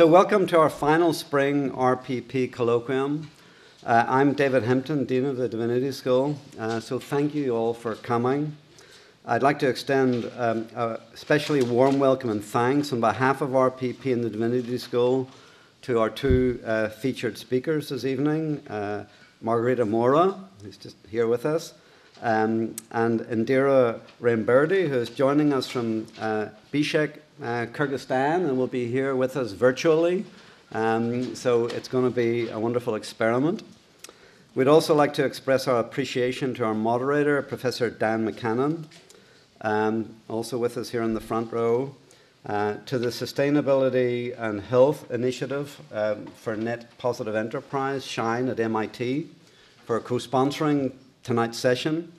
[0.00, 3.26] So, welcome to our final spring RPP colloquium.
[3.84, 6.38] Uh, I'm David Hempton, Dean of the Divinity School.
[6.58, 8.56] Uh, so, thank you all for coming.
[9.26, 14.10] I'd like to extend um, a especially warm welcome and thanks on behalf of RPP
[14.10, 15.28] and the Divinity School
[15.82, 19.04] to our two uh, featured speakers this evening uh,
[19.42, 21.74] Margarita Mora, who's just here with us,
[22.22, 28.90] um, and Indira Ramberdi, who's joining us from uh, Bishkek, uh, Kyrgyzstan, and will be
[28.90, 30.24] here with us virtually.
[30.72, 33.62] Um, so it's going to be a wonderful experiment.
[34.54, 38.84] We'd also like to express our appreciation to our moderator, Professor Dan McKanan,
[39.62, 41.94] um, also with us here in the front row,
[42.46, 49.28] uh, to the Sustainability and Health Initiative um, for Net Positive Enterprise, SHINE at MIT,
[49.84, 52.12] for co sponsoring tonight's session,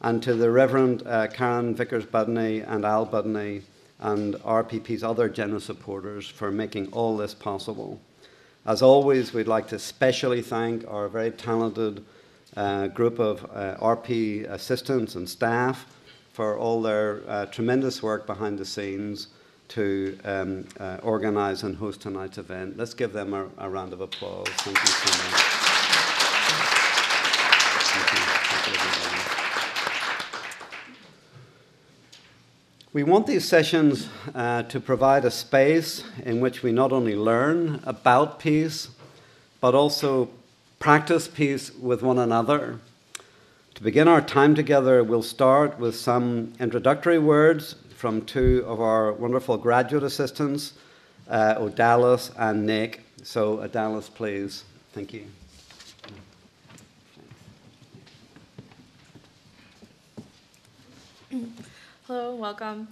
[0.00, 3.62] and to the Reverend uh, Karen Vickers Budney and Al Budney
[4.02, 8.00] and RPP's other generous supporters for making all this possible.
[8.66, 12.04] As always, we'd like to specially thank our very talented
[12.56, 15.86] uh, group of uh, RP assistants and staff
[16.32, 19.28] for all their uh, tremendous work behind the scenes
[19.68, 22.76] to um, uh, organize and host tonight's event.
[22.76, 24.48] Let's give them a, a round of applause.
[24.48, 25.61] Thank you so much.
[32.94, 37.80] We want these sessions uh, to provide a space in which we not only learn
[37.84, 38.90] about peace,
[39.62, 40.28] but also
[40.78, 42.80] practice peace with one another.
[43.76, 49.10] To begin our time together, we'll start with some introductory words from two of our
[49.14, 50.74] wonderful graduate assistants,
[51.30, 53.04] uh, Odalis and Nick.
[53.22, 54.64] So, Odalis, please.
[54.92, 55.24] Thank you.
[62.12, 62.88] Hello, welcome.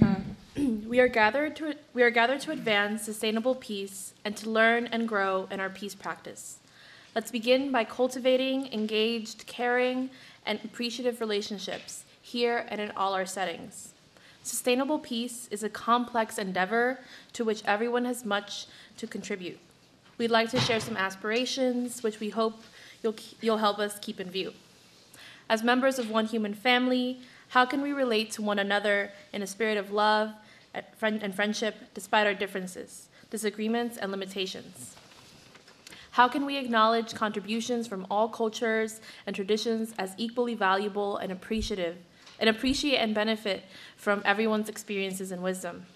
[0.00, 0.14] Uh,
[0.88, 5.06] we are gathered to we are gathered to advance sustainable peace and to learn and
[5.06, 6.60] grow in our peace practice.
[7.14, 10.08] Let's begin by cultivating engaged, caring,
[10.46, 13.92] and appreciative relationships here and in all our settings.
[14.42, 17.00] Sustainable peace is a complex endeavor
[17.34, 18.64] to which everyone has much
[18.96, 19.58] to contribute.
[20.16, 22.62] We'd like to share some aspirations, which we hope
[23.02, 24.54] you'll, you'll help us keep in view.
[25.50, 27.20] As members of one human family,
[27.54, 30.32] how can we relate to one another in a spirit of love
[30.74, 34.96] and friendship despite our differences, disagreements, and limitations?
[36.10, 41.96] How can we acknowledge contributions from all cultures and traditions as equally valuable and appreciative,
[42.40, 43.62] and appreciate and benefit
[43.96, 45.86] from everyone's experiences and wisdom?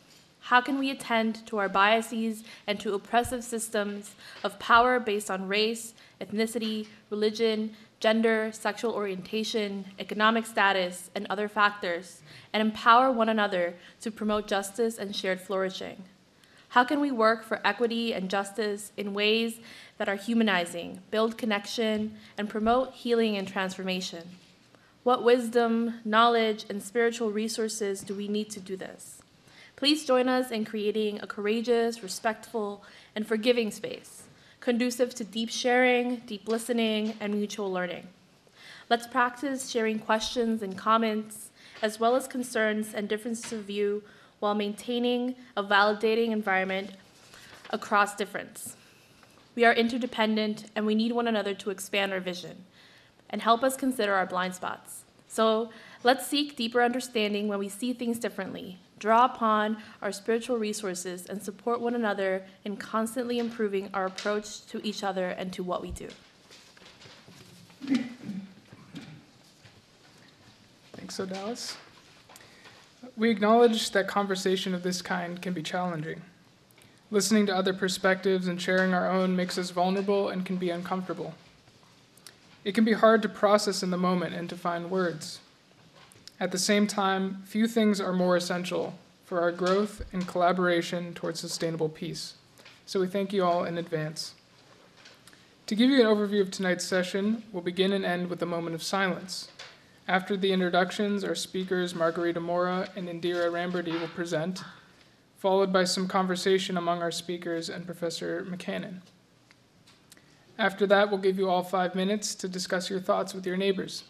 [0.42, 4.14] How can we attend to our biases and to oppressive systems
[4.44, 12.22] of power based on race, ethnicity, religion, gender, sexual orientation, economic status, and other factors,
[12.52, 16.04] and empower one another to promote justice and shared flourishing?
[16.70, 19.58] How can we work for equity and justice in ways
[19.96, 24.28] that are humanizing, build connection, and promote healing and transformation?
[25.02, 29.22] What wisdom, knowledge, and spiritual resources do we need to do this?
[29.76, 32.84] Please join us in creating a courageous, respectful,
[33.16, 34.27] and forgiving space
[34.68, 38.06] conducive to deep sharing, deep listening, and mutual learning.
[38.90, 41.48] Let's practice sharing questions and comments,
[41.80, 44.02] as well as concerns and differences of view,
[44.40, 46.90] while maintaining a validating environment
[47.70, 48.76] across difference.
[49.54, 52.66] We are interdependent, and we need one another to expand our vision
[53.30, 55.04] and help us consider our blind spots.
[55.28, 55.70] So
[56.02, 61.42] let's seek deeper understanding when we see things differently draw upon our spiritual resources, and
[61.42, 65.90] support one another in constantly improving our approach to each other and to what we
[65.90, 66.08] do.
[70.92, 71.76] Thanks, Odalis.
[73.16, 76.22] We acknowledge that conversation of this kind can be challenging.
[77.10, 81.34] Listening to other perspectives and sharing our own makes us vulnerable and can be uncomfortable.
[82.64, 85.40] It can be hard to process in the moment and to find words.
[86.40, 88.94] At the same time, few things are more essential
[89.24, 92.34] for our growth and collaboration towards sustainable peace.
[92.86, 94.34] So we thank you all in advance.
[95.66, 98.74] To give you an overview of tonight's session, we'll begin and end with a moment
[98.74, 99.48] of silence.
[100.08, 104.64] After the introductions, our speakers Margarita Mora and Indira Ramberdi will present,
[105.36, 109.02] followed by some conversation among our speakers and Professor McKanan.
[110.58, 114.04] After that, we'll give you all five minutes to discuss your thoughts with your neighbors.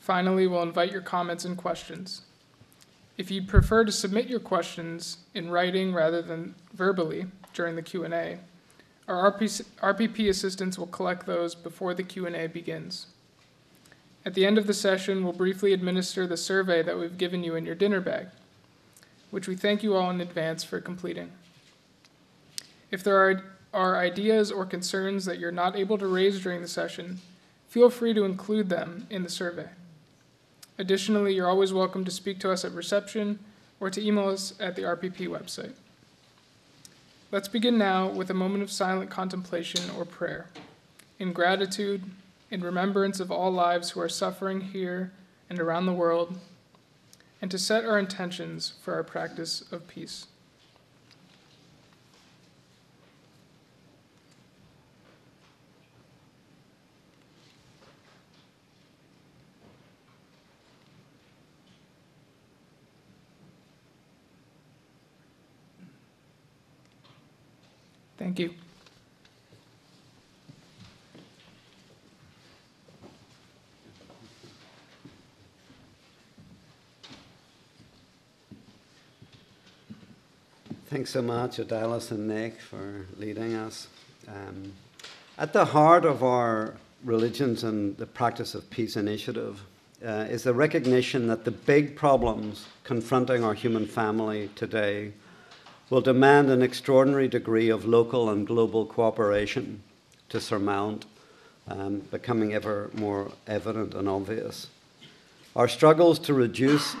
[0.00, 2.22] Finally, we'll invite your comments and questions.
[3.16, 8.38] If you'd prefer to submit your questions in writing rather than verbally during the Q&A,
[9.06, 13.06] our RPP assistants will collect those before the Q&A begins.
[14.24, 17.54] At the end of the session, we'll briefly administer the survey that we've given you
[17.54, 18.28] in your dinner bag,
[19.30, 21.30] which we thank you all in advance for completing.
[22.90, 26.68] If there are, are ideas or concerns that you're not able to raise during the
[26.68, 27.20] session,
[27.68, 29.68] feel free to include them in the survey.
[30.78, 33.38] Additionally, you're always welcome to speak to us at reception
[33.78, 35.72] or to email us at the RPP website.
[37.30, 40.46] Let's begin now with a moment of silent contemplation or prayer,
[41.18, 42.02] in gratitude,
[42.50, 45.12] in remembrance of all lives who are suffering here
[45.48, 46.38] and around the world,
[47.40, 50.26] and to set our intentions for our practice of peace.
[68.20, 68.52] Thank you.
[80.88, 83.88] Thanks so much, Odalis and Nick, for leading us.
[84.28, 84.74] Um,
[85.38, 89.62] at the heart of our religions and the practice of peace initiative
[90.04, 95.12] uh, is the recognition that the big problems confronting our human family today
[95.90, 99.82] will demand an extraordinary degree of local and global cooperation
[100.28, 101.04] to surmount,
[101.68, 104.68] um, becoming ever more evident and obvious.
[105.56, 106.94] Our struggles to reduce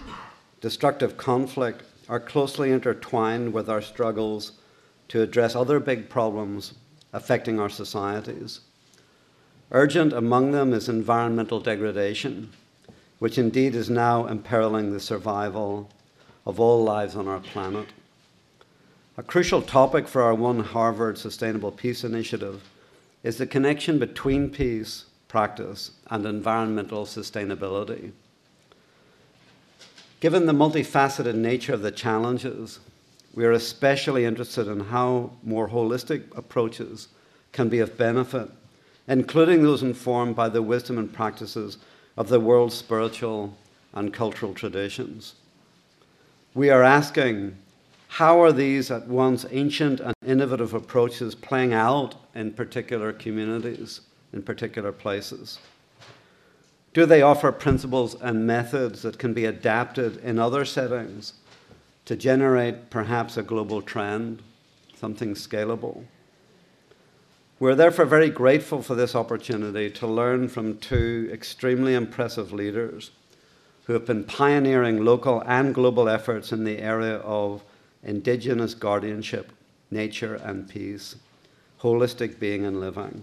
[0.60, 4.52] destructive conflict are closely intertwined with our struggles
[5.08, 6.74] to address other big problems
[7.12, 8.60] affecting our societies.
[9.70, 12.50] Urgent among them is environmental degradation,
[13.20, 15.88] which indeed is now imperiling the survival
[16.44, 17.86] of all lives on our planet.
[19.20, 22.62] A crucial topic for our One Harvard Sustainable Peace Initiative
[23.22, 28.12] is the connection between peace practice and environmental sustainability.
[30.20, 32.80] Given the multifaceted nature of the challenges,
[33.34, 37.08] we are especially interested in how more holistic approaches
[37.52, 38.48] can be of benefit,
[39.06, 41.76] including those informed by the wisdom and practices
[42.16, 43.54] of the world's spiritual
[43.92, 45.34] and cultural traditions.
[46.54, 47.58] We are asking
[48.10, 54.00] how are these at once ancient and innovative approaches playing out in particular communities,
[54.32, 55.60] in particular places?
[56.92, 61.34] Do they offer principles and methods that can be adapted in other settings
[62.06, 64.42] to generate perhaps a global trend,
[64.96, 66.02] something scalable?
[67.60, 73.12] We're therefore very grateful for this opportunity to learn from two extremely impressive leaders
[73.84, 77.62] who have been pioneering local and global efforts in the area of
[78.02, 79.52] indigenous guardianship,
[79.90, 81.16] nature and peace,
[81.80, 83.22] holistic being and living.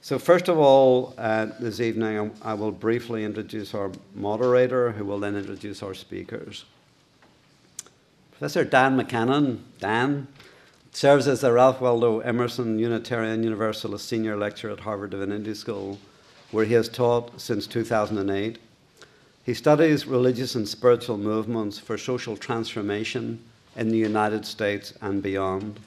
[0.00, 5.18] So, first of all, uh, this evening I will briefly introduce our moderator, who will
[5.18, 6.64] then introduce our speakers.
[8.30, 10.28] Professor Dan McKanan, Dan,
[10.92, 15.98] serves as the Ralph Waldo Emerson Unitarian Universalist Senior Lecturer at Harvard Divinity School,
[16.52, 18.58] where he has taught since 2008.
[19.48, 23.42] He studies religious and spiritual movements for social transformation
[23.76, 25.80] in the United States and beyond,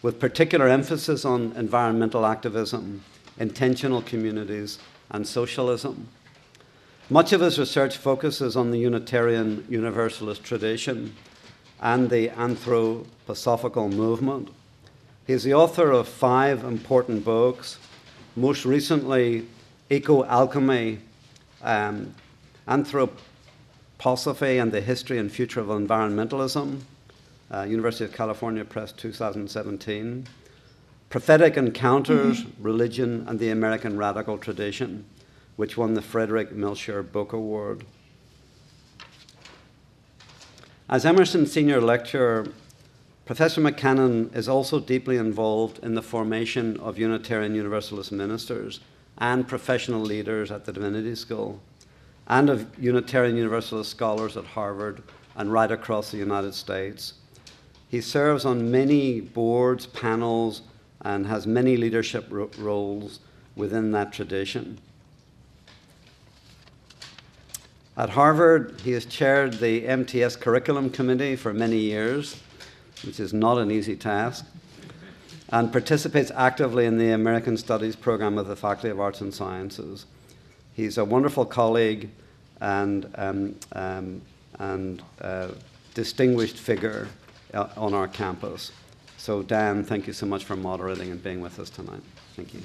[0.00, 3.02] with particular emphasis on environmental activism
[3.38, 4.78] intentional communities,
[5.10, 6.08] and socialism.
[7.10, 11.14] Much of his research focuses on the Unitarian Universalist tradition
[11.80, 14.48] and the anthroposophical movement.
[15.26, 17.78] He is the author of five important books,
[18.34, 19.46] most recently,
[19.90, 20.98] Eco Alchemy,
[21.62, 22.14] um,
[22.68, 26.80] Anthroposophy and the History and Future of Environmentalism,
[27.52, 30.26] uh, University of California Press 2017.
[31.08, 32.62] Prophetic Encounters, mm-hmm.
[32.62, 35.04] Religion, and the American Radical Tradition,
[35.54, 37.84] which won the Frederick Melcher Book Award.
[40.88, 42.48] As Emerson Senior Lecturer,
[43.24, 48.80] Professor McKanan is also deeply involved in the formation of Unitarian Universalist ministers
[49.18, 51.60] and professional leaders at the Divinity School,
[52.28, 55.02] and of Unitarian Universalist scholars at Harvard
[55.36, 57.14] and right across the United States.
[57.88, 60.62] He serves on many boards, panels,
[61.02, 63.20] and has many leadership ro- roles
[63.54, 64.78] within that tradition.
[67.96, 72.36] At Harvard, he has chaired the MTS Curriculum Committee for many years,
[73.04, 74.44] which is not an easy task,
[75.50, 80.06] and participates actively in the American Studies program of the Faculty of Arts and Sciences.
[80.76, 82.10] He's a wonderful colleague
[82.60, 84.20] and, um, um,
[84.58, 85.48] and uh,
[85.94, 87.08] distinguished figure
[87.54, 88.72] uh, on our campus.
[89.16, 92.02] So, Dan, thank you so much for moderating and being with us tonight.
[92.36, 92.60] Thank you.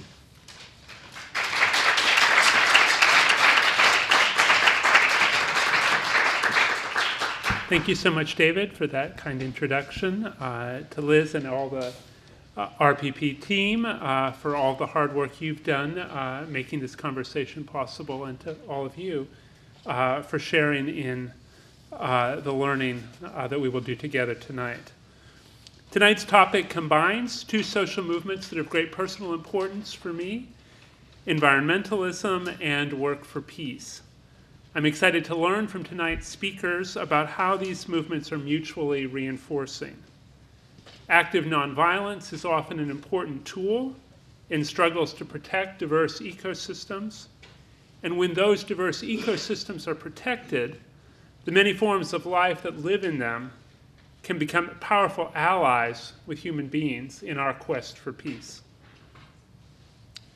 [7.70, 10.25] Thank you so much, David, for that kind introduction.
[10.25, 11.94] Uh, to Liz and all the
[12.58, 17.63] uh, RPP team uh, for all the hard work you've done uh, making this conversation
[17.63, 19.27] possible, and to all of you
[19.86, 21.31] uh, for sharing in
[21.93, 24.91] uh, the learning uh, that we will do together tonight.
[25.91, 30.48] Tonight's topic combines two social movements that have great personal importance for me
[31.27, 34.01] environmentalism and work for peace.
[34.74, 39.96] I'm excited to learn from tonight's speakers about how these movements are mutually reinforcing.
[41.12, 43.94] Active nonviolence is often an important tool
[44.50, 47.27] in struggles to protect diverse ecosystems.
[48.01, 50.80] And when those diverse ecosystems are protected,
[51.44, 53.51] the many forms of life that live in them
[54.24, 58.62] can become powerful allies with human beings in our quest for peace.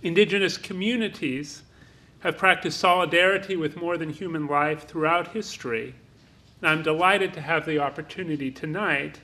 [0.04, 1.64] Indigenous communities
[2.20, 5.96] have practiced solidarity with more than human life throughout history,
[6.60, 9.20] and I'm delighted to have the opportunity tonight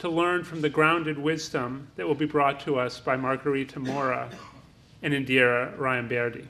[0.00, 4.30] to learn from the grounded wisdom that will be brought to us by Margarita Mora
[5.02, 6.46] and Indira Rayamberdi.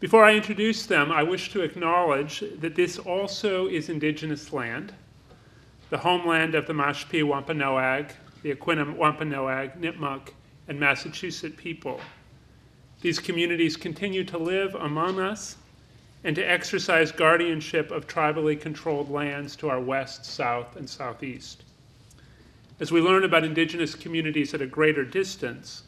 [0.00, 4.92] Before I introduce them, I wish to acknowledge that this also is Indigenous land,
[5.90, 8.06] the homeland of the Mashpee Wampanoag,
[8.42, 10.30] the Aquinnah Wampanoag, Nipmuc,
[10.66, 12.00] and Massachusetts people.
[13.02, 15.58] These communities continue to live among us
[16.24, 21.62] and to exercise guardianship of tribally controlled lands to our west, south, and southeast.
[22.80, 25.84] As we learn about indigenous communities at a greater distance,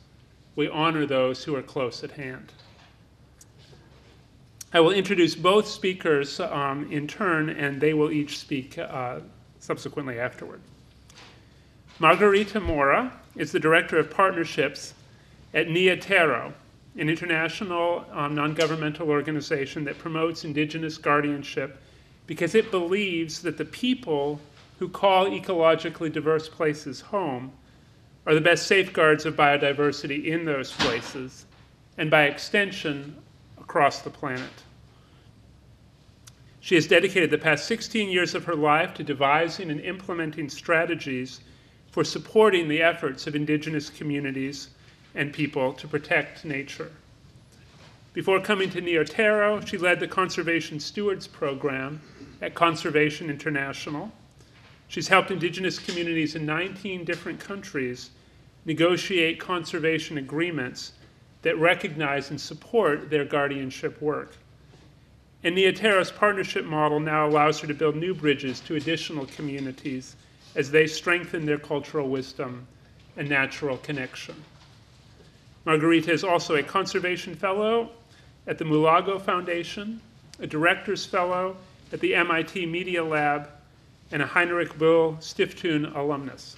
[0.55, 2.53] we honor those who are close at hand.
[4.73, 9.19] I will introduce both speakers um, in turn, and they will each speak uh,
[9.59, 10.61] subsequently afterward.
[11.99, 14.95] Margarita Mora is the Director of Partnerships
[15.55, 16.53] at Nia Tero,
[16.99, 21.83] an international um, non governmental organization that promotes indigenous guardianship
[22.29, 24.41] because it believes that the people
[24.79, 27.53] who call ecologically diverse places home
[28.27, 31.47] are the best safeguards of biodiversity in those places,
[31.97, 33.17] and by extension,
[33.59, 34.63] across the planet.
[36.61, 41.41] She has dedicated the past 16 years of her life to devising and implementing strategies
[41.93, 44.71] for supporting the efforts of indigenous communities
[45.15, 46.91] and people to protect nature.
[48.13, 52.01] Before coming to Nia Tero, she led the Conservation Stewards Program
[52.43, 54.11] at Conservation International.
[54.89, 58.11] She's helped indigenous communities in 19 different countries
[58.65, 60.93] negotiate conservation agreements
[61.43, 64.37] that recognize and support their guardianship work.
[65.45, 70.17] And Nia Tero's partnership model now allows her to build new bridges to additional communities
[70.57, 72.67] as they strengthen their cultural wisdom
[73.17, 74.35] and natural connection.
[75.65, 77.91] Margarita is also a conservation fellow
[78.47, 80.01] at the Mulago Foundation,
[80.41, 81.57] a director's fellow
[81.93, 83.49] at the MIT Media Lab,
[84.13, 86.57] and a Heinrich Böll Stiftung alumnus.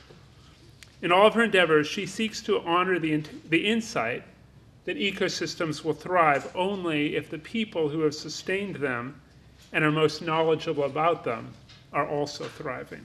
[1.01, 4.23] In all of her endeavors, she seeks to honor the, the insight
[4.85, 9.21] that ecosystems will thrive only if the people who have sustained them
[9.73, 11.53] and are most knowledgeable about them
[11.93, 13.05] are also thriving.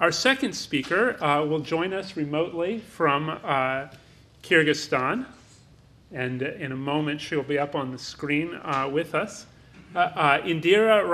[0.00, 3.88] Our second speaker uh, will join us remotely from uh,
[4.42, 5.26] Kyrgyzstan,
[6.12, 9.46] and in a moment she'll be up on the screen uh, with us.
[9.92, 11.04] Uh, uh, Indira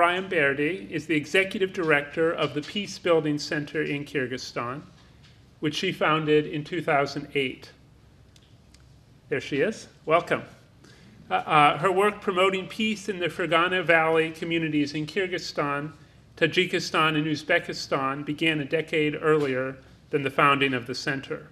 [0.91, 4.83] is the executive director of the Peace Building Center in Kyrgyzstan,
[5.61, 7.71] which she founded in 2008.
[9.29, 9.87] There she is.
[10.05, 10.43] Welcome.
[11.29, 15.91] Uh, uh, her work promoting peace in the Fergana Valley communities in Kyrgyzstan,
[16.37, 19.77] Tajikistan, and Uzbekistan began a decade earlier
[20.11, 21.47] than the founding of the center.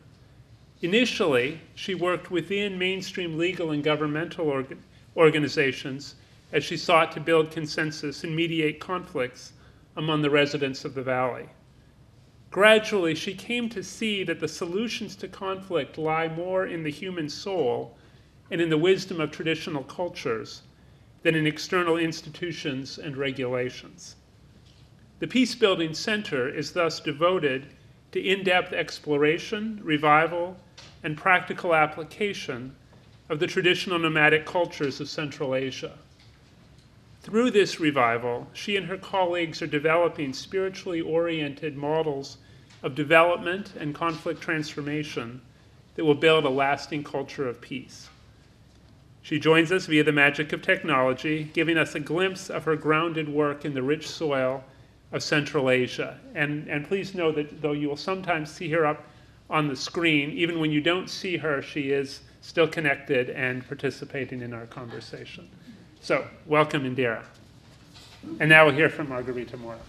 [0.83, 4.77] Initially, she worked within mainstream legal and governmental org-
[5.17, 6.13] organizations
[6.55, 9.51] as she sought to build consensus and mediate conflicts
[9.97, 11.49] among the residents of the valley.
[12.49, 17.27] Gradually, she came to see that the solutions to conflict lie more in the human
[17.27, 17.97] soul
[18.49, 20.61] and in the wisdom of traditional cultures
[21.23, 24.15] than in external institutions and regulations.
[25.19, 27.65] The Peace Building Center is thus devoted
[28.13, 30.55] to in depth exploration, revival,
[31.03, 32.73] and practical application
[33.27, 35.97] of the traditional nomadic cultures of Central Asia.
[37.25, 42.37] Through this revival, she and her colleagues are developing spiritually oriented models
[42.83, 45.41] of development and conflict transformation
[45.95, 48.09] that will build a lasting culture of peace.
[49.23, 53.27] She joins us via the magic of technology, giving us a glimpse of her grounded
[53.27, 54.63] work in the rich soil
[55.11, 56.19] of Central Asia.
[56.35, 59.03] And, and please know that though you will sometimes see her up
[59.49, 64.41] on the screen, even when you don't see her, she is still connected and participating
[64.43, 65.49] in our conversation.
[66.05, 67.23] So, welcome, Indira.
[68.39, 69.79] And now we'll hear from Margarita Mora.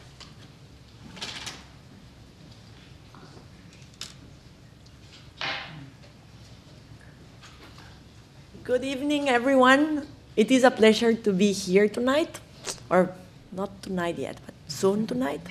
[8.64, 10.06] Good evening, everyone.
[10.36, 12.40] It is a pleasure to be here tonight,
[12.88, 13.12] or
[13.52, 15.42] not tonight yet, but soon tonight.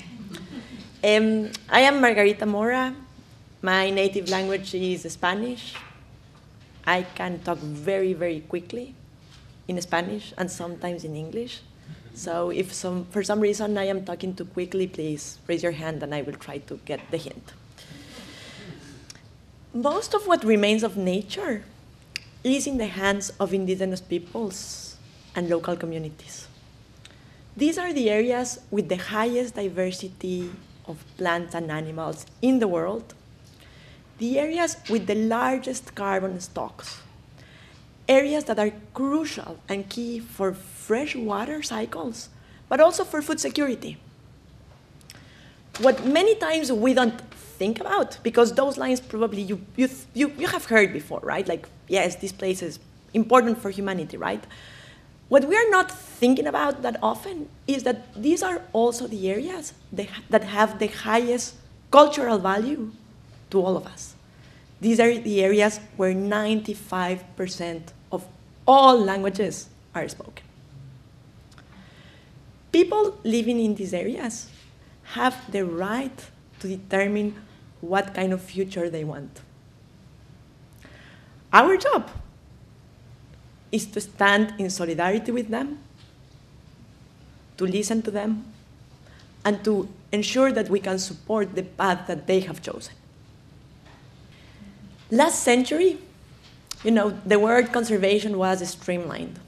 [1.03, 2.95] Um, I am Margarita Mora.
[3.61, 5.75] My native language is Spanish.
[6.87, 8.95] I can talk very, very quickly
[9.67, 11.61] in Spanish and sometimes in English.
[12.13, 16.01] So if some, for some reason I am talking too quickly, please raise your hand
[16.01, 17.53] and I will try to get the hint.
[19.73, 21.63] Most of what remains of nature
[22.43, 24.95] is in the hands of indigenous peoples
[25.35, 26.47] and local communities.
[27.57, 30.51] These are the areas with the highest diversity
[30.87, 33.13] of plants and animals in the world,
[34.17, 37.01] the areas with the largest carbon stocks,
[38.07, 42.29] areas that are crucial and key for fresh water cycles,
[42.69, 43.97] but also for food security.
[45.79, 50.47] What many times we don't think about, because those lines probably you, you, you, you
[50.47, 51.47] have heard before, right?
[51.47, 52.79] Like, yes, this place is
[53.13, 54.43] important for humanity, right?
[55.27, 59.73] What we are not thinking about that often is that these are also the areas
[59.91, 61.55] that have the highest
[61.91, 62.91] cultural value
[63.49, 64.15] to all of us.
[64.81, 67.93] These are the areas where 95% of
[68.67, 70.43] all languages are spoken.
[72.71, 74.49] People living in these areas
[75.03, 76.25] have the right
[76.59, 77.35] to determine
[77.79, 79.41] what kind of future they want.
[81.53, 82.09] Our job
[83.71, 85.79] is to stand in solidarity with them,
[87.57, 88.45] to listen to them,
[89.45, 92.93] and to ensure that we can support the path that they have chosen.
[95.11, 95.99] Last century,
[96.85, 99.39] you know, the word conservation was streamlined.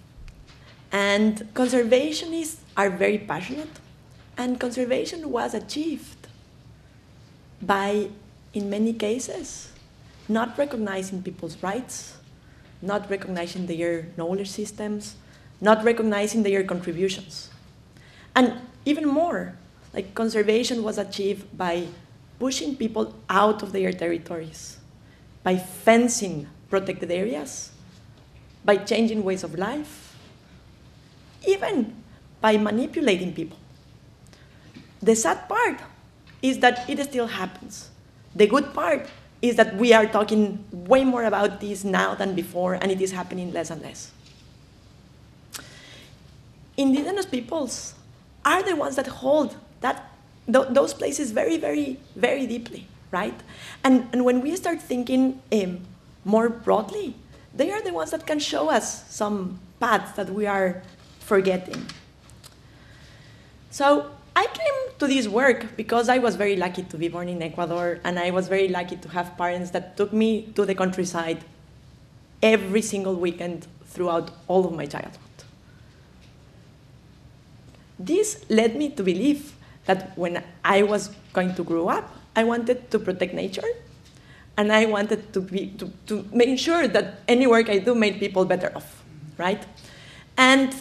[0.91, 3.69] And conservationists are very passionate,
[4.37, 6.27] and conservation was achieved
[7.61, 8.09] by,
[8.53, 9.71] in many cases,
[10.27, 12.17] not recognizing people's rights,
[12.81, 15.15] not recognizing their knowledge systems,
[15.61, 17.51] not recognizing their contributions.
[18.35, 19.55] And even more,
[19.93, 21.87] like conservation was achieved by
[22.39, 24.77] pushing people out of their territories,
[25.43, 27.71] by fencing protected areas,
[28.65, 30.15] by changing ways of life,
[31.47, 31.95] even
[32.41, 33.57] by manipulating people.
[35.01, 35.79] The sad part
[36.41, 37.89] is that it still happens.
[38.35, 39.07] The good part
[39.41, 43.11] is that we are talking way more about this now than before, and it is
[43.11, 44.11] happening less and less.
[46.75, 47.93] Indigenous peoples
[48.45, 50.11] are the ones that hold that,
[50.51, 53.39] th those places very, very, very deeply, right?
[53.83, 55.85] And, and when we start thinking um,
[56.25, 57.15] more broadly,
[57.53, 60.81] they are the ones that can show us some paths that we are
[61.19, 61.85] forgetting.
[63.71, 67.41] So I came to this work because I was very lucky to be born in
[67.41, 71.43] Ecuador, and I was very lucky to have parents that took me to the countryside
[72.41, 75.17] every single weekend throughout all of my childhood.
[77.99, 82.91] This led me to believe that when I was going to grow up, I wanted
[82.91, 83.67] to protect nature,
[84.57, 88.19] and I wanted to, be, to, to make sure that any work I do made
[88.19, 89.03] people better off,
[89.37, 89.63] right?
[90.35, 90.75] And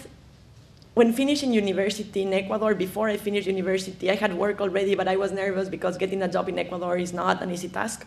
[0.95, 5.17] when finishing university in Ecuador, before I finished university, I had work already, but I
[5.17, 8.07] was nervous because getting a job in Ecuador is not an easy task,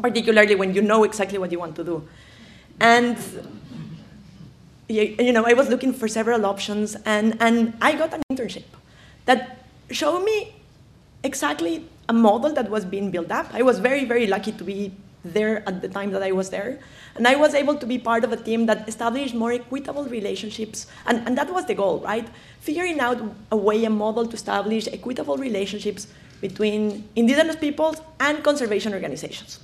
[0.00, 2.06] particularly when you know exactly what you want to do.
[2.78, 3.16] And
[4.88, 8.64] you know, I was looking for several options, and, and I got an internship
[9.24, 10.54] that showed me
[11.24, 13.46] exactly a model that was being built up.
[13.52, 14.92] I was very, very lucky to be
[15.24, 16.80] there at the time that I was there.
[17.14, 20.86] And I was able to be part of a team that established more equitable relationships.
[21.06, 22.26] And, and that was the goal, right?
[22.60, 26.08] Figuring out a way, a model to establish equitable relationships
[26.40, 29.60] between indigenous peoples and conservation organizations.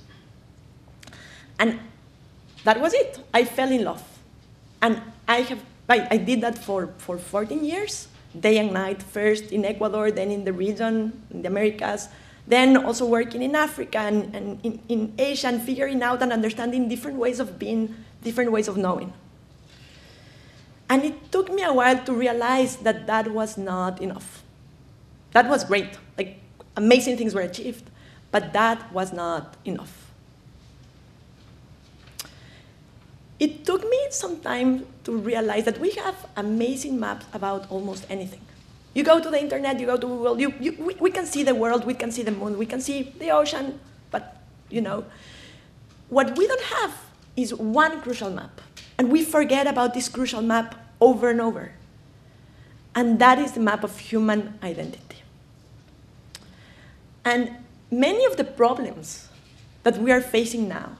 [1.57, 1.79] And
[2.63, 3.19] that was it.
[3.33, 4.03] I fell in love.
[4.81, 8.07] And I, have, I, I did that for, for 14 years,
[8.39, 12.07] day and night, first in Ecuador, then in the region, in the Americas,
[12.49, 16.89] then also working in Africa and, and in, in Asia and figuring out and understanding
[16.89, 19.13] different ways of being, different ways of knowing.
[20.89, 24.43] And it took me a while to realize that that was not enough.
[25.33, 26.39] That was great, like
[26.75, 27.87] amazing things were achieved,
[28.31, 30.07] but that was not enough.
[33.39, 38.41] It took me some time to realize that we have amazing maps about almost anything.
[38.93, 41.43] You go to the internet, you go to Google, you, you, we, we can see
[41.43, 43.79] the world, we can see the moon, we can see the ocean,
[44.11, 45.05] but you know,
[46.09, 46.97] what we don't have
[47.35, 48.61] is one crucial map.
[48.97, 51.71] And we forget about this crucial map over and over.
[52.95, 55.17] And that is the map of human identity.
[57.23, 57.51] And
[57.91, 59.29] many of the problems
[59.83, 60.97] that we are facing now,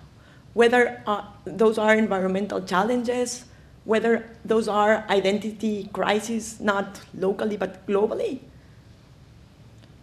[0.54, 3.46] whether uh, those are environmental challenges,
[3.90, 8.38] whether those are identity crises, not locally but globally,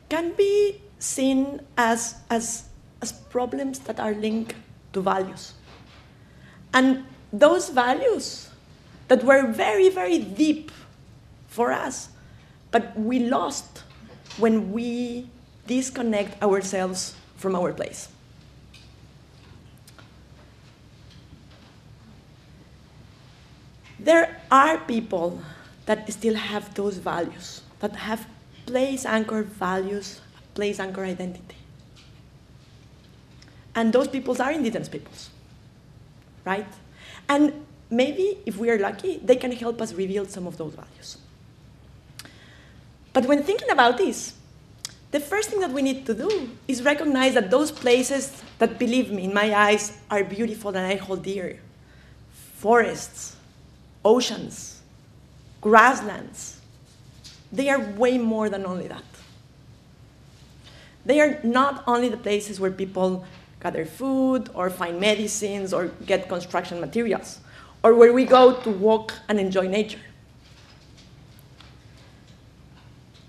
[0.09, 2.65] can be seen as, as,
[3.01, 4.57] as problems that are linked
[4.93, 5.53] to values.
[6.75, 8.51] And those values
[9.07, 10.73] that were very, very deep
[11.47, 12.09] for us,
[12.73, 13.85] but we lost
[14.37, 15.31] when we
[15.69, 18.09] disconnect ourselves from our place.
[24.07, 25.43] There are people
[25.87, 28.25] that still have those values, that have
[28.65, 30.21] place anchored values,
[30.55, 31.57] place anchored identity.
[33.75, 35.31] And those peoples are indigenous peoples,
[36.45, 36.69] right?
[37.29, 41.19] And maybe if we are lucky, they can help us reveal some of those values.
[43.13, 44.35] But when thinking about this,
[45.11, 49.11] the first thing that we need to do is recognize that those places that, believe
[49.11, 51.59] me, in my eyes, are beautiful and I hold dear
[52.31, 53.36] forests,
[54.07, 54.81] oceans,
[55.61, 56.57] grasslands
[57.53, 59.05] they are way more than only that.
[61.05, 63.25] They are not only the places where people
[63.61, 67.39] gather food or find medicines or get construction materials,
[67.83, 70.01] or where we go to walk and enjoy nature.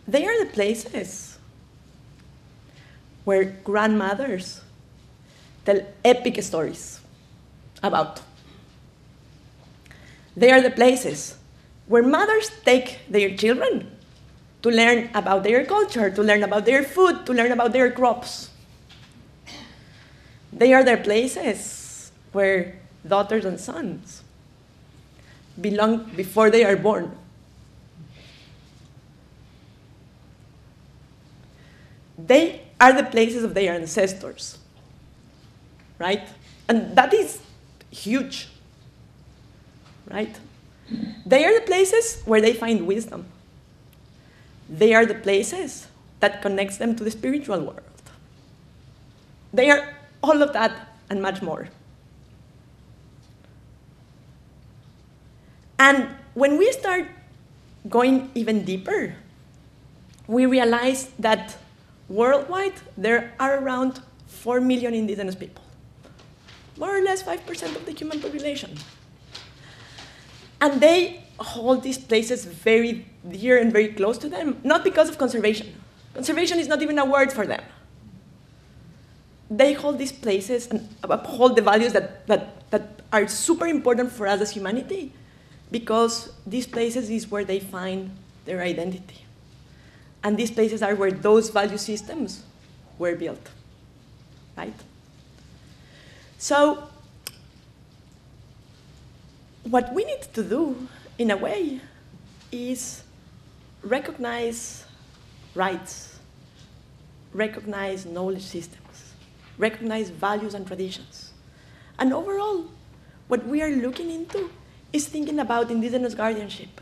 [0.08, 1.38] They are the places
[3.26, 4.62] where grandmothers
[5.66, 7.02] tell epic stories
[7.84, 8.22] about.
[10.38, 11.36] They are the places
[11.88, 13.90] where mothers take their children
[14.62, 18.52] to learn about their culture, to learn about their food, to learn about their crops.
[20.54, 24.22] They are the places where daughters and sons
[25.60, 27.18] belong before they are born.
[32.16, 34.60] They are the places of their ancestors,
[35.98, 36.28] right?
[36.70, 37.40] And that is
[37.90, 38.50] huge,
[40.10, 40.36] right?
[41.26, 43.26] They are the places where they find wisdom.
[44.70, 45.88] They are the places
[46.20, 47.82] that connects them to the spiritual world.
[49.54, 51.70] They are all of that and much more.
[55.80, 57.08] And when we start
[57.88, 59.16] going even deeper,
[60.28, 61.56] we realize that
[62.10, 65.64] worldwide there are around 4 million indigenous people,
[66.78, 68.78] more or less 5% of the human population.
[70.60, 75.18] And they hold these places very dear and very close to them, not because of
[75.18, 75.74] conservation.
[76.14, 77.62] Conservation is not even a word for them.
[79.50, 84.28] They hold these places and uphold the values that, that, that are super important for
[84.28, 85.14] us as humanity
[85.72, 88.12] because these places is where they find
[88.46, 89.26] their identity.
[90.24, 92.44] And these places are where those value systems
[92.98, 93.50] were built,
[94.58, 94.74] right?
[96.38, 96.90] So,
[99.70, 101.82] what we need to do in a way,
[102.52, 103.04] is
[103.82, 104.86] recognize
[105.56, 106.20] rights,
[107.34, 109.14] recognize knowledge systems,
[109.58, 111.34] recognize values and traditions.
[112.00, 112.66] And overall,
[113.28, 114.50] what we are looking into
[114.94, 116.82] is thinking about indigenous guardianship.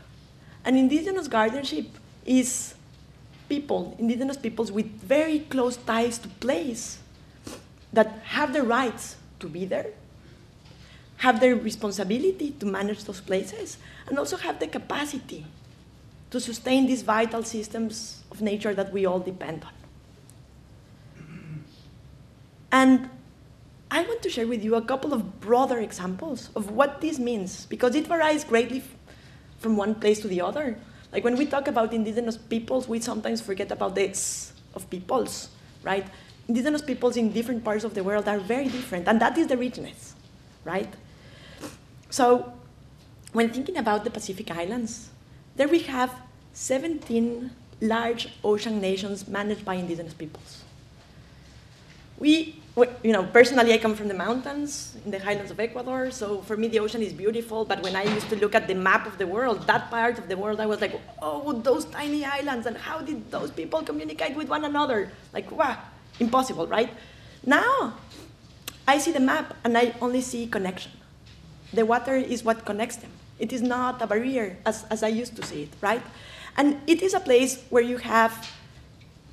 [0.64, 1.86] And indigenous guardianship
[2.24, 2.74] is
[3.48, 6.98] people, indigenous peoples with very close ties to place
[7.92, 9.86] that have the rights to be there,
[11.18, 15.46] have the responsibility to manage those places, and also have the capacity
[16.30, 19.70] to sustain these vital systems of nature that we all depend on.
[22.72, 23.08] And
[23.90, 27.66] I want to share with you a couple of broader examples of what this means,
[27.66, 28.82] because it varies greatly
[29.58, 30.76] from one place to the other.
[31.12, 35.48] Like when we talk about indigenous peoples, we sometimes forget about the S of peoples,
[35.82, 36.06] right?
[36.48, 39.56] Indigenous peoples in different parts of the world are very different, and that is the
[39.56, 40.14] richness,
[40.64, 40.92] right?
[42.10, 42.52] So
[43.32, 45.10] when thinking about the Pacific Islands,
[45.56, 46.12] there we have
[46.52, 50.62] 17 large ocean nations managed by indigenous peoples.
[52.18, 52.62] We,
[53.02, 56.56] you know, personally, I come from the mountains in the highlands of Ecuador, so for
[56.56, 57.66] me the ocean is beautiful.
[57.66, 60.28] But when I used to look at the map of the world, that part of
[60.28, 64.34] the world, I was like, oh, those tiny islands, and how did those people communicate
[64.34, 65.10] with one another?
[65.34, 65.76] Like, wow,
[66.18, 66.90] impossible, right?
[67.44, 67.94] Now,
[68.88, 70.92] I see the map and I only see connection.
[71.72, 73.10] The water is what connects them.
[73.38, 76.02] It is not a barrier as, as I used to see it, right?
[76.56, 78.50] And it is a place where you have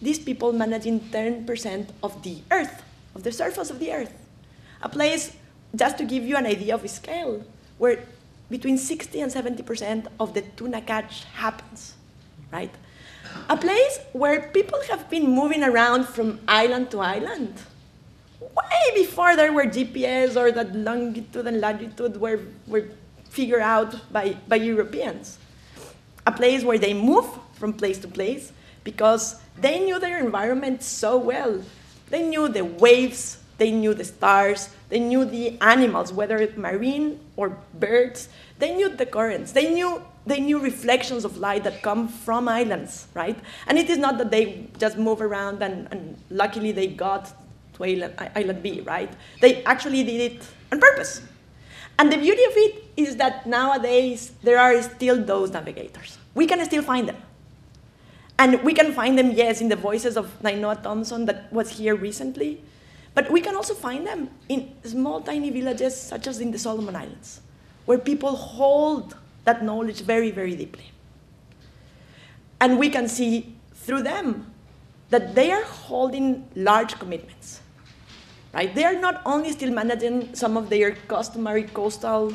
[0.02, 2.84] these people managing 10% of the earth,
[3.16, 4.14] of the surface of the earth.
[4.82, 5.36] A place,
[5.76, 7.46] just to give you an idea of scale,
[7.78, 8.04] where
[8.50, 11.94] between 60 and 70% of the tuna catch happens.
[12.54, 12.72] right?
[13.50, 17.56] A place where people have been moving around from island to island
[18.56, 22.90] way before there were GPS or that longitude and latitude were, were
[23.30, 25.40] figured out by, by Europeans.
[26.26, 28.52] A place where they move from place to place
[28.84, 31.62] because they knew their environment so well.
[32.10, 37.20] They knew the waves, they knew the stars, they knew the animals, whether it's marine
[37.36, 38.30] or birds.
[38.60, 39.52] They knew the currents.
[39.52, 43.38] They knew they knew reflections of light that come from islands, right?
[43.68, 47.34] And it is not that they just move around and, and luckily they got
[47.76, 49.12] to island, island B, right?
[49.42, 51.22] They actually did it on purpose.
[52.00, 56.18] And the beauty of it is that nowadays there are still those navigators.
[56.34, 57.18] We can still find them.
[58.40, 61.96] And we can find them, yes, in the voices of Nainoa Thompson that was here
[61.96, 62.62] recently,
[63.14, 66.96] but we can also find them in small, tiny villages such as in the Solomon
[66.96, 67.42] Islands,
[67.86, 70.92] where people hold that knowledge very, very deeply.
[72.60, 74.52] And we can see through them
[75.10, 77.62] that they are holding large commitments.
[78.54, 78.74] Right?
[78.74, 82.34] They are not only still managing some of their customary coastal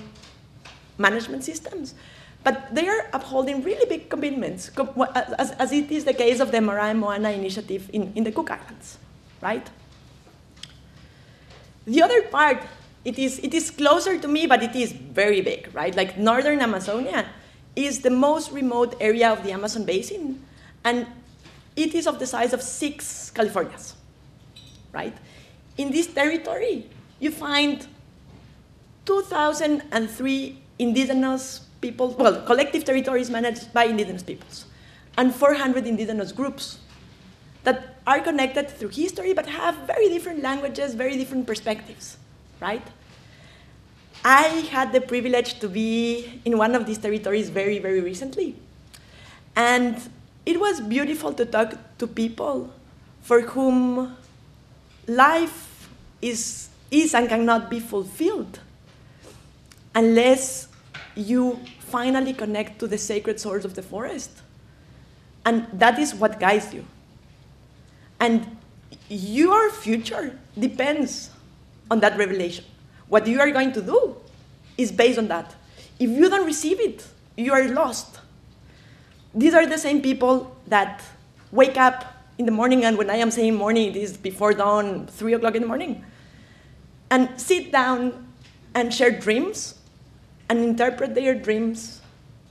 [0.98, 1.94] management systems,
[2.42, 4.70] but they are upholding really big commitments,
[5.14, 8.50] as, as it is the case of the Marae Moana initiative in, in the Cook
[8.50, 8.98] Islands,
[9.40, 9.68] right?
[11.86, 12.62] The other part,
[13.04, 15.94] it is, it is closer to me, but it is very big, right?
[15.94, 17.26] Like northern Amazonia
[17.76, 20.44] is the most remote area of the Amazon basin,
[20.84, 21.06] and
[21.76, 23.94] it is of the size of six Californias,
[24.92, 25.16] right?
[25.78, 26.86] In this territory,
[27.20, 27.86] you find
[29.06, 34.66] 2,003 indigenous people, well, collective territories managed by indigenous peoples,
[35.16, 36.78] and 400 indigenous groups
[37.62, 42.16] that are connected through history but have very different languages, very different perspectives,
[42.60, 42.86] right?
[44.24, 48.56] I had the privilege to be in one of these territories very, very recently.
[49.54, 49.96] And
[50.44, 52.72] it was beautiful to talk to people
[53.22, 54.16] for whom
[55.06, 55.67] life
[56.20, 58.60] is, is and cannot be fulfilled
[59.94, 60.68] unless
[61.14, 64.30] you finally connect to the sacred source of the forest.
[65.44, 66.84] And that is what guides you.
[68.20, 68.56] And
[69.08, 71.30] your future depends
[71.90, 72.64] on that revelation.
[73.08, 74.16] What you are going to do
[74.76, 75.54] is based on that.
[75.98, 78.20] If you don't receive it, you are lost.
[79.34, 81.02] These are the same people that
[81.50, 82.04] wake up
[82.38, 85.54] in the morning, and when I am saying morning, it is before dawn, 3 o'clock
[85.54, 86.04] in the morning,
[87.10, 88.26] and sit down
[88.74, 89.74] and share dreams
[90.48, 92.00] and interpret their dreams,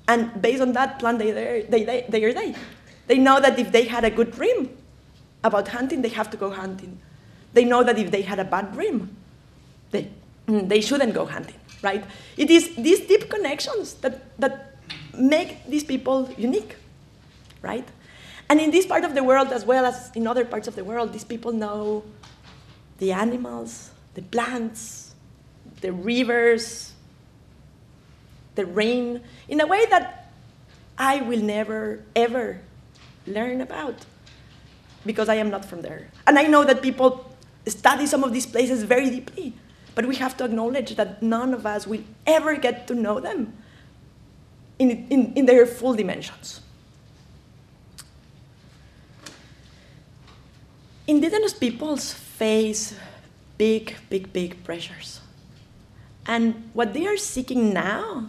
[0.08, 2.56] and based on that, plan their, their, their day.
[3.08, 4.78] They know that if they had a good dream,
[5.44, 7.00] about hunting, they have to go hunting.
[7.54, 9.16] They know that if they had a bad dream,
[9.92, 10.10] they,
[10.46, 12.04] they shouldn't go hunting, right?
[12.36, 14.78] It is these deep connections that, that
[15.18, 16.76] make these people unique,
[17.62, 17.88] right?
[18.50, 20.84] And in this part of the world, as well as in other parts of the
[20.84, 22.04] world, these people know
[23.00, 25.16] the animals, the plants,
[25.82, 26.94] the rivers,
[28.56, 30.32] the rain, in a way that
[30.98, 32.62] I will never, ever
[33.28, 34.06] learn about
[35.06, 36.10] because I am not from there.
[36.26, 37.30] And I know that people
[37.68, 39.54] study some of these places very deeply,
[39.94, 43.54] but we have to acknowledge that none of us will ever get to know them
[44.80, 46.62] in, in, in their full dimensions.
[51.08, 52.96] Indigenous peoples face
[53.58, 55.22] big, big, big pressures.
[56.26, 58.28] And what they are seeking now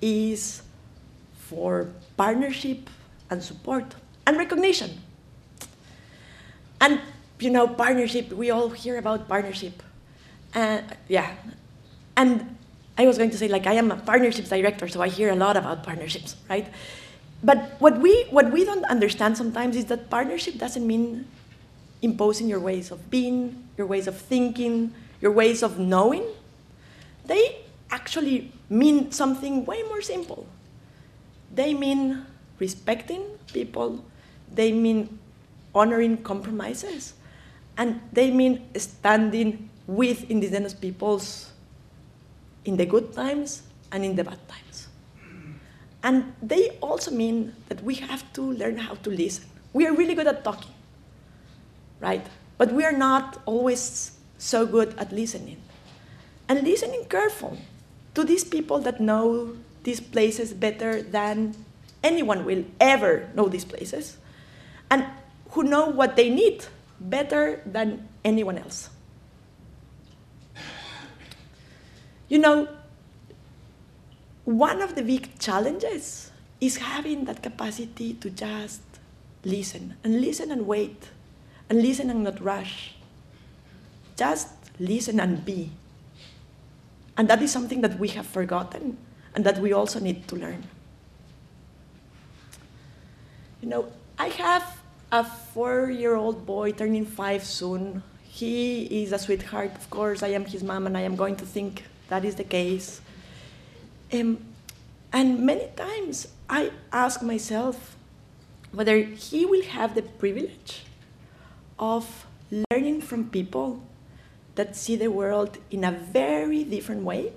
[0.00, 0.62] is
[1.34, 2.88] for partnership
[3.28, 3.94] and support
[4.26, 5.00] and recognition.
[6.80, 7.00] And
[7.42, 9.82] you know, partnership, we all hear about partnership.
[10.54, 11.34] And uh, yeah.
[12.16, 12.56] And
[12.96, 15.34] I was going to say, like, I am a partnerships director, so I hear a
[15.34, 16.68] lot about partnerships, right?
[17.42, 21.26] But what we, what we don't understand sometimes is that partnership doesn't mean
[22.02, 26.24] imposing your ways of being, your ways of thinking, your ways of knowing.
[27.24, 30.46] They actually mean something way more simple.
[31.54, 32.26] They mean
[32.58, 34.04] respecting people,
[34.52, 35.18] they mean
[35.74, 37.14] honoring compromises.
[37.78, 41.50] And they mean standing with indigenous peoples
[42.64, 44.88] in the good times and in the bad times.
[46.02, 49.44] And they also mean that we have to learn how to listen.
[49.72, 50.71] We are really good at talking,
[52.02, 52.26] right?
[52.58, 55.62] But we are not always so good at listening.
[56.48, 57.56] And listening careful
[58.14, 61.54] to these people that know these places better than
[62.02, 64.18] anyone will ever know these places.
[64.90, 65.06] And
[65.50, 66.66] who know what they need
[67.00, 68.90] better than anyone else.
[72.28, 72.68] You know,
[74.44, 78.82] one of the big challenges is having that capacity to just
[79.44, 81.10] listen and listen and wait
[81.68, 82.94] and listen and not rush.
[84.16, 84.48] Just
[84.78, 85.70] listen and be.
[87.16, 88.96] And that is something that we have forgotten
[89.34, 90.64] and that we also need to learn.
[93.60, 98.02] You know, I have a four year old boy turning five soon.
[98.24, 100.22] He is a sweetheart, of course.
[100.22, 103.00] I am his mom, and I am going to think that is the case.
[104.12, 104.38] Um,
[105.12, 107.96] and many times I ask myself
[108.72, 110.84] whether he will have the privilege
[111.82, 112.26] of
[112.70, 113.82] learning from people
[114.54, 117.32] that see the world in a very different way,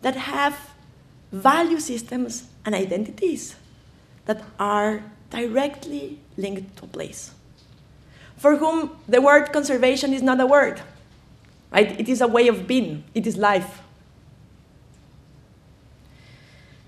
[0.00, 0.70] that have
[1.30, 3.56] value systems and identities
[4.24, 7.32] that are directly linked to a place.
[8.38, 10.80] For whom the word conservation is not a word,
[11.70, 12.00] right?
[12.00, 13.82] It is a way of being, it is life.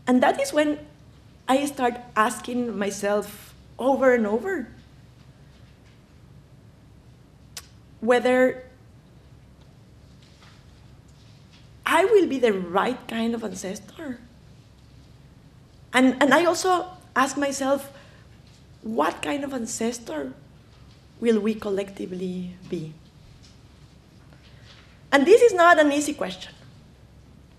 [0.07, 0.79] And that is when
[1.47, 4.69] I start asking myself over and over
[8.05, 8.65] whether
[11.87, 14.19] I will be the right kind of ancestor.
[15.93, 17.93] And, and I also ask myself,
[18.83, 20.33] what kind of ancestor
[21.21, 22.93] will we collectively be?
[25.13, 26.53] And this is not an easy question,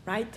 [0.05, 0.34] right?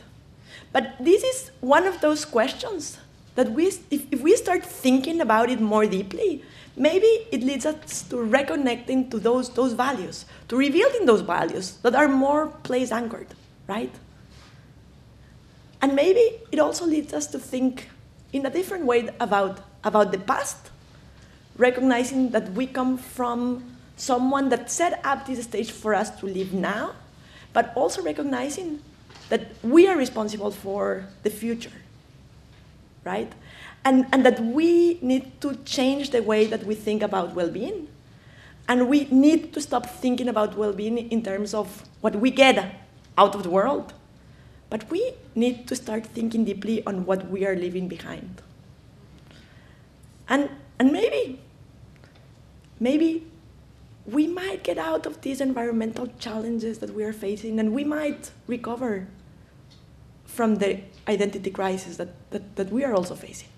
[0.72, 2.98] But this is one of those questions
[3.34, 6.44] that we, if, if we start thinking about it more deeply,
[6.78, 11.94] maybe it leads us to reconnecting to those, those values, to revealing those values that
[11.94, 13.28] are more place anchored,
[13.66, 13.92] right?
[15.80, 17.88] And maybe it also leads us to think
[18.32, 20.70] in a different way about, about the past,
[21.56, 26.52] recognizing that we come from someone that set up this stage for us to live
[26.52, 26.92] now,
[27.52, 28.80] but also recognizing
[29.28, 31.72] that we are responsible for the future,
[33.04, 33.32] right?
[33.84, 37.88] And, and that we need to change the way that we think about well being.
[38.68, 42.74] And we need to stop thinking about well being in terms of what we get
[43.16, 43.94] out of the world.
[44.68, 48.42] But we need to start thinking deeply on what we are leaving behind.
[50.28, 51.40] And, and maybe,
[52.78, 53.26] maybe
[54.04, 58.30] we might get out of these environmental challenges that we are facing and we might
[58.46, 59.06] recover
[60.24, 63.48] from the identity crisis that, that, that we are also facing.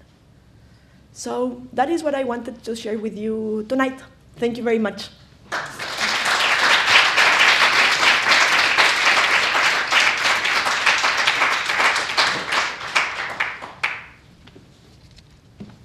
[1.12, 4.00] So that is what I wanted to share with you tonight.
[4.36, 5.08] Thank you very much.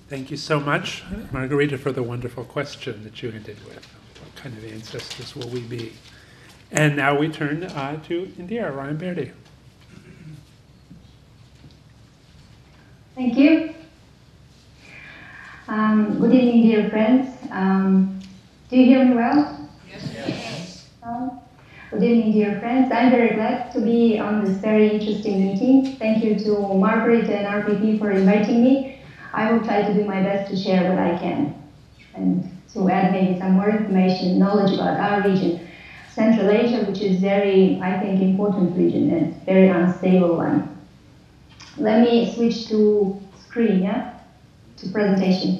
[0.08, 3.86] Thank you so much, Margarita, for the wonderful question that you ended with.
[4.22, 5.94] What kind of ancestors will we be?
[6.72, 9.32] And now we turn uh, to Indira Ryan Berdy.
[13.16, 13.74] Thank you.
[15.68, 17.26] Um, good evening, dear friends.
[17.50, 18.06] Um,
[18.70, 19.44] do you hear me well?
[19.90, 20.12] Yes.
[20.14, 20.86] yes.
[21.02, 21.32] Um,
[21.90, 22.92] good evening, dear friends.
[22.92, 25.82] I'm very glad to be on this very interesting meeting.
[25.98, 28.86] Thank you to Margaret and RPP for inviting me.
[29.34, 31.50] I will try to do my best to share what I can
[32.14, 35.52] and to add maybe some more information, knowledge about our region,
[36.08, 40.62] Central Asia, which is very, I think, important region and very unstable one.
[41.76, 44.02] Let me switch to screen, yeah,
[44.78, 45.52] to presentation.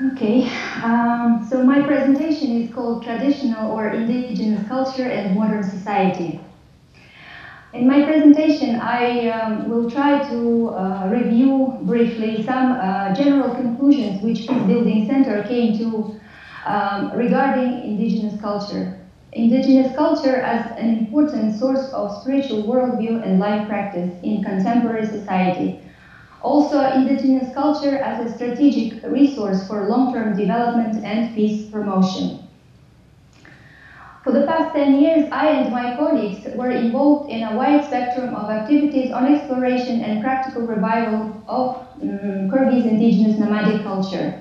[0.00, 0.42] Okay,
[0.82, 6.38] um, so my presentation is called Traditional or Indigenous Culture and Modern Society.
[7.74, 14.20] In my presentation, I um, will try to uh, review briefly some uh, general conclusions
[14.20, 16.06] which Peace Building Center came to
[16.64, 18.88] um, regarding indigenous culture.
[19.32, 25.72] Indigenous culture as an important source of spiritual worldview and life practice in contemporary society.
[26.40, 32.36] Also, indigenous culture as a strategic resource for long-term development and peace promotion.
[34.24, 38.34] For the past 10 years, I and my colleagues were involved in a wide spectrum
[38.34, 44.32] of activities on exploration and practical revival of um, Kyrgyz indigenous nomadic culture.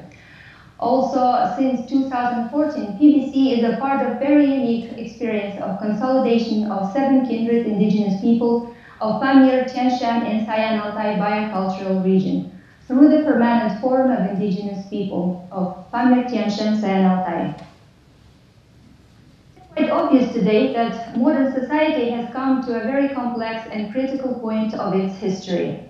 [0.79, 7.25] Also, since 2014, PBC is a part of very unique experience of consolidation of seven
[7.25, 8.63] kindred indigenous people
[9.01, 12.41] of Pamir, Tian Shan, and Sayan Altai biocultural region
[12.87, 17.49] through the permanent forum of indigenous people of Pamir, Tian Shan, Sayan Altai
[19.75, 24.73] quite obvious today that modern society has come to a very complex and critical point
[24.75, 25.89] of its history.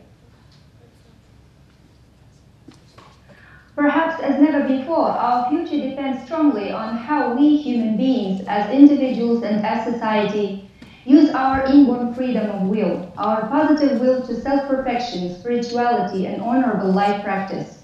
[3.76, 9.44] Perhaps as never before, our future depends strongly on how we human beings, as individuals
[9.44, 10.64] and as society,
[11.04, 16.92] use our inborn freedom of will, our positive will to self perfection, spirituality, and honorable
[16.92, 17.83] life practice.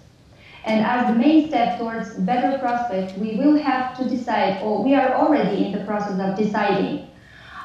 [0.65, 4.93] And as the main step towards better prospects, we will have to decide, or we
[4.93, 7.07] are already in the process of deciding,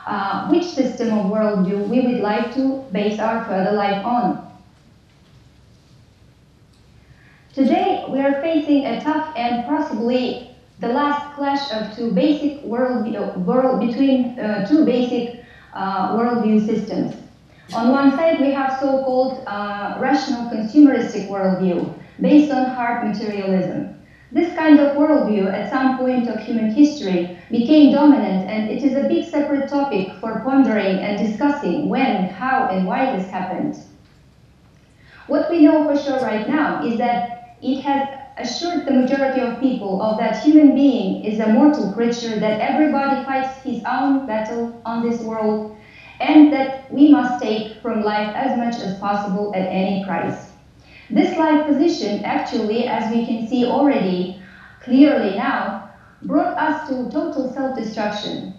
[0.07, 4.41] uh, which system of worldview we would like to base our further life on.
[7.53, 13.37] Today, we are facing a tough and possibly the last clash of two basic worldview,
[13.39, 17.15] world between uh, two basic uh, worldview systems.
[17.73, 23.87] On one side, we have so-called uh, rational consumeristic worldview based on hard materialism.
[24.31, 28.95] This kind of worldview at some point of human history became dominant and it is
[28.95, 33.81] a big separate topic for pondering and discussing when, how, and why this happened.
[35.27, 37.23] What we know for sure right now is that
[37.61, 38.03] it has
[38.37, 43.17] assured the majority of people of that human being is a mortal creature, that everybody
[43.17, 45.63] fights his own battle on this world,
[46.21, 50.54] and that we must take from life as much as possible at any price.
[51.11, 54.41] This life position actually, as we can see already
[54.81, 55.91] clearly now,
[56.23, 58.55] brought us to total self-destruction.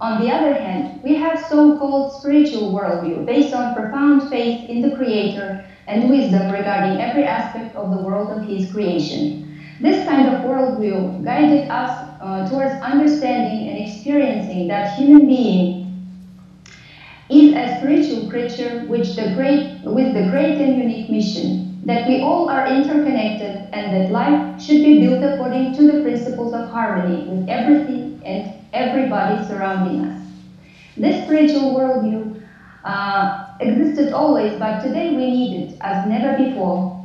[0.00, 4.96] On the other hand, we have so-called spiritual worldview based on profound faith in the
[4.96, 9.56] Creator and wisdom regarding every aspect of the world of His creation.
[9.80, 15.84] This kind of worldview guided us uh, towards understanding and experiencing that human being
[17.30, 22.20] is a spiritual creature which the great, with the great and unique mission that we
[22.20, 27.24] all are interconnected and that life should be built according to the principles of harmony
[27.28, 30.18] with everything and everybody surrounding us.
[30.96, 32.34] This spiritual worldview
[32.84, 36.96] uh, existed always, but today we need it as never before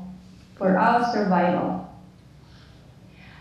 [0.55, 1.81] for our survival.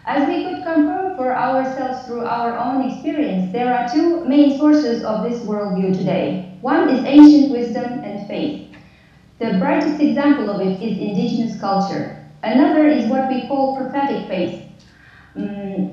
[0.05, 5.03] As we could confirm for ourselves through our own experience, there are two main sources
[5.03, 6.43] of this worldview today.
[6.61, 8.68] One is ancient wisdom and faith.
[9.39, 12.17] The brightest example of it is indigenous culture.
[12.43, 14.61] Another is what we call prophetic faith.
[15.37, 15.87] Um,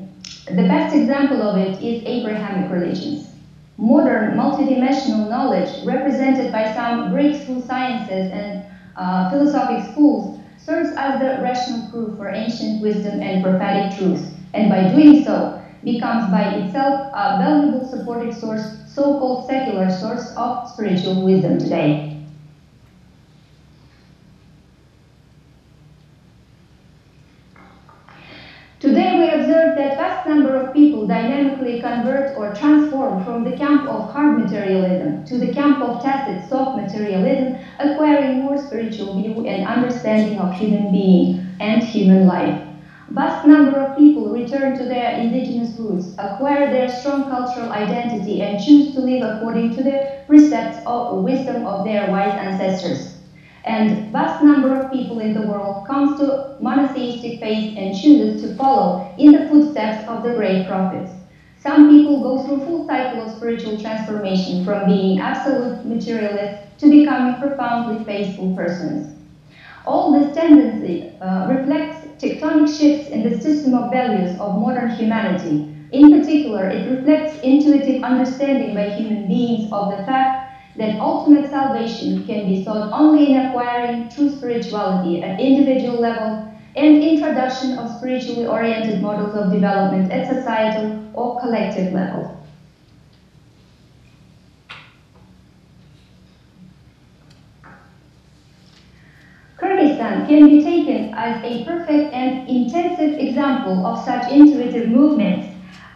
[0.48, 3.30] the best example of it is Abrahamic religions.
[3.78, 8.58] Modern multidimensional knowledge, represented by some breakthrough sciences and
[8.96, 14.70] uh, philosophic schools, serves as the rational proof for ancient wisdom and prophetic truth, and
[14.70, 21.22] by doing so, becomes by itself a valuable supportive source, so-called secular source of spiritual
[21.22, 22.06] wisdom today.
[28.86, 33.88] Today we observe that vast number of people dynamically convert or transform from the camp
[33.88, 39.64] of hard materialism to the camp of tacit soft materialism, acquiring more spiritual view and
[39.64, 42.60] understanding of human being and human life.
[43.08, 48.60] Vast number of people return to their indigenous roots, acquire their strong cultural identity, and
[48.60, 53.15] choose to live according to the precepts of wisdom of their wise ancestors
[53.66, 58.56] and vast number of people in the world comes to monotheistic faith and chooses to
[58.56, 61.12] follow in the footsteps of the great prophets.
[61.58, 67.40] Some people go through full cycle of spiritual transformation from being absolute materialists to becoming
[67.40, 69.12] profoundly faithful persons.
[69.84, 75.68] All this tendency uh, reflects tectonic shifts in the system of values of modern humanity.
[75.92, 80.45] In particular, it reflects intuitive understanding by human beings of the fact
[80.78, 86.46] that ultimate salvation can be sought only in acquiring true spirituality at individual level
[86.76, 92.36] and introduction of spiritually oriented models of development at societal or collective level.
[99.58, 105.48] Kyrgyzstan can be taken as a perfect and intensive example of such intuitive movements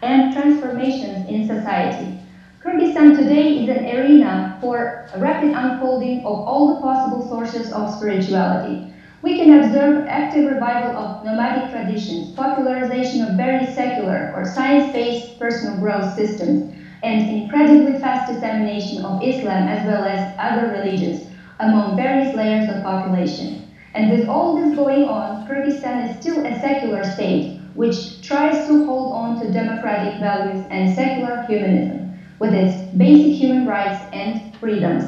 [0.01, 2.18] and transformations in society.
[2.61, 7.89] Kyrgyzstan today is an arena for a rapid unfolding of all the possible sources of
[7.89, 8.85] spirituality.
[9.21, 15.73] We can observe active revival of nomadic traditions, popularization of very secular or science-based personal
[15.77, 16.67] growth systems,
[17.01, 21.21] and incredibly fast dissemination of Islam as well as other religions
[21.61, 23.55] among various layers of population.
[23.93, 28.75] And with all this going on, Kyrgyzstan is still a secular state, which tries to
[28.75, 31.98] hold on to democratic values and secular humanism
[32.39, 35.03] with its basic human rights and freedoms.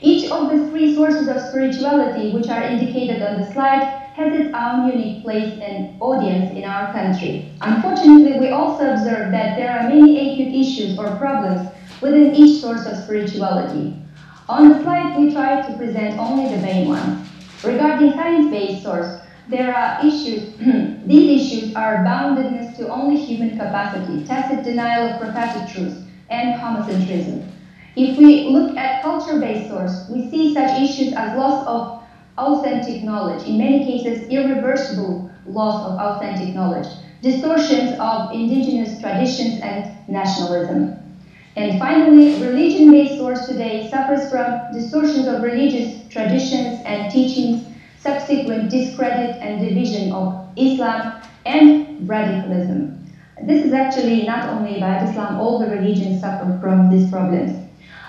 [0.00, 3.82] Each of the three sources of spirituality which are indicated on the slide
[4.14, 7.50] has its own unique place and audience in our country.
[7.62, 11.68] Unfortunately, we also observe that there are many acute issues or problems
[12.00, 13.96] within each source of spirituality.
[14.48, 17.26] On the slide, we try to present only the main ones.
[17.64, 20.54] Regarding science-based source, there are issues,
[21.04, 27.42] these issues are boundedness to only human capacity, tacit denial of prophetic truth, and homocentrism.
[27.96, 32.02] If we look at culture-based source, we see such issues as loss of
[32.36, 36.88] authentic knowledge, in many cases irreversible loss of authentic knowledge,
[37.22, 41.00] distortions of indigenous traditions and nationalism.
[41.56, 47.62] And finally, religion-based source today suffers from distortions of religious traditions and teachings,
[47.96, 51.12] subsequent discredit and division of Islam,
[51.46, 53.03] and radicalism.
[53.42, 57.64] This is actually not only about Islam, all the religions suffer from these problems.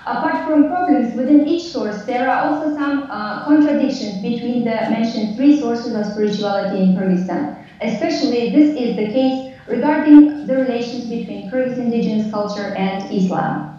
[0.06, 5.36] Apart from problems within each source, there are also some uh, contradictions between the mentioned
[5.36, 7.56] three sources of spirituality in Kyrgyzstan.
[7.82, 13.72] Especially this is the case regarding the relations between Kyrgyz indigenous culture and Islam.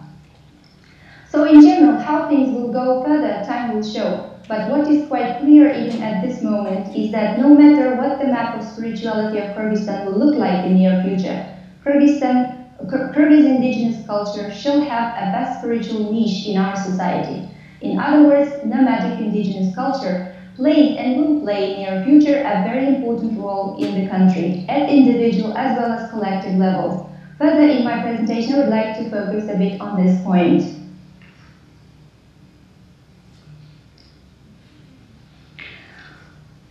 [1.30, 4.37] So in general, how things will go further, time will show.
[4.48, 8.24] But what is quite clear even at this moment is that no matter what the
[8.26, 11.38] map of spirituality of Kyrgyzstan will look like in the near future,
[11.84, 12.48] Kyrgyzstan,
[12.86, 17.44] Kyrgyz indigenous culture shall have a vast spiritual niche in our society.
[17.82, 20.24] In other words, nomadic indigenous culture
[20.54, 24.88] played and will play in near future a very important role in the country at
[24.88, 27.02] individual as well as collective levels.
[27.36, 30.72] Further in my presentation, I would like to focus a bit on this point.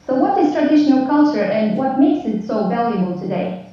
[0.08, 3.70] So what is traditional culture and what makes it so valuable today?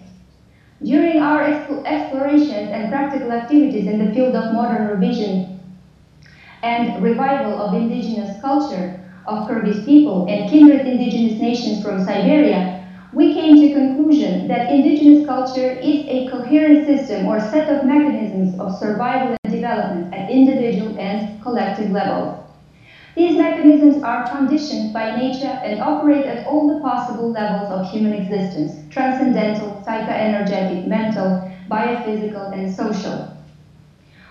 [0.82, 5.60] During our explorations and practical activities in the field of modern revision
[6.64, 13.32] and revival of indigenous culture of Kyrgyz people and kindred indigenous nations from Siberia, we
[13.32, 18.76] came to conclusion that indigenous culture is a coherent system or set of mechanisms of
[18.76, 22.43] survival and development at individual and collective levels.
[23.14, 28.12] These mechanisms are conditioned by nature and operate at all the possible levels of human
[28.12, 33.24] existence, transcendental, psychoenergetic, mental, biophysical, and social.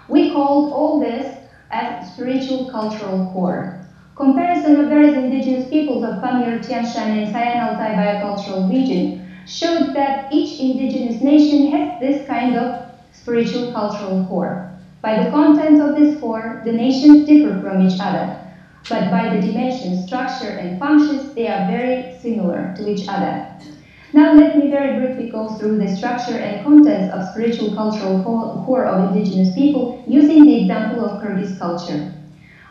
[0.09, 1.37] We called all this
[1.71, 3.73] as spiritual cultural core.
[4.15, 9.93] Comparison of various indigenous peoples of Pamir, Tian Shan, and Sayan Altai biocultural region showed
[9.93, 12.75] that each indigenous nation has this kind of
[13.13, 14.59] spiritual cultural core.
[15.01, 18.29] By the content of this core, the nations differ from each other
[18.89, 23.47] but by the dimension, structure, and functions, they are very similar to each other.
[24.13, 28.85] Now let me very briefly go through the structure and contents of spiritual cultural core
[28.85, 32.13] of indigenous people using the example of Kyrgyz culture.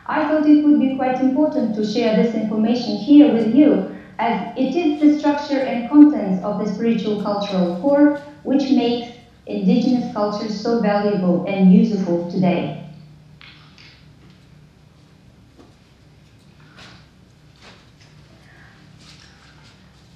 [0.05, 3.89] I thought it would be quite important to share this information here with you
[4.19, 9.11] as it is the structure and contents of the spiritual cultural core which makes
[9.45, 12.79] indigenous culture so valuable and useful today.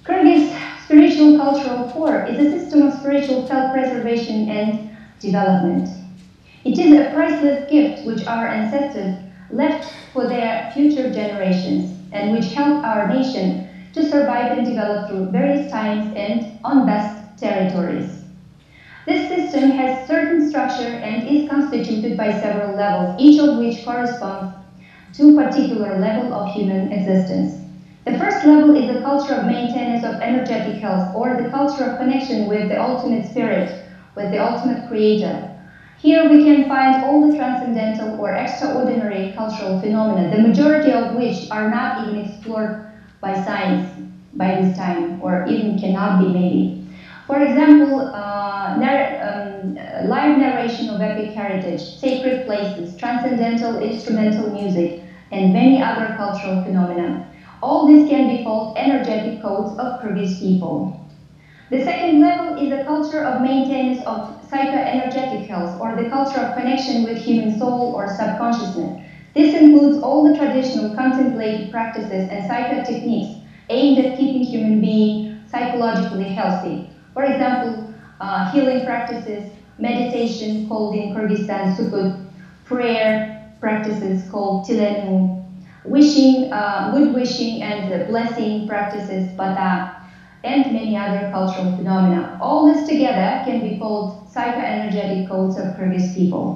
[0.05, 0.53] Kyrgyz
[0.97, 4.83] spiritual cultural core is a system of spiritual self-preservation and
[5.19, 5.91] development.
[6.63, 9.11] It is a priceless gift which our ancestors
[9.47, 13.61] left for their future generations and which helped our nation
[13.93, 18.23] to survive and develop through various times and on vast territories.
[19.05, 24.47] This system has certain structure and is constituted by several levels, each of which corresponds
[25.13, 27.66] to a particular level of human existence.
[28.07, 31.97] The first level is the culture of maintenance of energetic health, or the culture of
[31.97, 33.75] connection with the ultimate spirit,
[34.15, 35.43] with the ultimate creator.
[35.97, 41.43] Here we can find all the transcendental or extraordinary cultural phenomena, the majority of which
[41.51, 42.79] are not even explored
[43.19, 43.99] by science
[44.33, 46.71] by this time, or even cannot be maybe.
[47.25, 54.95] For example, uh, narr um, live narration of epic heritage, sacred places, transcendental instrumental music,
[55.29, 57.17] and many other cultural phenomena.
[57.61, 60.91] All this can be called energetic codes of Kyrgyz people.
[61.69, 66.53] The second level is the culture of maintenance of psychoenergetic health, or the culture of
[66.53, 68.95] connection with human soul or subconsciousness.
[69.33, 73.35] This includes all the traditional contemplative practices and psycho techniques
[73.69, 76.85] aimed at keeping human being psychologically healthy.
[77.13, 77.83] For example,
[78.19, 82.13] uh, healing practices, meditation called in Kyrgyzstan sukut,
[82.63, 83.27] prayer
[83.59, 85.36] practices called tilenu,
[85.87, 89.83] wishing, uh, good wishing and blessing practices, bata,
[90.43, 92.31] and many other cultural phenomena.
[92.39, 96.53] All this together can be called psychoenergetic codes of Kyrgyz people.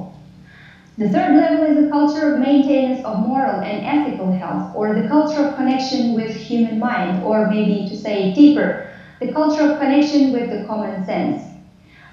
[0.97, 5.01] The third level is the culture of maintenance of moral and ethical health, or the
[5.01, 8.77] culture of connection with human mind, or maybe to say deeper,
[9.19, 11.51] the culture of connection with the common sense.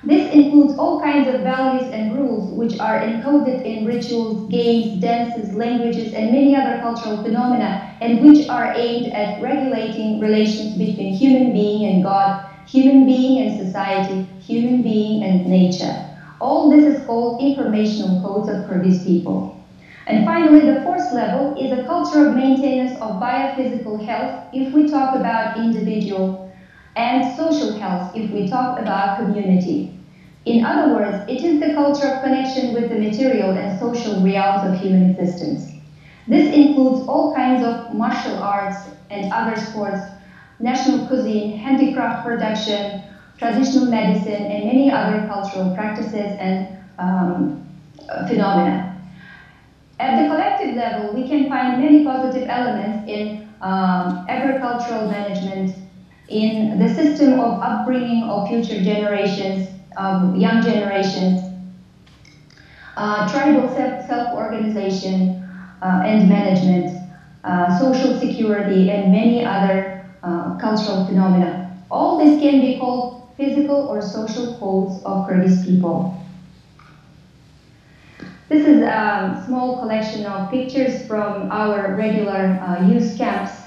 [0.02, 5.52] This includes all kinds of values and rules which are encoded in rituals, games, dances,
[5.52, 11.52] languages, and many other cultural phenomena, and which are aimed at regulating relations between human
[11.52, 12.32] being and God,
[12.64, 15.96] human being and society, human being and nature.
[16.40, 19.44] All this is called informational codes of Kyrgyz people.
[20.06, 24.82] And finally, the fourth level is a culture of maintenance of biophysical health if we
[24.82, 26.32] talk about individual
[26.98, 29.88] and social health if we talk about community.
[30.44, 34.62] In other words, it is the culture of connection with the material and social realms
[34.64, 35.68] of human existence.
[36.26, 40.08] This includes all kinds of martial arts and other sports,
[40.58, 42.96] national cuisine, handicraft production,
[43.38, 46.66] traditional medicine, and many other cultural practices and
[46.98, 47.54] um,
[48.26, 48.84] phenomena.
[50.00, 55.74] At the collective level, we can find many positive elements in um, agricultural management,
[56.28, 59.66] in the system of upbringing of future generations,
[59.96, 61.40] of young generations,
[62.96, 65.42] uh, tribal self-organization
[65.82, 66.90] uh, and management,
[67.44, 71.70] uh, social security, and many other uh, cultural phenomena.
[71.90, 76.14] All this can be called physical or social codes of Kyrgyz people.
[78.48, 83.57] This is a small collection of pictures from our regular uh, youth camps.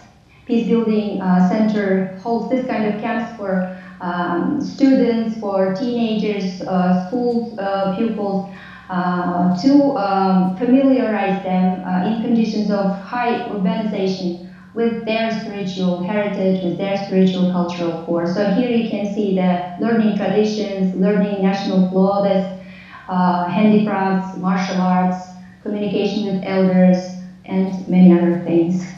[0.51, 3.63] Peace Building uh, Center holds this kind of camps for
[4.01, 8.49] um, students, for teenagers, uh, school uh, pupils,
[8.89, 14.35] uh, to um, familiarize them in conditions of high urbanization
[14.73, 18.25] with their spiritual heritage, with their spiritual cultural core.
[18.25, 21.87] So here you can see the learning traditions, learning national
[23.07, 25.29] uh, handicrafts, martial arts,
[25.61, 28.93] communication with elders, and many other things.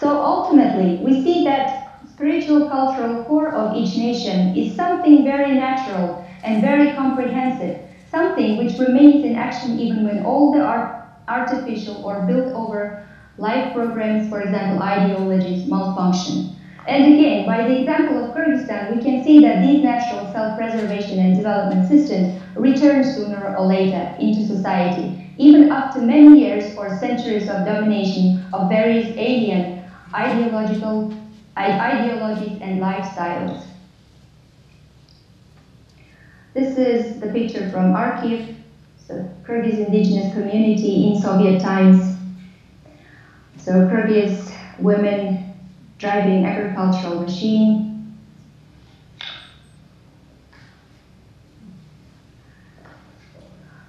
[0.00, 6.24] So ultimately, we see that spiritual cultural core of each nation is something very natural
[6.42, 12.22] and very comprehensive, something which remains in action even when all the art artificial or
[12.22, 13.04] built over
[13.36, 16.56] life programs, for example, ideologies, malfunction.
[16.86, 21.36] And again, by the example of Kyrgyzstan, we can see that these natural self-preservation and
[21.36, 27.66] development systems return sooner or later into society, even after many years or centuries of
[27.66, 29.79] domination of various alien
[30.14, 31.12] ideological
[31.56, 33.64] ideologies and lifestyles.
[36.54, 38.56] This is the picture from Arkiv,
[38.96, 42.16] so Kyrgyz indigenous community in Soviet times.
[43.58, 45.54] So Kyrgyz women
[45.98, 47.86] driving agricultural machine.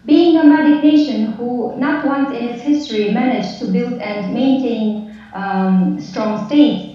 [0.06, 5.11] Being a nomadic nation who not once in its history managed to build and maintain
[5.34, 6.86] um, strong states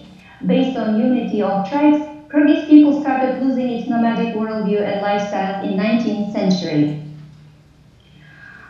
[0.44, 5.76] based on unity of tribes, Kyrgyz people started losing its nomadic worldview and lifestyle in
[5.76, 6.90] 19th century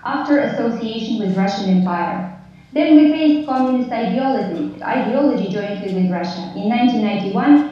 [0.04, 2.24] after association with Russian Empire.
[2.72, 6.50] Then we faced communist ideology, ideology jointly with Russia.
[6.54, 7.64] In 1991,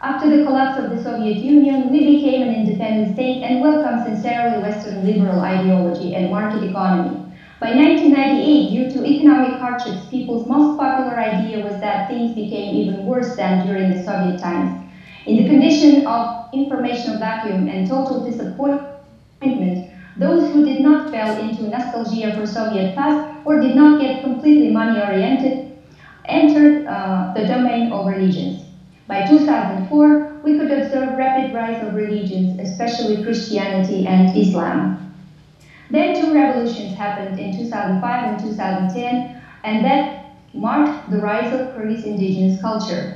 [0.00, 4.56] after the collapse of the Soviet Union, we became an independent state and welcomed sincerely
[4.56, 7.20] Western liberal ideology and market economy.
[7.60, 13.04] By 1998, due to economic hardships, people's most popular idea was that things became even
[13.04, 14.74] worse than during the Soviet times.
[15.26, 19.82] In the condition of informational vacuum and total disappointment,
[20.16, 24.68] those who did not fall into nostalgia for Soviet past or did not get completely
[24.68, 25.58] money-oriented
[26.26, 28.64] entered uh, the domain of religions.
[29.06, 34.90] By 2004, we could observe rapid rise of religions, especially Christianity and Islam.
[35.90, 39.20] Then two revolutions happened in 2005 and 2010,
[39.62, 40.06] and that
[40.54, 43.10] marked the rise of Kyrgyz indigenous culture.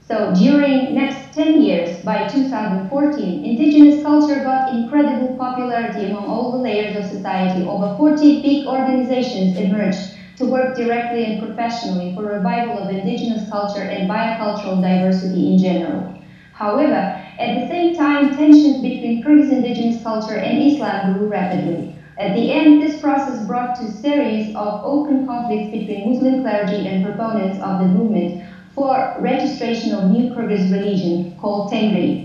[0.00, 6.56] So during next 10 years, by 2014, indigenous culture got incredible popularity among all the
[6.56, 7.62] layers of society.
[7.62, 13.82] Over 40 big organizations emerged to work directly and professionally for revival of indigenous culture
[13.82, 16.06] and biocultural diversity in general.
[16.52, 21.86] However, at the same time, tensions between Kyrgyz indigenous culture and Islam grew rapidly.
[22.18, 26.84] At the end, this process brought to a series of open conflicts between Muslim clergy
[26.84, 28.32] and proponents of the movement
[28.74, 32.18] for registration of new Kyrgyz religion called Tengri.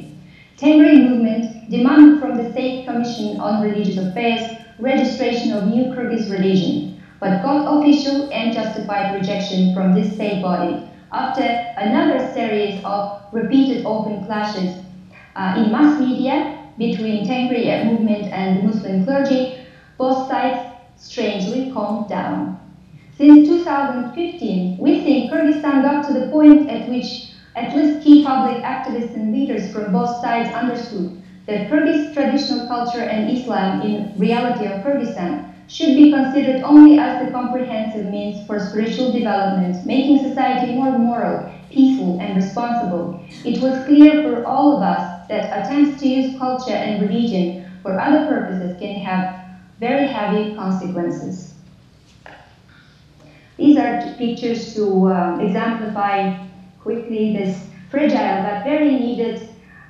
[0.58, 6.90] Tengri movement demanded from the State Commission on Religious Affairs registration of new Kyrgyz religion,
[7.20, 10.80] but got official and justified rejection from this state body
[11.12, 14.76] after another series of repeated open clashes
[15.36, 16.44] uh, in mass media
[16.78, 19.53] between Tengri movement and Muslim clergy,
[19.98, 20.60] both sides
[20.96, 22.60] strangely calmed down.
[23.16, 28.64] Since 2015, we think Kyrgyzstan got to the point at which at least key public
[28.64, 34.66] activists and leaders from both sides understood that Kyrgyz traditional culture and Islam in reality
[34.66, 40.74] of Kyrgyzstan should be considered only as the comprehensive means for spiritual development, making society
[40.74, 43.20] more moral, peaceful, and responsible.
[43.46, 48.00] It was clear for all of us that attempts to use culture and religion for
[48.00, 49.43] other purposes can have
[49.84, 51.36] very heavy consequences.
[53.58, 56.14] These are pictures to uh, exemplify
[56.80, 57.52] quickly this
[57.90, 59.36] fragile but very needed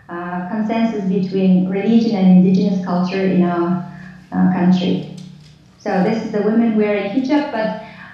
[0.10, 3.70] uh, consensus between religion and indigenous culture in our
[4.32, 4.94] uh, country.
[5.78, 7.70] So this is the women wearing hijab, but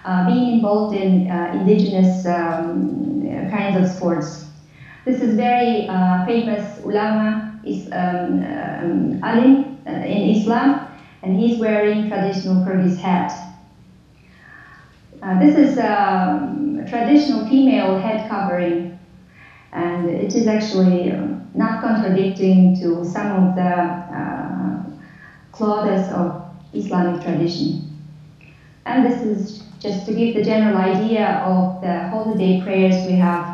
[0.05, 4.45] uh, being involved in uh, indigenous um, kinds of sports.
[5.05, 7.27] This is very uh, famous ulama
[7.63, 10.88] is um, um, uh, in Islam,
[11.23, 13.35] and he's wearing traditional Kyrgyz hat.
[15.21, 18.89] Uh, this is um, a traditional female head covering,
[19.73, 21.11] and it is actually
[21.53, 23.93] not contradicting to some of the
[25.51, 26.41] clothes of
[26.73, 27.85] Islamic tradition.
[28.85, 33.49] And this is just to give the general idea of the holiday prayers we have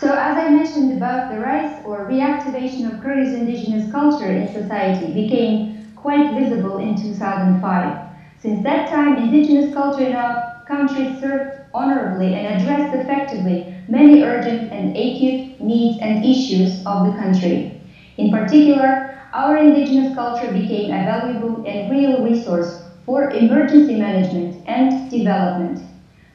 [0.02, 5.12] So as I mentioned above, the rise or reactivation of Kyrgyz indigenous culture in society
[5.12, 7.92] became quite visible in 2005.
[8.36, 14.66] Since that time, indigenous culture in our country served honorably and addressed effectively many urgent
[14.72, 17.70] and acute needs and issues of the country.
[18.16, 24.96] In particular, our indigenous culture became a valuable and real resource for emergency management and
[25.08, 25.84] development.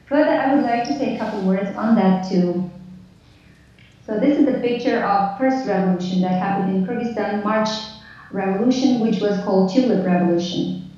[0.06, 2.62] Further, I would like to say a couple words on that too.
[4.08, 7.68] So this is the picture of first revolution that happened in Kyrgyzstan, March
[8.30, 10.90] Revolution, which was called Tulip Revolution.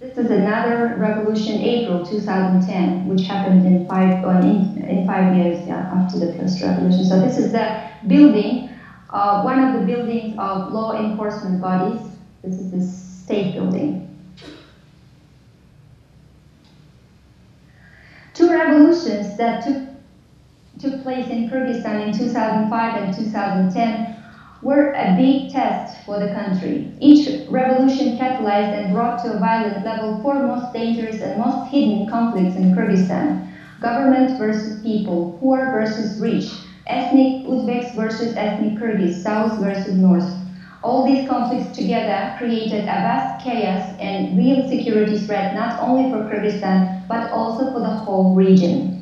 [0.00, 6.18] This is another revolution, April 2010, which happened in five, in, in five years after
[6.18, 7.04] the first revolution.
[7.04, 8.70] So this is the building
[9.10, 12.00] uh, one of the buildings of law enforcement bodies.
[12.42, 14.08] This is the state building.
[18.32, 19.91] Two revolutions that took,
[20.78, 24.18] took place in Kyrgyzstan in 2005 and 2010
[24.62, 26.94] were a big test for the country.
[27.00, 32.08] Each revolution catalyzed and brought to a violent level four most dangerous and most hidden
[32.08, 33.48] conflicts in Kyrgyzstan.
[33.80, 36.48] Government versus people, poor versus rich,
[36.86, 40.30] ethnic Uzbeks versus ethnic Kyrgyz, south versus north.
[40.84, 46.20] All these conflicts together created a vast chaos and real security threat not only for
[46.20, 49.01] Kyrgyzstan but also for the whole region.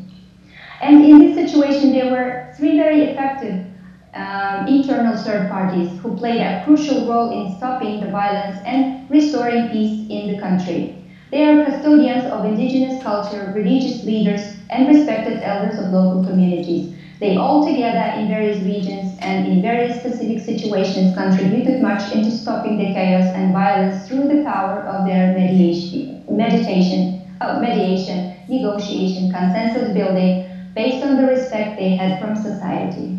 [0.81, 3.67] And in this situation, there were three very effective
[4.15, 9.69] um, internal third parties who played a crucial role in stopping the violence and restoring
[9.69, 10.97] peace in the country.
[11.31, 16.93] They are custodians of indigenous culture, religious leaders, and respected elders of local communities.
[17.21, 22.79] They all together in various regions and in various specific situations contributed much into stopping
[22.79, 29.93] the chaos and violence through the power of their mediation, meditation, oh, mediation, negotiation, consensus
[29.93, 33.13] building, based on the respect they had from society.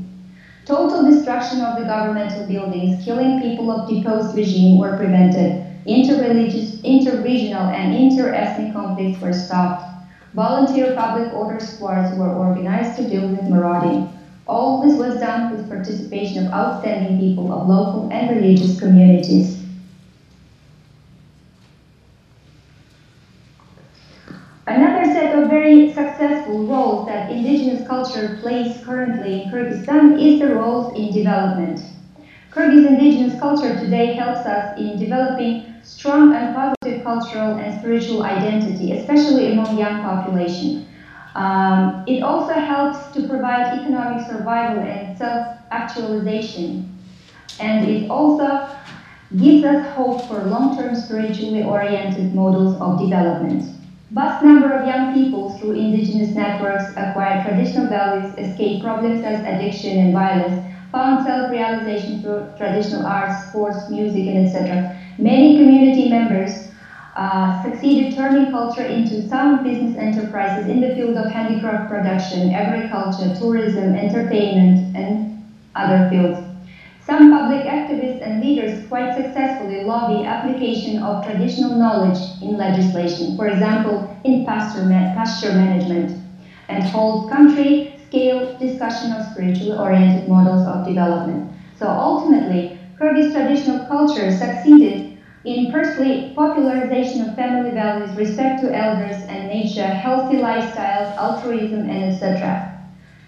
[0.65, 5.53] Total destruction of the governmental buildings, killing people of deposed regime were prevented.
[5.85, 9.83] Inter-religious, inter-regional, and inter-ethnic conflicts were stopped.
[10.33, 14.05] Volunteer public order squads were organized to deal with marauding.
[14.47, 19.57] All this was done with participation of outstanding people of local and religious communities.
[24.67, 27.20] Another set of very successful roles that
[27.61, 31.79] indigenous culture plays currently in Kyrgyzstan is the role in development.
[32.51, 38.97] Kyrgyz indigenous culture today helps us in developing strong and positive cultural and spiritual identity,
[38.97, 40.87] especially among young population.
[41.35, 46.97] Um, it also helps to provide economic survival and self-actualization.
[47.59, 48.69] And it also
[49.37, 53.80] gives us hope for long-term spiritually oriented models of development.
[54.11, 59.41] Vast number of young people through indigenous networks acquire traditional values, escape problems such as
[59.45, 60.59] addiction and violence,
[60.91, 64.85] found self-realization through traditional arts, sports, music, and etc.
[65.17, 66.65] Many community members
[67.15, 73.29] uh, succeeded turning culture into sound business enterprises in the field of handicraft production, agriculture,
[73.29, 75.25] tourism, entertainment, and
[75.73, 76.50] other fields.
[77.03, 83.47] Some public activists and leaders quite successfully lobby application of traditional knowledge in legislation, for
[83.47, 86.13] example, in pasture, pasture management,
[86.69, 91.43] and hold country-scale discussion of spiritually oriented models of development.
[91.75, 95.03] So ultimately, Kyrgyz traditional culture succeeded
[95.43, 102.03] in firstly, popularization of family values, respect to elders and nature, healthy lifestyles, altruism, and
[102.03, 102.61] etc.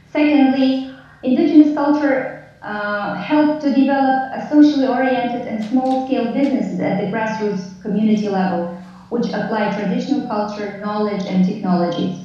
[0.05, 0.85] Secondly,
[1.23, 2.29] indigenous culture
[2.63, 8.73] uh, helped to develop a socially oriented and small-scale businesses at the grassroots community level,
[9.09, 12.21] which apply traditional culture, knowledge, and technologies.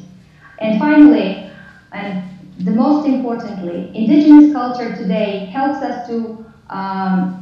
[0.58, 1.44] And finally,
[1.92, 2.22] and
[2.58, 7.34] the most importantly, indigenous culture today helps us to um,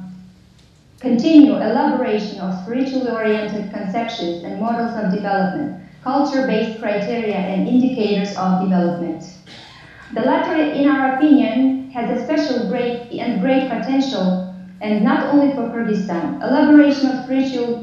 [1.01, 8.59] continue elaboration of spiritually oriented conceptions and models of development, culture-based criteria and indicators of
[8.59, 9.37] development.
[10.13, 14.45] The latter, in our opinion, has a special great and great potential,
[14.83, 16.43] and not only for Kyrgyzstan.
[16.43, 17.83] Elaboration of spiritual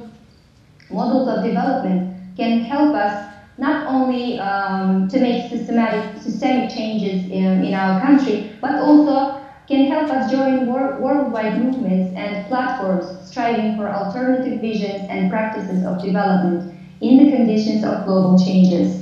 [0.89, 2.05] models of development
[2.37, 3.25] can help us
[3.57, 9.33] not only um, to make systematic, systemic changes in, in our country, but also
[9.67, 15.81] can help us join wor worldwide movements and platforms striving for alternative visions and practices
[15.81, 16.65] of development
[17.01, 18.99] in the conditions of global changes.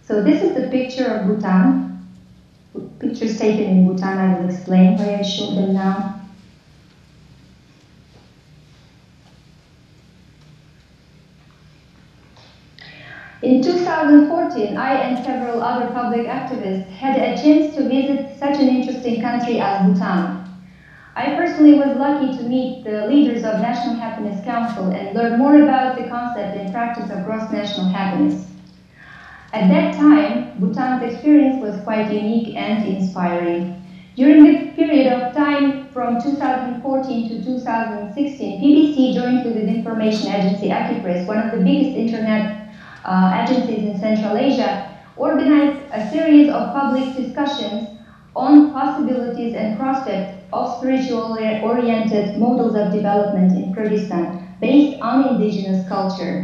[0.00, 1.91] So this is the picture of Bhutan.
[2.98, 6.06] Pictures taken in Bhutan, I will explain why I show them now.
[13.42, 18.68] In 2014, I and several other public activists had a chance to visit such an
[18.68, 20.38] interesting country as Bhutan.
[21.16, 25.56] I personally was lucky to meet the leaders of National Happiness Council and learn more
[25.56, 28.51] about the concept and practice of gross national happiness.
[29.52, 33.68] At that time, Bhutan's experience was quite unique and inspiring.
[34.16, 40.68] During the period of time from 2014 to 2016, PBC joined with the information agency
[40.68, 42.50] Akipress, one of the biggest internet
[43.04, 44.80] uh, agencies in Central Asia,
[45.14, 47.90] organized a series of public discussions
[48.34, 55.82] on possibilities and prospects of spiritually oriented models of development in Kyrgyzstan based on indigenous
[55.82, 56.42] culture.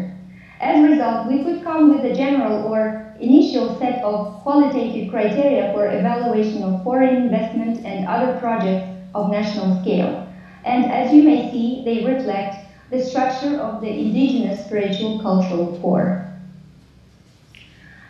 [0.60, 5.70] As a result, we could come with a general or initial set of qualitative criteria
[5.72, 10.26] for evaluation of foreign investment and other projects of national scale.
[10.64, 12.56] And as you may see, they reflect
[12.90, 16.24] the structure of the indigenous spiritual cultural core.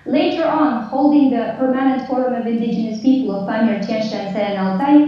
[0.06, 5.04] Later on, holding the Permanent Forum of Indigenous People of Pamir, Tian Shan, and Altai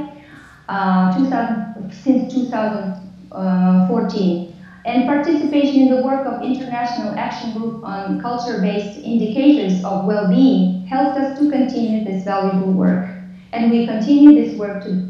[0.69, 4.45] uh, 2000, since 2014,
[4.85, 11.19] and participation in the work of International Action Group on Culture-Based Indicators of Well-Being helped
[11.19, 13.09] us to continue this valuable work.
[13.53, 15.07] And we continue this work to,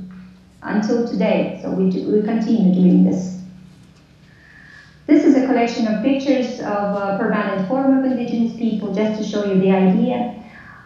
[0.62, 3.42] until today, so we, do, we continue doing this.
[5.06, 9.26] This is a collection of pictures of a permanent form of indigenous people, just to
[9.26, 10.36] show you the idea.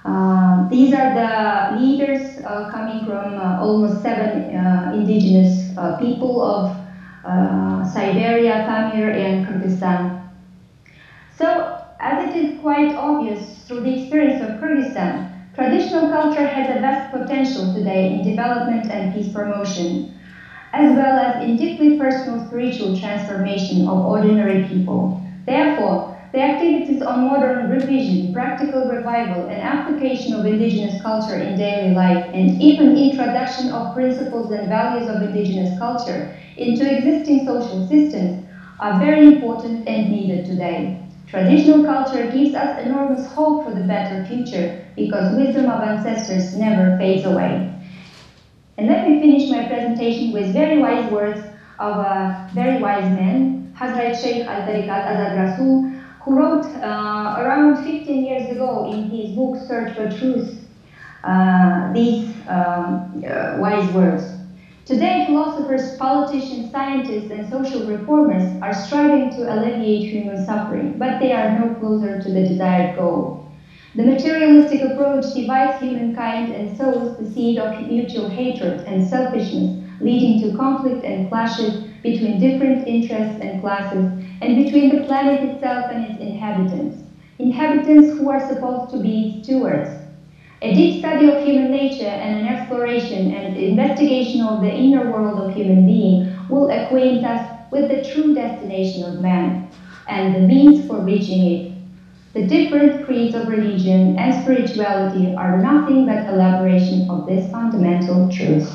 [0.04, 6.42] Uh, these are the leaders uh, coming from uh, almost seven uh, indigenous uh, people
[6.42, 6.83] of
[7.24, 10.10] uh, Siberia, Pamir, and Kyrgyzstan.
[11.28, 11.66] So,
[12.00, 15.20] as it is quite obvious through the experience of Kyrgyzstan,
[15.52, 20.02] traditional culture has a vast potential today in development and peace promotion
[20.72, 25.10] as well as in deeply personal spiritual transformation of ordinary people.
[25.46, 26.02] Therefore,
[26.34, 32.28] the activities on modern revision, practical revival, and application of indigenous culture in daily life,
[32.34, 38.34] and even introduction of principles and values of indigenous culture into existing social systems
[38.80, 40.90] are very important and needed today.
[41.28, 46.96] Traditional culture gives us enormous hope for the better future because wisdom of ancestors never
[46.98, 47.62] fades away.
[48.76, 51.46] And let me finish my presentation with very wise words
[51.78, 55.80] of a very wise man, Hazrat Sheikh Al-Tariqat Azad Rasul,
[56.24, 60.56] who wrote uh, around 15 years ago in his book Search for Truth
[61.24, 64.34] uh, these um, uh, wise words.
[64.84, 71.32] Today, philosophers, politicians, scientists, and social reformers are striving to alleviate human suffering, but they
[71.32, 73.30] are no closer to the desired goal.
[73.94, 80.36] The materialistic approach divides humankind and sows the seed of mutual hatred and selfishness, leading
[80.36, 84.06] to conflict and clashes between different interests and classes,
[84.40, 87.02] and between the planet itself and its inhabitants.
[87.40, 89.90] Inhabitants who are supposed to be stewards.
[90.62, 95.40] A deep study of human nature and an exploration and investigation of the inner world
[95.40, 97.42] of human being will acquaint us
[97.72, 99.66] with the true destination of man
[100.06, 101.74] and the means for reaching it
[102.34, 108.68] the different creeds of religion and spirituality are nothing but elaboration of this fundamental truth.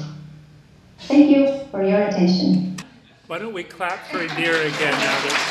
[0.98, 2.69] Thank you for your attention.
[3.30, 5.46] Why don't we clap for Indira again now that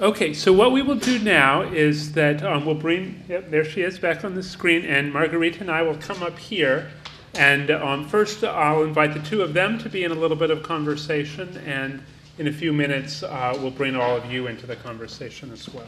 [0.00, 3.82] Okay, so what we will do now is that um, we'll bring, yep, there she
[3.82, 6.90] is back on the screen, and Margarita and I will come up here
[7.34, 10.50] and um, first, I'll invite the two of them to be in a little bit
[10.50, 12.02] of conversation, and
[12.38, 15.86] in a few minutes, uh, we'll bring all of you into the conversation as well.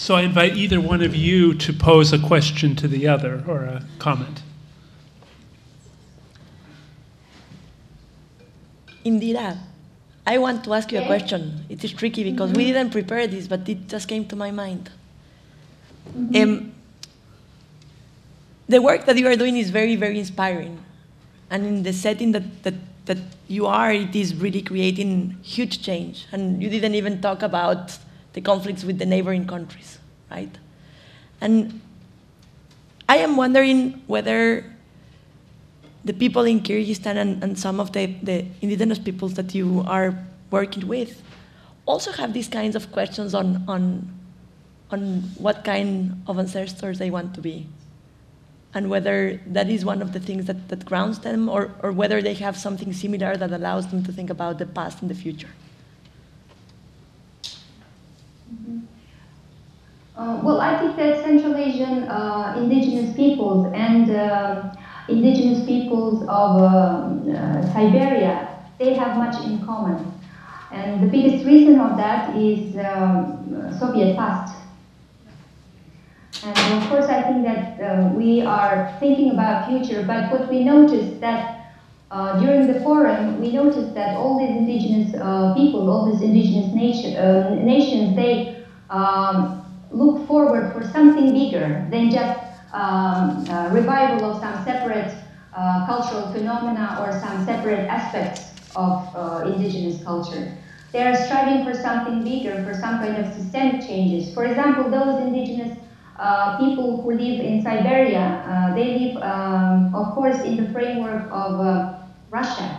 [0.00, 3.64] So I invite either one of you to pose a question to the other or
[3.64, 4.40] a comment.
[9.04, 9.58] Indira,
[10.26, 11.66] I want to ask you a question.
[11.68, 14.88] It is tricky because we didn't prepare this, but it just came to my mind.
[16.34, 16.72] Um,
[18.70, 20.82] the work that you are doing is very, very inspiring.
[21.50, 22.74] And in the setting that, that,
[23.04, 26.24] that you are, it is really creating huge change.
[26.32, 27.98] And you didn't even talk about
[28.32, 29.98] the conflicts with the neighboring countries,
[30.30, 30.56] right?
[31.40, 31.80] And
[33.08, 34.64] I am wondering whether
[36.04, 40.16] the people in Kyrgyzstan and, and some of the, the indigenous peoples that you are
[40.50, 41.22] working with
[41.86, 44.08] also have these kinds of questions on, on,
[44.90, 47.66] on what kind of ancestors they want to be
[48.74, 52.22] and whether that is one of the things that, that grounds them or, or whether
[52.22, 55.48] they have something similar that allows them to think about the past and the future.
[60.16, 64.74] Uh, well, I think that Central Asian uh, indigenous peoples and uh,
[65.08, 68.48] indigenous peoples of um, uh, Siberia,
[68.78, 70.12] they have much in common.
[70.72, 74.54] And the biggest reason of that is um, Soviet past.
[76.44, 80.64] And of course, I think that uh, we are thinking about future, but what we
[80.64, 81.59] noticed that
[82.10, 86.72] uh, during the forum, we noticed that all these indigenous uh, people, all these indigenous
[86.74, 88.56] nation, uh, nations, they
[88.90, 92.40] um, look forward for something bigger than just
[92.72, 95.12] um, revival of some separate
[95.52, 100.56] uh, cultural phenomena or some separate aspects of uh, indigenous culture.
[100.92, 104.32] They are striving for something bigger, for some kind of systemic changes.
[104.32, 105.76] For example, those indigenous
[106.16, 111.26] uh, people who live in Siberia, uh, they live, um, of course, in the framework
[111.30, 111.86] of uh,
[112.30, 112.72] Russia,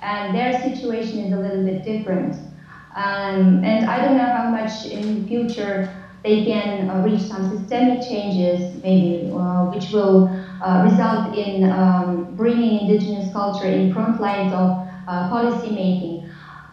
[0.00, 2.40] and their situation is a little bit different.
[2.94, 5.82] Um, and I don't know how much in the future
[6.22, 10.24] they can uh, reach some systemic changes, maybe, uh, which will
[10.60, 14.72] uh, result in um, bringing indigenous culture in front lines of
[15.06, 16.18] uh, policy making.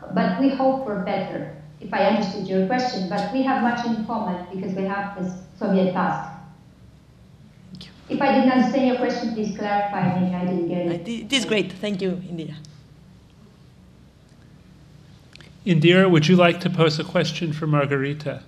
[0.09, 1.45] But we hope for better,
[1.79, 3.07] if I understood your question.
[3.07, 6.32] But we have much in common because we have this Soviet past.
[8.13, 10.19] If I didn't understand your question, please clarify.
[10.19, 11.07] Maybe I didn't get it.
[11.07, 11.71] It is great.
[11.73, 12.55] Thank you, Indira.
[15.65, 18.43] Indira, would you like to pose a question for Margarita?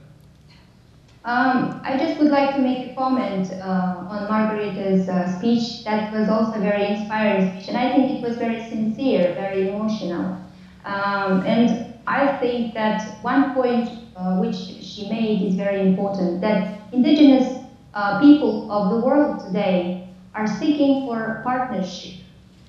[1.24, 5.84] Um, I just would like to make a comment uh, on Margarita's uh, speech.
[5.84, 9.70] That was also a very inspiring speech, and I think it was very sincere, very
[9.70, 10.38] emotional.
[10.86, 16.82] Um, and I think that one point uh, which she made is very important, that
[16.92, 17.65] indigenous
[17.96, 19.98] uh, people of the world today
[20.36, 22.12] are seeking for partnership,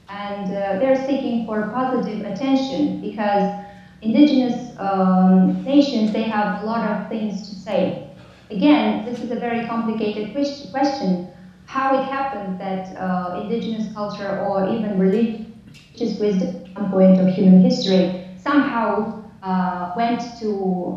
[0.08, 3.42] and uh, they're seeking for positive attention because
[4.02, 7.96] indigenous um, nations, they have a lot of things to say
[8.50, 10.32] Again, this is a very complicated
[10.70, 11.20] question.
[11.64, 16.46] How it happened that uh, indigenous culture or even religious wisdom
[16.90, 19.08] point of human history somehow
[19.42, 20.96] uh, went to,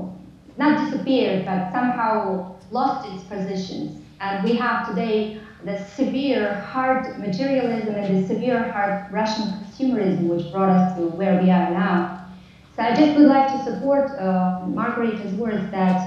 [0.58, 4.02] not disappear, but somehow lost its positions.
[4.20, 10.52] And we have today the severe hard materialism and the severe hard Russian consumerism which
[10.52, 12.06] brought us to where we are now.
[12.76, 16.02] So I just would like to support uh, Margarita's words that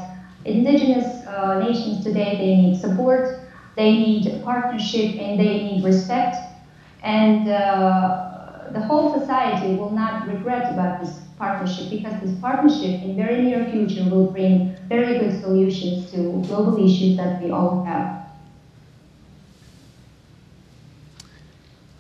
[0.45, 3.29] indigenous uh, nations today, they need support,
[3.77, 6.37] they need partnership, and they need respect.
[7.03, 13.17] And uh, the whole society will not regret about this partnership because this partnership in
[13.17, 18.29] very near future will bring very good solutions to global issues that we all have.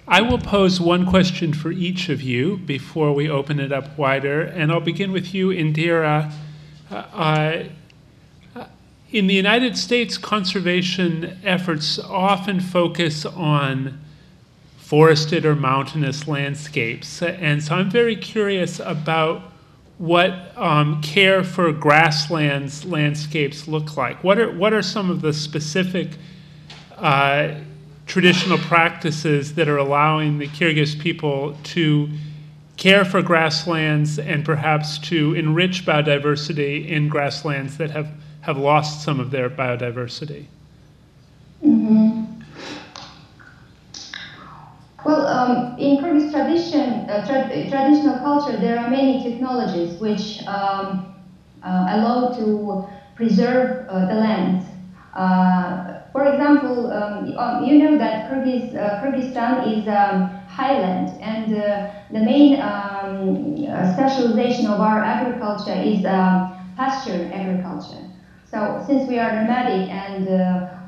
[0.07, 4.43] I will pose one question for each of you before we open it up wider,
[4.43, 6.33] and I'll begin with you, Indira.
[6.89, 7.65] Uh, uh
[9.11, 14.02] in the United States, conservation efforts often focus on
[14.93, 17.23] forested or mountainous landscapes.
[17.23, 19.41] And so I'm very curious about
[19.97, 24.23] what um, care for grasslands landscapes look like.
[24.23, 26.11] What are, what are some of the specific
[26.99, 27.55] uh,
[28.05, 32.11] traditional practices that are allowing the Kyrgyz people to
[32.77, 38.11] care for grasslands and perhaps to enrich biodiversity in grasslands that have
[38.43, 40.45] have lost some of their biodiversity?
[41.65, 42.22] Mm-hmm.
[45.05, 50.97] Well, um, in Kyrgyz tradition, uh, tra- traditional culture, there are many technologies which um,
[51.63, 52.77] uh, allow to
[53.15, 54.65] preserve uh, the land.
[55.15, 55.77] Uh,
[56.13, 61.79] for example, um, um, you know that Kyrgyz, uh, Kyrgyzstan is um, highland, and uh,
[62.11, 66.03] the main um, specialization of our agriculture is
[66.77, 68.05] pasture agriculture.
[68.45, 70.25] So, since we are nomadic and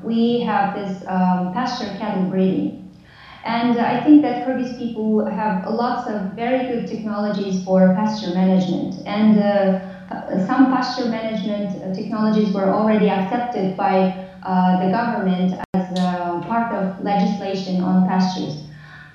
[0.01, 1.01] we have this
[1.51, 2.71] pasture cattle breeding,
[3.45, 8.95] and I think that Kyrgyz people have lots of very good technologies for pasture management.
[9.05, 15.99] And uh, some pasture management uh, technologies were already accepted by uh, the government as
[15.99, 18.63] uh, part of legislation on pastures.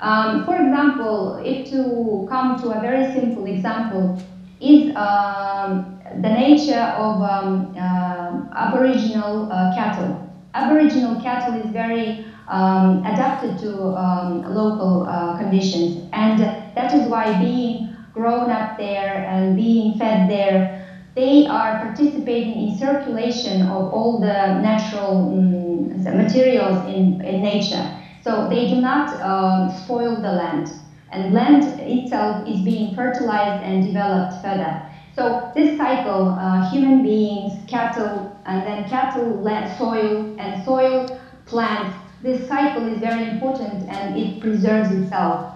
[0.01, 4.17] Um, for example, if to come to a very simple example,
[4.61, 10.31] is um, the nature of um, uh, Aboriginal uh, cattle.
[10.55, 15.99] Aboriginal cattle is very um, adapted to um, local uh, conditions.
[16.13, 16.39] And
[16.75, 20.69] that is why being grown up there and being fed there,
[21.15, 27.89] they are participating in circulation of all the natural um, materials in, in nature.
[28.21, 30.75] So they do not um, spoil the land.
[31.11, 34.77] And land itself is being fertilized and developed further.
[35.13, 41.07] So this cycle, uh, human beings, cattle, and then cattle, land, soil, and soil,
[41.47, 45.55] plants, this cycle is very important and it preserves itself.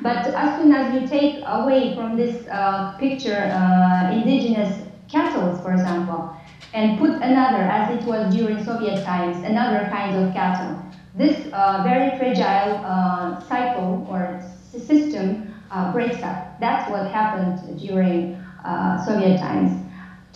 [0.00, 5.72] But as soon as you take away from this uh, picture uh, indigenous cattle, for
[5.72, 6.32] example,
[6.72, 10.76] and put another, as it was during Soviet times, another kind of cattle,
[11.14, 16.36] this uh, very fragile uh, cycle or system uh, breaks up.
[16.60, 18.34] That's what happened during
[18.64, 19.82] uh, Soviet times.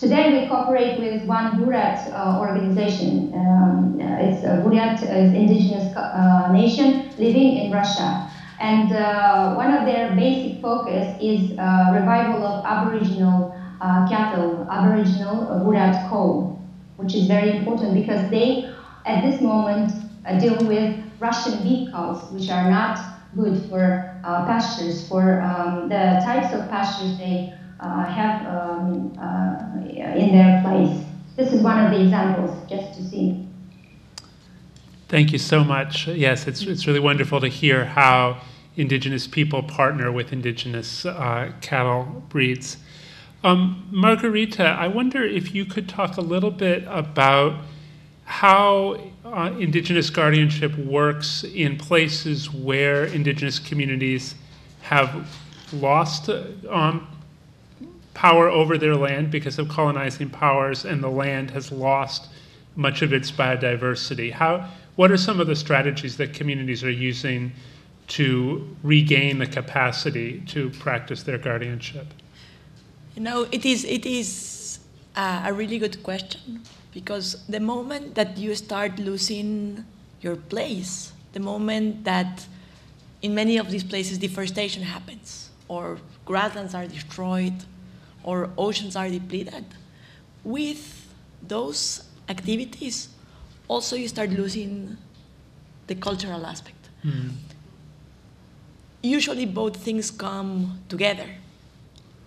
[0.03, 3.31] Today we cooperate with one Buryat uh, organization.
[3.33, 8.27] Um, uh, it's a Buryat uh, indigenous uh, nation living in Russia.
[8.59, 13.55] And uh, one of their basic focus is uh, revival of Aboriginal
[14.09, 16.53] cattle, Aboriginal Buryat coal,
[16.97, 18.65] which is very important because they,
[19.05, 19.93] at this moment,
[20.37, 22.99] deal with Russian beef cows, which are not
[23.37, 30.31] good for pastures, for um, the types of pastures they uh, have um, uh, in
[30.33, 31.03] their place.
[31.35, 33.47] This is one of the examples, just to see.
[35.07, 36.07] Thank you so much.
[36.07, 38.41] Yes, it's, it's really wonderful to hear how
[38.75, 42.77] Indigenous people partner with Indigenous uh, cattle breeds.
[43.43, 47.61] Um, Margarita, I wonder if you could talk a little bit about
[48.23, 54.35] how uh, Indigenous guardianship works in places where Indigenous communities
[54.81, 55.27] have
[55.73, 56.29] lost
[56.69, 57.07] um,
[58.13, 62.29] power over their land because of colonizing powers, and the land has lost
[62.75, 64.31] much of its biodiversity.
[64.31, 67.51] How, what are some of the strategies that communities are using
[68.07, 72.07] to regain the capacity to practice their guardianship?
[73.15, 74.79] You know, it is, it is
[75.15, 76.61] a, a really good question
[76.93, 79.85] because the moment that you start losing
[80.21, 82.45] your place, the moment that
[83.21, 87.53] in many of these places deforestation happens or grasslands are destroyed
[88.23, 89.65] or oceans are depleted,
[90.43, 93.09] with those activities,
[93.67, 94.97] also you start losing
[95.87, 96.89] the cultural aspect.
[97.03, 97.31] Mm.
[99.01, 101.27] Usually both things come together,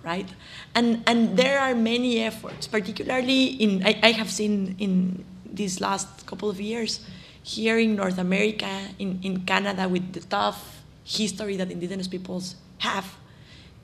[0.04, 0.28] right?
[0.74, 6.26] And, and there are many efforts, particularly in, I, I have seen in these last
[6.26, 7.00] couple of years,
[7.42, 8.68] here in North America,
[8.98, 13.14] in, in Canada, with the tough history that indigenous peoples have,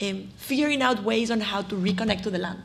[0.03, 2.62] um, figuring out ways on how to reconnect to the land.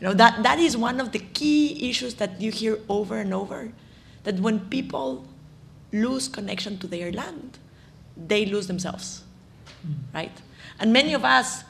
[0.00, 3.34] You know, that, that is one of the key issues that you hear over and
[3.34, 3.72] over,
[4.24, 5.26] that when people
[5.92, 7.58] lose connection to their land,
[8.16, 9.24] they lose themselves,
[9.86, 9.94] mm.
[10.14, 10.40] right?
[10.78, 11.64] And many of us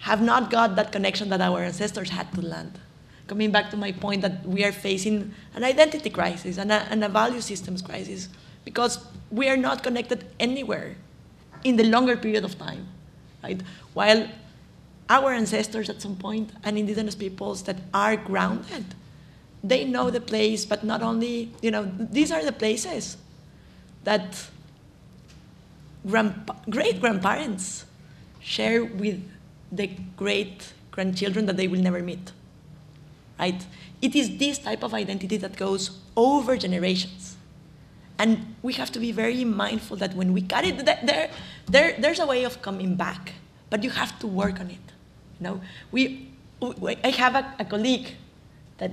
[0.00, 2.78] have not got that connection that our ancestors had to the land.
[3.26, 7.04] Coming back to my point that we are facing an identity crisis and a, and
[7.04, 8.28] a value systems crisis
[8.64, 10.96] because we are not connected anywhere
[11.64, 12.86] in the longer period of time
[13.42, 13.60] right?
[13.94, 14.28] While
[15.08, 18.84] our ancestors at some point and indigenous peoples that are grounded,
[19.64, 23.16] they know the place, but not only, you know, these are the places
[24.04, 24.48] that
[26.70, 27.84] great grandparents
[28.40, 29.20] share with
[29.72, 32.32] the great grandchildren that they will never meet.
[33.38, 33.66] Right?
[34.00, 37.36] It is this type of identity that goes over generations.
[38.18, 41.30] And we have to be very mindful that when we cut it, there,
[41.68, 43.34] there, there's a way of coming back,
[43.70, 44.86] but you have to work on it.
[45.40, 45.60] You know,
[45.92, 46.30] we,
[46.60, 48.08] we I have a, a, colleague
[48.78, 48.92] that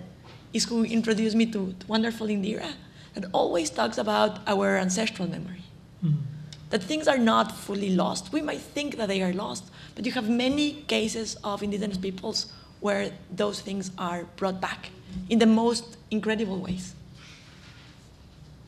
[0.54, 2.74] is who introduced me to, to wonderful Indira
[3.14, 5.64] that always talks about our ancestral memory.
[6.04, 6.22] Mm-hmm.
[6.70, 8.34] That things are not fully lost.
[8.34, 9.66] We might think that they are lost,
[9.96, 14.90] but you have many cases of indigenous peoples where those things are brought back
[15.30, 16.94] in the most incredible ways.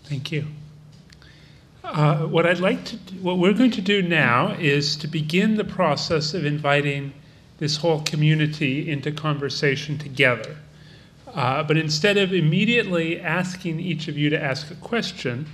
[0.06, 0.48] Thank you.
[1.90, 5.56] Uh, what I'd like to, do, what we're going to do now is to begin
[5.56, 7.14] the process of inviting
[7.60, 10.58] this whole community into conversation together.
[11.34, 15.48] Uh, but instead of immediately asking each of you to ask a question,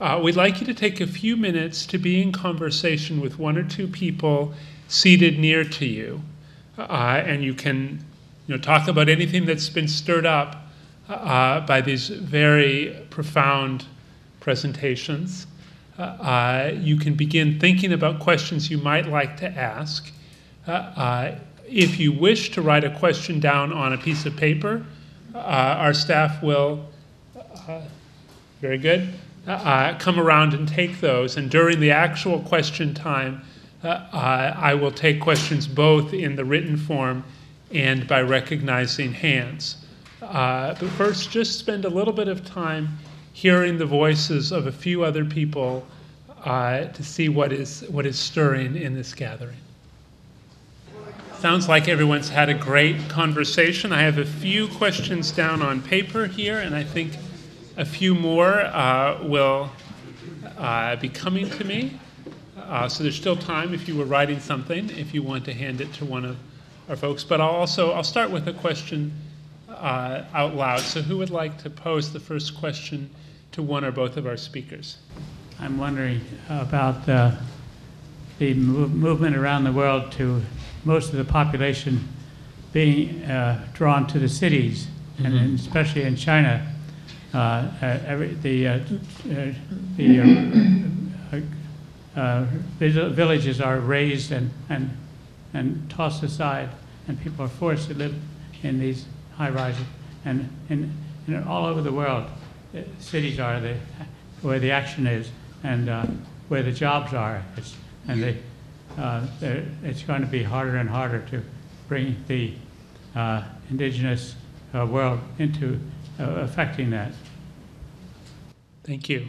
[0.00, 3.58] uh, we'd like you to take a few minutes to be in conversation with one
[3.58, 4.54] or two people
[4.88, 6.22] seated near to you.
[6.78, 8.02] Uh, and you can
[8.46, 10.66] you know, talk about anything that's been stirred up
[11.10, 13.84] uh, by these very profound
[14.40, 15.46] presentations.
[15.98, 20.12] Uh, uh, you can begin thinking about questions you might like to ask.
[20.66, 21.32] Uh,
[21.66, 24.86] if you wish to write a question down on a piece of paper,
[25.34, 26.86] our staff will,
[28.60, 29.12] very good,
[29.98, 31.36] come around and take those.
[31.36, 33.42] And during the actual question time,
[33.82, 37.24] I will take questions both in the written form
[37.72, 39.76] and by recognizing hands.
[40.22, 42.98] Uh, but first, just spend a little bit of time
[43.38, 45.86] hearing the voices of a few other people
[46.44, 49.56] uh, to see what is, what is stirring in this gathering.
[51.38, 53.92] Sounds like everyone's had a great conversation.
[53.92, 57.12] I have a few questions down on paper here, and I think
[57.76, 59.70] a few more uh, will
[60.56, 61.96] uh, be coming to me.
[62.58, 65.80] Uh, so there's still time if you were writing something, if you want to hand
[65.80, 66.36] it to one of
[66.88, 67.22] our folks.
[67.22, 69.12] But I'll also I'll start with a question
[69.68, 70.80] uh, out loud.
[70.80, 73.08] So who would like to pose the first question
[73.58, 74.98] to one or both of our speakers?
[75.58, 80.42] I'm wondering about the move, movement around the world to
[80.84, 82.06] most of the population
[82.72, 84.86] being uh, drawn to the cities,
[85.16, 85.26] mm-hmm.
[85.26, 86.72] and especially in China,
[87.34, 87.36] uh,
[87.82, 88.78] uh every, the uh,
[92.16, 92.46] uh,
[92.78, 94.96] the villages are razed and, and
[95.52, 96.68] and tossed aside,
[97.08, 98.14] and people are forced to live
[98.62, 99.06] in these
[99.36, 99.84] high rises.
[100.24, 100.92] And in,
[101.26, 102.30] in all over the world,
[102.98, 103.76] cities are the,
[104.42, 105.30] where the action is
[105.62, 106.06] and uh,
[106.48, 107.42] where the jobs are.
[107.56, 107.74] It's,
[108.06, 108.38] and they,
[108.96, 109.26] uh,
[109.82, 111.42] it's going to be harder and harder to
[111.88, 112.54] bring the
[113.14, 114.34] uh, indigenous
[114.74, 115.80] uh, world into
[116.20, 117.12] uh, affecting that.
[118.84, 119.28] Thank you.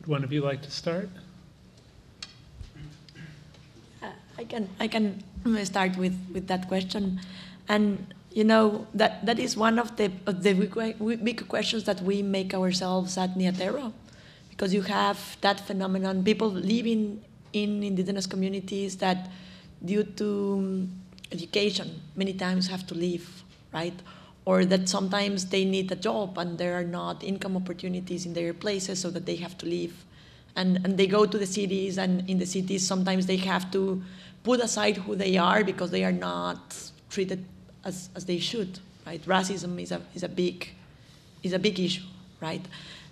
[0.00, 1.08] Would one of you like to start?
[4.02, 4.06] Uh,
[4.38, 5.22] I can I can
[5.64, 7.20] start with, with that question,
[7.68, 10.52] and you know that that is one of the of the
[11.22, 13.92] big questions that we make ourselves at Nia Tero,
[14.50, 17.22] because you have that phenomenon people living
[17.52, 19.30] in indigenous communities that
[19.84, 20.90] due to um,
[21.30, 23.42] education many times have to leave
[23.72, 23.94] right?
[24.44, 28.52] Or that sometimes they need a job and there are not income opportunities in their
[28.52, 30.04] places so that they have to leave.
[30.56, 34.02] And, and they go to the cities and in the cities sometimes they have to
[34.42, 36.76] put aside who they are because they are not
[37.08, 37.44] treated
[37.84, 39.22] as, as they should, right?
[39.24, 40.68] Racism is a, is a big
[41.42, 42.04] is a big issue,
[42.40, 42.64] right?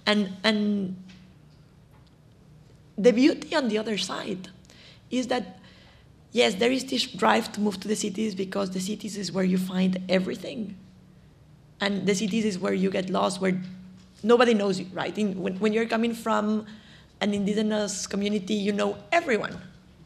[0.07, 0.97] And and
[2.97, 4.49] the beauty on the other side
[5.11, 5.59] is that
[6.33, 9.45] yes, there is this drive to move to the cities because the cities is where
[9.45, 10.77] you find everything.
[11.81, 13.61] And the cities is where you get lost, where
[14.23, 15.17] nobody knows you, right?
[15.17, 16.67] In, when, when you're coming from
[17.21, 19.57] an indigenous community, you know everyone.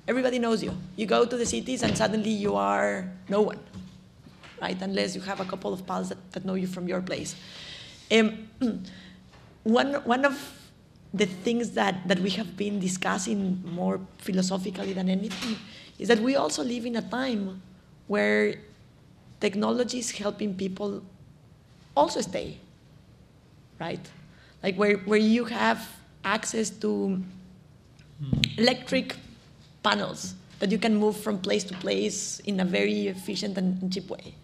[0.06, 0.76] Everybody knows you.
[0.96, 3.58] You go to the cities and suddenly you are no one,
[4.60, 4.80] right?
[4.80, 7.36] Unless you have a couple of pals that, that know you from your place.
[8.10, 8.48] Um,
[9.64, 10.60] one, one of
[11.12, 15.56] the things that, that we have been discussing more philosophically than anything
[15.98, 17.62] is that we also live in a time
[18.08, 18.56] where
[19.40, 21.02] technology is helping people
[21.96, 22.58] also stay,
[23.78, 24.00] right?
[24.62, 25.88] Like where, where you have
[26.24, 27.22] access to
[28.56, 29.16] electric
[29.82, 34.08] panels that you can move from place to place in a very efficient and cheap
[34.08, 34.34] way.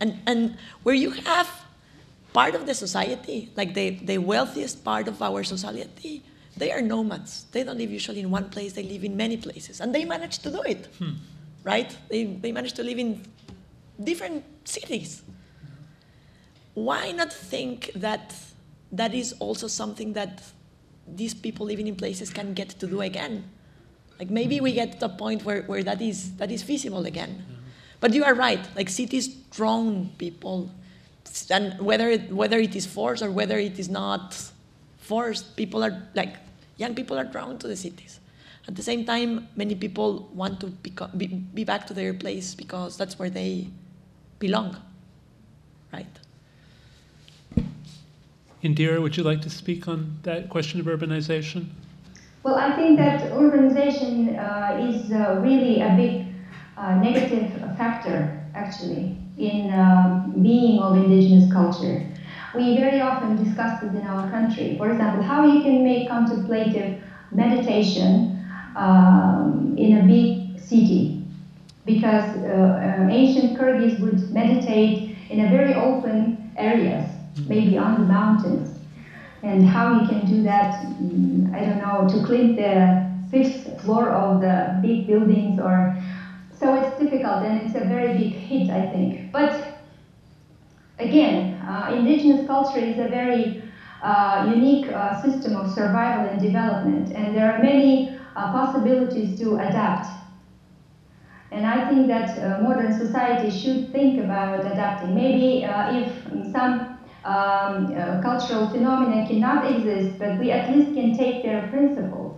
[0.00, 1.48] And, and where you have
[2.32, 6.22] part of the society, like the, the wealthiest part of our society,
[6.56, 7.46] they are nomads.
[7.52, 9.80] They don't live usually in one place, they live in many places.
[9.80, 11.12] And they manage to do it, hmm.
[11.64, 11.96] right?
[12.08, 13.22] They, they manage to live in
[14.02, 15.22] different cities.
[16.74, 18.34] Why not think that
[18.92, 20.42] that is also something that
[21.06, 23.44] these people living in places can get to do again.
[24.18, 27.42] Like maybe we get to a point where, where that is that is feasible again.
[27.42, 27.57] Mm-hmm.
[28.00, 28.60] But you are right.
[28.76, 30.70] Like cities drown people,
[31.50, 34.40] and whether it, whether it is forced or whether it is not
[34.98, 36.36] forced, people are like
[36.76, 38.20] young people are drawn to the cities.
[38.68, 42.54] At the same time, many people want to become, be, be back to their place
[42.54, 43.68] because that's where they
[44.38, 44.76] belong,
[45.92, 46.06] right?
[48.62, 51.68] Indira, would you like to speak on that question of urbanization?
[52.42, 56.26] Well, I think that urbanization uh, is uh, really a big
[56.94, 57.46] negative
[57.76, 59.02] factor, actually,
[59.36, 61.94] in um, being of indigenous culture.
[62.52, 64.70] we very often discuss this in our country.
[64.70, 66.88] For example, how you can make contemplative
[67.30, 68.24] meditation
[68.74, 71.08] um, in a big city.
[71.84, 75.00] Because uh, uh, ancient Kyrgyz would meditate
[75.30, 77.02] in a very open areas,
[77.46, 78.78] maybe on the mountains.
[79.42, 82.92] And how you can do that, mm, I don't know, to clean the
[83.30, 85.86] fifth floor of the big buildings or
[86.58, 89.20] so it's difficult and it's a very big hit, I think.
[89.32, 89.60] But
[90.98, 93.52] again, uh, indigenous culture is a very
[94.00, 98.02] uh, unique uh, system of survival and development, and there are many
[98.36, 100.16] uh, possibilities to adapt.
[101.50, 105.14] And I think that uh, modern society should think about adapting.
[105.14, 106.82] Maybe uh, if some
[107.24, 107.86] um,
[108.20, 112.30] cultural phenomena cannot exist, but we at least can take their principles.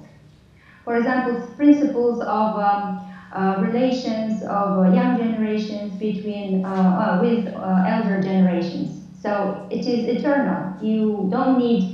[0.84, 2.90] For example, principles of um,
[3.34, 7.46] relations of uh, young generations between uh, with
[7.84, 9.00] elder generations.
[9.12, 10.66] So it is eternal.
[10.80, 11.84] You don't need,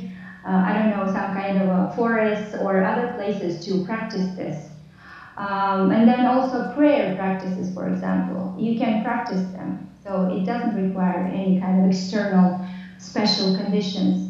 [0.45, 4.71] I don't know, some kind of a forest or other places to practice this.
[5.37, 9.77] Um, and then also prayer practices, for example, you can practice them.
[10.03, 12.57] So it doesn't require any kind of external
[12.99, 14.29] special conditions.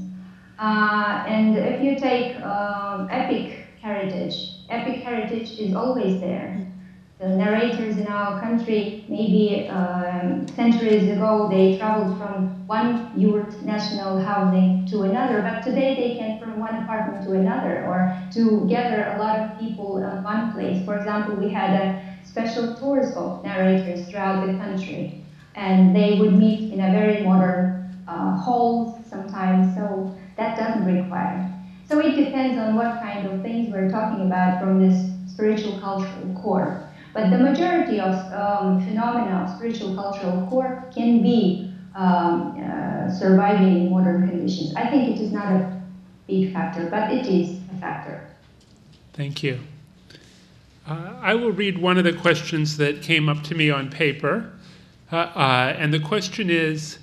[0.59, 6.51] Uh, and if you take um, epic heritage, epic heritage is always there
[7.19, 14.17] the narrators in our country, maybe um, centuries ago, they traveled from one yurt national
[14.17, 19.03] housing to another, but today they can from one apartment to another or to gather
[19.05, 20.81] a lot of people in one place.
[20.81, 21.91] For example, we had a
[22.23, 25.09] special tours of narrators throughout the country,
[25.55, 27.71] and they would meet in a very modern
[28.07, 31.41] uh, halls sometimes, so that doesn't require.
[31.85, 36.29] So it depends on what kind of things we're talking about from this spiritual cultural
[36.35, 36.73] core.
[37.17, 43.87] But the majority of um, phenomena of spiritual cultural core can be um, uh, surviving
[43.87, 44.75] in modern conditions.
[44.75, 45.83] I think it is not a
[46.27, 48.29] big factor, but it is a factor.
[49.15, 49.61] Thank you.
[50.87, 54.53] Uh, I will read one of the questions that came up to me on paper.
[55.11, 56.99] Uh, uh and the question is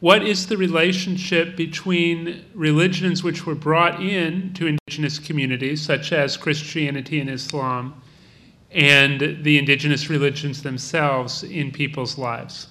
[0.00, 6.36] What is the relationship between religions which were brought in to indigenous communities, such as
[6.36, 8.02] Christianity and Islam,
[8.72, 12.68] and the indigenous religions themselves in people's lives.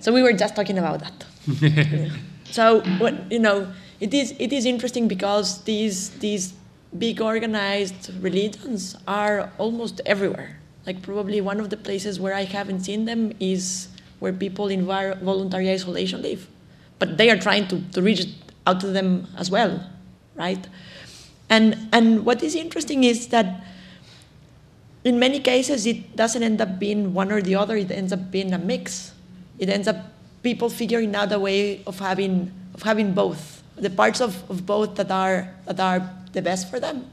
[0.00, 2.10] So we were just talking about that.
[2.44, 6.54] so what you know, it is it is interesting because these these
[6.98, 10.58] big organized religions are almost everywhere.
[10.86, 13.88] Like probably one of the places where I haven't seen them is
[14.18, 16.46] where people in voluntary isolation live,
[16.98, 18.26] but they are trying to, to reach
[18.66, 19.88] out to them as well,
[20.34, 20.66] right?
[21.48, 23.64] And and what is interesting is that
[25.04, 27.76] in many cases, it doesn't end up being one or the other.
[27.76, 29.12] It ends up being a mix.
[29.58, 29.96] It ends up
[30.42, 34.96] people figuring out a way of having of having both the parts of, of both
[34.96, 37.10] that are that are the best for them.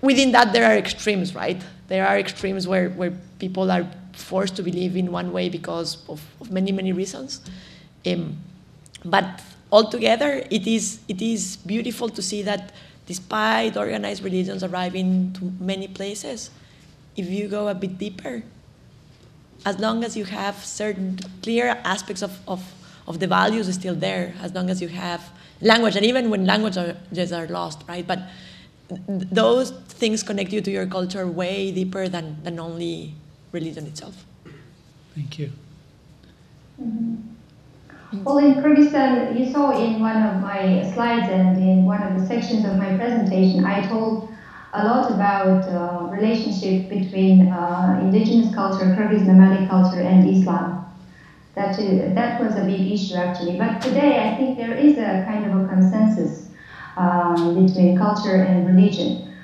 [0.00, 1.62] Within that, there are extremes, right?
[1.88, 6.22] There are extremes where, where people are forced to believe in one way because of,
[6.40, 7.40] of many, many reasons.
[8.06, 8.36] Um,
[9.04, 9.42] but
[9.72, 12.72] altogether, it is, it is beautiful to see that
[13.06, 16.50] despite organized religions arriving to many places,
[17.16, 18.42] if you go a bit deeper,
[19.64, 22.62] as long as you have certain clear aspects of, of,
[23.06, 25.30] of the values still there, as long as you have
[25.60, 28.06] language, and even when languages are lost, right?
[28.06, 28.20] But
[28.88, 33.14] those things connect you to your culture way deeper than, than only
[33.52, 34.24] religion itself.
[35.14, 35.52] Thank you.
[36.80, 37.35] Mm-hmm.
[38.12, 42.24] Well, in Kyrgyzstan, you saw in one of my slides and in one of the
[42.24, 44.30] sections of my presentation, I told
[44.74, 50.84] a lot about uh, relationship between uh, indigenous culture, Kyrgyz nomadic culture, and Islam.
[51.54, 53.58] That, is, that was a big issue actually.
[53.58, 56.46] But today, I think there is a kind of a consensus
[56.96, 59.34] um, between culture and religion.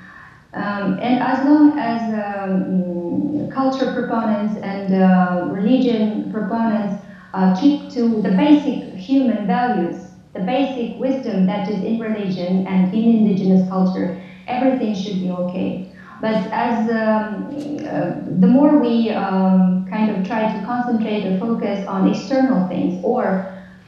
[0.53, 7.02] Um, and as long as um, culture proponents and uh, religion proponents
[7.33, 12.93] uh, keep to the basic human values, the basic wisdom that is in religion and
[12.93, 14.07] in indigenous culture,
[14.47, 15.83] everything should be okay.
[16.21, 17.43] But as um,
[17.85, 22.99] uh, the more we um, kind of try to concentrate or focus on external things
[23.03, 23.35] or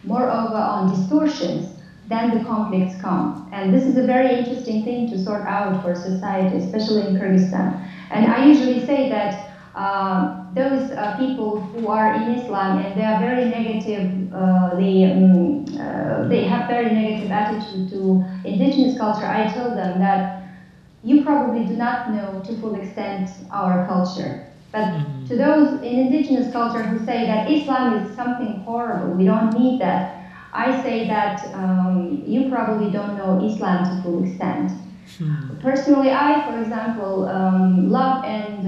[0.03, 1.73] moreover on distortions,
[2.07, 3.33] then the conflicts come.
[3.51, 7.73] And this is a very interesting thing to sort out for society, especially in Kyrgyzstan.
[8.09, 9.37] And I usually say that
[9.75, 15.11] um, those uh, people who are in Islam and they are very negative, uh, they,
[15.11, 20.43] um, uh, they have very negative attitude to indigenous culture, I tell them that
[21.03, 24.47] you probably do not know to full extent our culture.
[24.71, 25.25] But mm-hmm.
[25.27, 29.81] to those in indigenous culture who say that Islam is something horrible, we don't need
[29.81, 34.71] that, I say that um, you probably don't know Islam to full extent.
[35.61, 38.67] Personally, I, for example, um, love and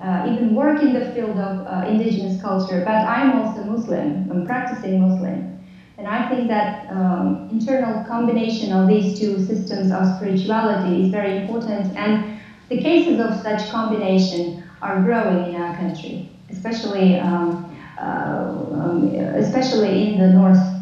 [0.00, 4.42] uh, even work in the field of uh, indigenous culture, but I'm also Muslim, I'm
[4.42, 5.42] practicing Muslim.
[5.98, 11.30] And I think that um, internal combination of these two systems of spirituality is very
[11.30, 12.18] important, and
[12.68, 14.52] the cases of such combination
[14.82, 17.52] are growing in our country, especially, um,
[17.98, 19.04] uh, um,
[19.34, 20.72] especially in the north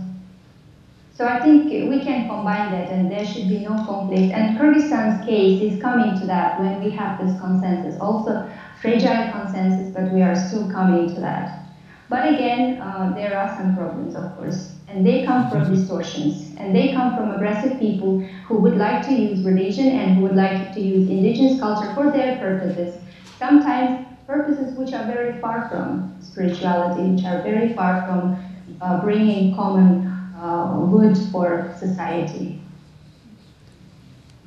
[1.12, 4.30] so I think we can combine that and there should be no conflict.
[4.32, 7.96] And Kyrgyzstan's case is coming to that when we have this consensus.
[7.96, 8.34] Also
[8.82, 11.60] fragile consensus, but we are still coming to that.
[12.08, 14.74] But again, uh, there are some problems, of course.
[14.88, 16.54] And they come from distortions.
[16.58, 20.34] And they come from aggressive people who would like to use religion and who would
[20.34, 23.00] like to use indigenous culture for their purposes.
[23.38, 28.36] Sometimes purposes which are very far from spirituality, which are very far from
[28.80, 32.60] uh, bringing common uh, good for society.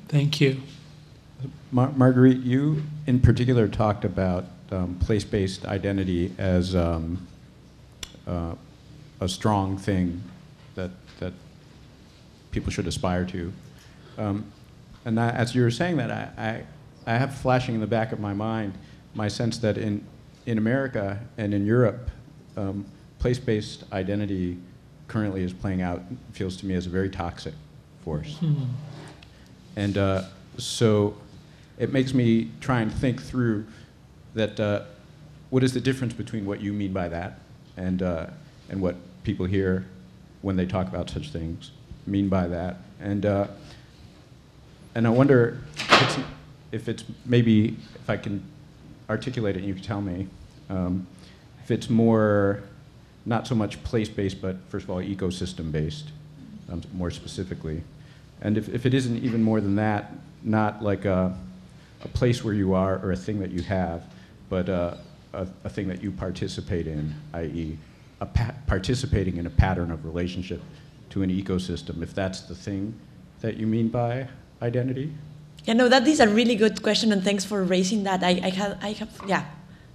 [0.10, 0.62] Thank you.
[1.72, 7.28] Mar- Marguerite, you in particular talked about um, place-based identity as um,
[8.28, 8.56] uh,
[9.22, 10.22] a strong thing
[10.76, 11.34] that that
[12.52, 13.52] people should aspire to.
[14.18, 14.46] Um,
[15.06, 16.64] and that, as you were saying that, I,
[17.06, 18.74] I, I have flashing in the back of my mind
[19.14, 20.06] my sense that in
[20.46, 22.10] in America and in Europe,
[22.58, 22.86] um,
[23.20, 24.58] place-based identity
[25.08, 26.02] currently is playing out
[26.32, 27.54] feels to me as a very toxic
[28.04, 28.38] force.
[29.76, 30.24] And uh,
[30.58, 31.16] so
[31.78, 33.66] it makes me try and think through
[34.34, 34.84] that uh,
[35.50, 37.40] what is the difference between what you mean by that
[37.78, 38.28] and, uh,
[38.70, 39.86] and what people here,
[40.42, 41.72] when they talk about such things,
[42.06, 42.78] mean by that.
[43.00, 43.48] And, uh,
[44.94, 46.18] and I wonder if it's,
[46.72, 48.44] if it's maybe, if I can
[49.10, 50.28] articulate it and you can tell me,
[50.70, 51.08] um,
[51.64, 52.62] if it's more,
[53.26, 56.10] not so much place-based, but first of all, ecosystem-based,
[56.72, 57.84] um, more specifically.
[58.42, 61.36] And if, if it isn't even more than that, not like a,
[62.06, 64.04] a place where you are or a thing that you have,
[64.48, 64.96] but uh,
[65.34, 67.78] a, a thing that you participate in, i.e.,
[68.68, 70.62] participating in a pattern of relationship
[71.10, 72.94] to an ecosystem, if that's the thing
[73.42, 74.28] that you mean by
[74.62, 75.14] identity?
[75.66, 78.24] Yeah, no, that is a really good question, and thanks for raising that.
[78.24, 79.46] I, I have, I have, yeah,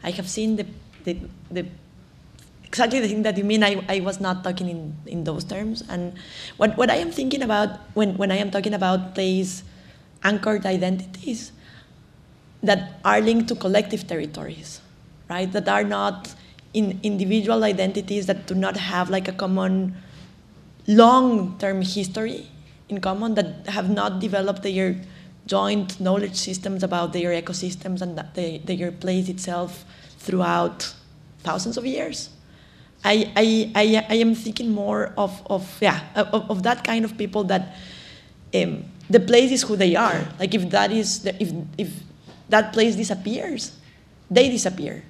[0.03, 0.67] I have seen the,
[1.05, 1.17] the,
[1.51, 1.67] the
[2.65, 3.63] exactly the thing that you mean.
[3.63, 5.83] I, I was not talking in, in those terms.
[5.89, 6.15] And
[6.57, 9.65] what, what I am thinking about when, when I am talking about these
[10.23, 11.53] anchored identities
[12.63, 14.81] that are linked to collective territories,
[15.29, 15.51] right?
[15.53, 16.35] That are not
[16.73, 19.97] in individual identities that do not have like a common
[20.87, 22.47] long term history
[22.89, 25.01] in common, that have not developed their
[25.47, 29.85] joint knowledge systems about their ecosystems and they, their place itself
[30.19, 30.95] throughout
[31.43, 32.31] thousands of years.
[33.03, 37.17] I, I, I, I am thinking more of, of yeah of, of that kind of
[37.17, 37.75] people that
[38.55, 40.29] um, the place is who they are.
[40.39, 41.91] Like if that is the, if if
[42.51, 43.77] that place disappears,
[44.31, 45.03] they disappear.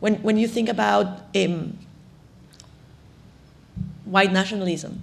[0.00, 1.78] When when you think about um,
[4.04, 5.02] white nationalism,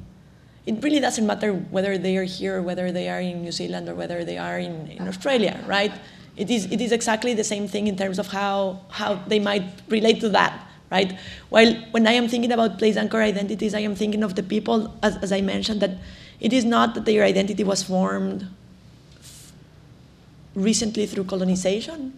[0.66, 3.95] it really doesn't matter whether they are here whether they are in New Zealand or
[3.95, 5.94] whether they are in, in Australia, right?
[6.38, 9.64] It is it is exactly the same thing in terms of how how they might
[9.88, 11.18] relate to that right?
[11.49, 14.94] While when I am thinking about place anchor identities, I am thinking of the people,
[15.02, 15.98] as, as I mentioned, that
[16.40, 18.48] it is not that their identity was formed
[20.56, 22.14] recently through colonization,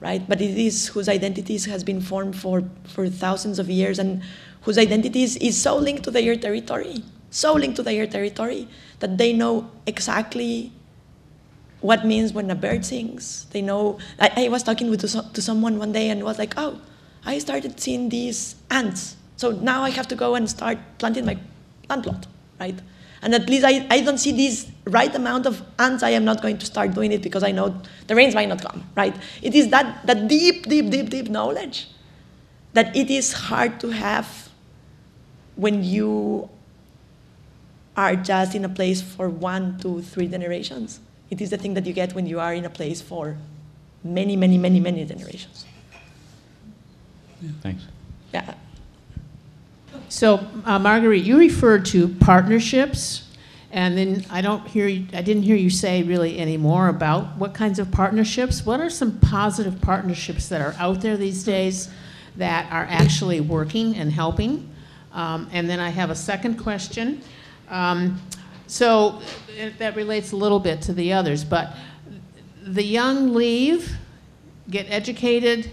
[0.00, 0.26] right?
[0.28, 4.22] But it is whose identities has been formed for, for thousands of years and
[4.62, 8.68] whose identities is so linked to their territory, so linked to their territory
[9.00, 10.72] that they know exactly
[11.80, 13.46] what means when a bird sings.
[13.52, 13.98] They know.
[14.18, 16.80] I, I was talking with to, to someone one day and was like, oh,
[17.24, 19.16] I started seeing these ants.
[19.36, 21.38] So now I have to go and start planting my
[21.86, 22.26] plant plot,
[22.58, 22.78] right?
[23.22, 26.42] And at least I, I don't see this right amount of ants, I am not
[26.42, 29.16] going to start doing it because I know the rains might not come, right?
[29.42, 31.88] It is that, that deep, deep, deep, deep knowledge
[32.72, 34.48] that it is hard to have
[35.56, 36.48] when you
[37.96, 41.00] are just in a place for one, two, three generations.
[41.30, 43.38] It is the thing that you get when you are in a place for
[44.04, 45.64] many, many, many, many generations.
[47.62, 47.84] Thanks.
[48.32, 48.54] Yeah.
[50.08, 53.28] So, uh, Marguerite, you referred to partnerships,
[53.72, 57.36] and then I don't hear you, I didn't hear you say really any more about
[57.36, 58.64] what kinds of partnerships.
[58.64, 61.90] What are some positive partnerships that are out there these days
[62.36, 64.70] that are actually working and helping?
[65.12, 67.20] Um, and then I have a second question.
[67.68, 68.20] Um,
[68.68, 69.20] so
[69.78, 71.74] that relates a little bit to the others, but
[72.62, 73.96] the young leave,
[74.70, 75.70] get educated.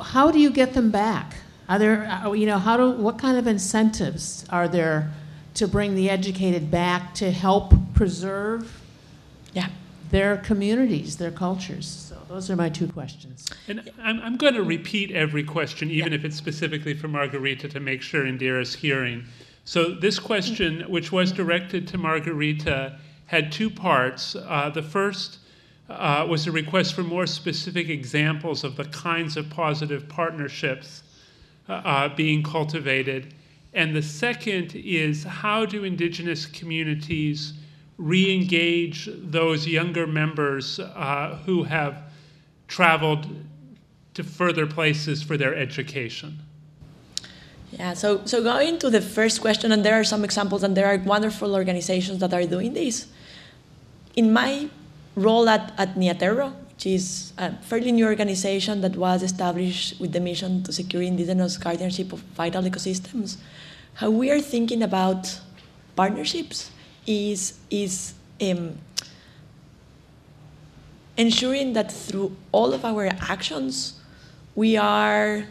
[0.00, 1.36] How do you get them back?
[1.72, 5.10] Are there, uh, you know, how do, what kind of incentives are there
[5.54, 8.82] to bring the educated back to help preserve
[9.54, 9.68] Yeah.
[10.10, 11.86] their communities, their cultures.
[11.86, 13.48] So those are my two questions.
[13.68, 16.18] And I'm, I'm going to repeat every question, even Yeah.
[16.18, 19.24] if it's specifically for Margarita, to make sure Indira's hearing.
[19.64, 24.36] So this question, which was directed to Margarita, had two parts.
[24.36, 25.38] Uh, the first
[25.88, 31.02] uh, was a request for more specific examples of the kinds of positive partnerships
[31.72, 33.32] uh, uh, being cultivated.
[33.72, 37.54] And the second is how do indigenous communities
[37.96, 42.02] re engage those younger members uh, who have
[42.68, 43.26] traveled
[44.14, 46.38] to further places for their education?
[47.70, 50.86] Yeah, so, so going to the first question, and there are some examples, and there
[50.86, 53.06] are wonderful organizations that are doing this.
[54.14, 54.68] In my
[55.16, 56.52] role at, at Nia Tero,
[56.86, 62.12] is a fairly new organization that was established with the mission to secure indigenous guardianship
[62.12, 63.36] of vital ecosystems,
[63.94, 65.40] how we are thinking about
[65.96, 66.70] partnerships
[67.06, 68.78] is, is um,
[71.16, 74.00] ensuring that through all of our actions,
[74.54, 75.44] we are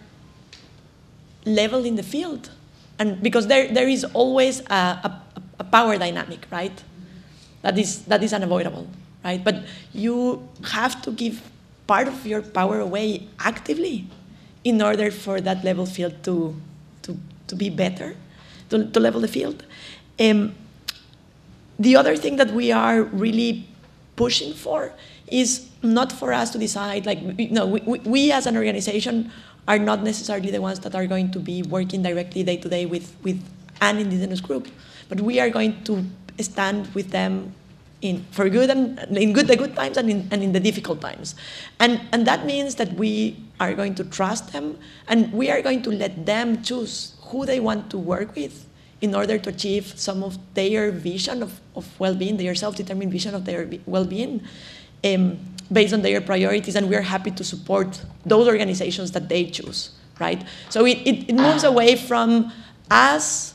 [1.45, 2.49] level in the field.
[2.99, 5.22] And because there, there is always a, a,
[5.60, 6.84] a power dynamic, right?
[7.62, 8.88] That is, that is unavoidable,
[9.23, 9.43] right?
[9.43, 11.41] But you have to give
[11.88, 14.07] part of your power away actively
[14.64, 16.56] in order for that level field to,
[17.02, 17.18] to,
[17.48, 18.15] to be better,
[18.69, 19.64] to, to level the field.
[20.19, 20.56] Um,
[21.80, 23.68] the other thing that we are really
[24.15, 24.93] pushing for
[25.27, 29.31] is not for us to decide, like, you know, we, we, we as an organization
[29.68, 32.85] are not necessarily the ones that are going to be working directly day to day
[32.85, 33.41] with, with
[33.80, 34.68] an indigenous group,
[35.10, 36.06] but we are going to
[36.39, 37.53] stand with them
[38.02, 41.02] in for good and in good the good times and in, and in the difficult
[41.02, 41.36] times.
[41.80, 45.82] And, and that means that we are going to trust them and we are going
[45.84, 48.65] to let them choose who they want to work with
[49.02, 53.45] in order to achieve some of their vision of, of well-being, their self-determined vision of
[53.45, 54.41] their well-being.
[55.03, 55.40] Um,
[55.72, 60.44] based on their priorities, and we're happy to support those organizations that they choose, right?
[60.69, 62.52] So it, it, it, moves away from
[62.90, 63.51] us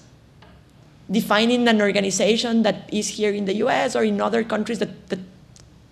[1.11, 5.20] defining an organization that is here in the US or in other countries that, that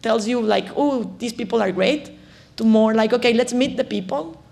[0.03, 2.11] tells you like, oh, these people are great,
[2.57, 4.43] to more like, okay, let's meet the people,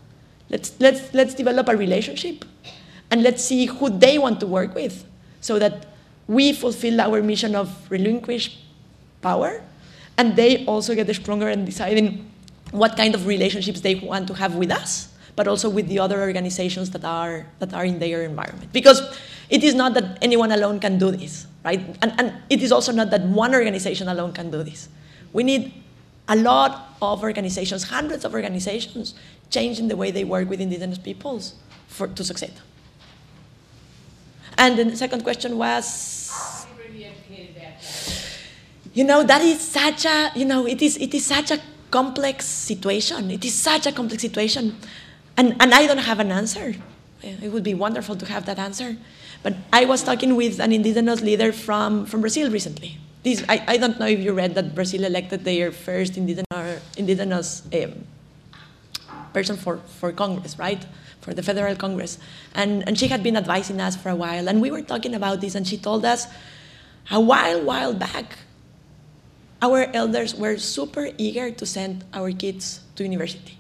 [0.49, 2.45] let's, let's, let's develop a relationship,
[3.11, 5.05] and let's see who they want to work with
[5.41, 5.87] so that
[6.27, 8.59] we fulfill our mission of relinquish
[9.21, 9.63] power
[10.17, 12.31] and they also get stronger in deciding
[12.71, 16.21] what kind of relationships they want to have with us but also with the other
[16.21, 18.73] organizations that are that are in their environment.
[18.73, 19.01] Because
[19.53, 21.81] it is not that anyone alone can do this right?
[22.03, 24.89] And, and it is also not that one organization alone can do this.
[25.33, 25.73] We need
[26.29, 29.15] a lot of organizations hundreds of organizations
[29.51, 31.55] changing the way they work with indigenous peoples
[31.89, 32.53] for, to succeed.
[34.59, 36.67] And the second question was?
[38.95, 41.59] You know that is such a you know it is it is such a
[41.91, 43.31] complex situation.
[43.31, 44.77] It is such a complex situation.
[45.39, 46.75] And and i don't have an answer.
[47.23, 48.99] It would be wonderful to have that answer
[49.43, 52.99] but i was talking with an indigenous leader from from brazil recently.
[53.23, 57.63] This i, I don't know if you read that brazil elected their first indigenous indigenous
[57.73, 58.07] um,
[59.33, 60.85] person for for congress right?
[61.21, 62.19] For the federal congress.
[62.55, 64.49] And and she had been advising us for a while.
[64.49, 66.27] And we were talking about this and she told us
[67.11, 68.39] a while while back
[69.63, 73.59] our elders were super eager to send our kids to university.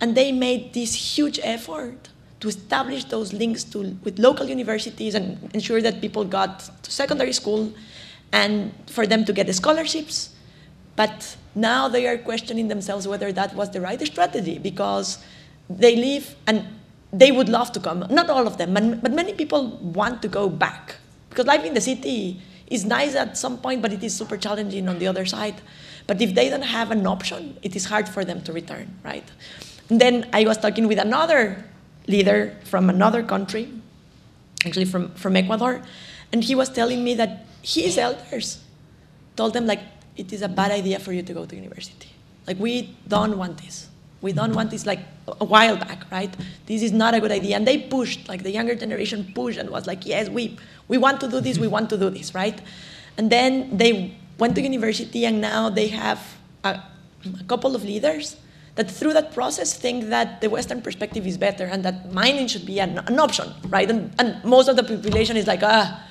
[0.00, 2.09] And they made this huge effort
[2.40, 7.32] to establish those links to, with local universities and ensure that people got to secondary
[7.32, 7.72] school
[8.32, 10.30] and for them to get the scholarships.
[10.96, 15.18] But now they are questioning themselves whether that was the right strategy because
[15.68, 16.66] they live and
[17.12, 18.06] they would love to come.
[18.10, 20.96] Not all of them, but many people want to go back
[21.28, 24.88] because life in the city is nice at some point, but it is super challenging
[24.88, 25.60] on the other side.
[26.06, 29.24] But if they don't have an option, it is hard for them to return, right?
[29.88, 31.64] And then I was talking with another
[32.10, 33.72] leader from another country,
[34.66, 35.82] actually from, from Ecuador,
[36.32, 38.62] and he was telling me that his elders
[39.36, 39.80] told them like
[40.16, 42.08] it is a bad idea for you to go to university.
[42.46, 43.88] Like we don't want this.
[44.20, 46.34] We don't want this like a while back, right?
[46.66, 47.56] This is not a good idea.
[47.56, 50.58] And they pushed, like the younger generation pushed and was like, yes, we,
[50.88, 52.60] we want to do this, we want to do this, right?
[53.16, 56.20] And then they went to university and now they have
[56.64, 56.80] a,
[57.40, 58.36] a couple of leaders
[58.76, 62.64] that through that process think that the Western perspective is better and that mining should
[62.64, 63.90] be an, an option, right?
[63.90, 66.04] And, and most of the population is like, ah,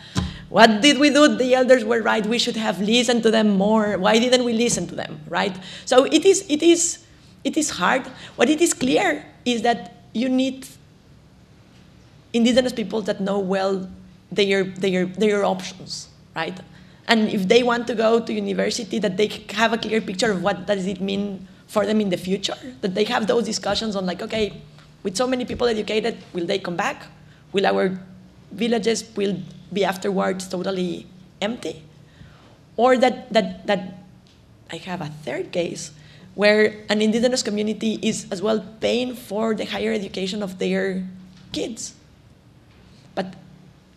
[0.49, 1.35] what did we do?
[1.35, 2.25] The elders were right.
[2.25, 3.97] We should have listened to them more.
[3.97, 5.55] Why didn't we listen to them, right?
[5.85, 7.05] So it is, it is,
[7.43, 8.07] it is hard.
[8.35, 10.67] What it is clear is that you need
[12.33, 13.87] indigenous people that know well
[14.31, 16.59] their, their, their options, right?
[17.07, 20.43] And if they want to go to university, that they have a clear picture of
[20.43, 24.05] what does it mean for them in the future, that they have those discussions on
[24.05, 24.59] like, okay,
[25.03, 27.03] with so many people educated, will they come back?
[27.53, 27.97] Will our
[28.51, 29.37] villages will
[29.71, 31.05] be afterwards totally
[31.39, 31.83] empty?
[32.75, 33.99] Or that, that, that
[34.71, 35.91] I have a third case
[36.33, 41.05] where an indigenous community is as well paying for the higher education of their
[41.51, 41.93] kids.
[43.13, 43.35] But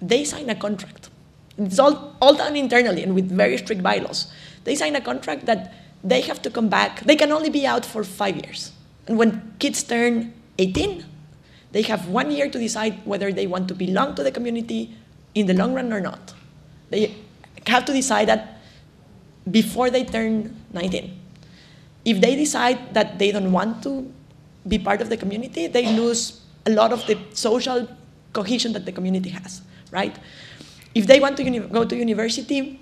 [0.03, 1.09] they sign a contract.
[1.57, 4.31] It's all, all done internally and with very strict bylaws.
[4.65, 5.73] They sign a contract that
[6.05, 7.01] they have to come back.
[7.01, 8.73] They can only be out for five years.
[9.07, 11.05] And when kids turn 18,
[11.73, 14.95] they have one year to decide whether they want to belong to the community
[15.35, 16.35] in the long run or not.
[16.91, 17.15] They
[17.67, 18.61] have to decide that
[19.51, 21.19] before they turn 19.
[22.05, 24.13] If they decide that they don't want to
[24.69, 27.89] be part of the community, they lose a lot of the social
[28.33, 30.17] cohesion that the community has, right?
[30.95, 32.81] If they want to go to university,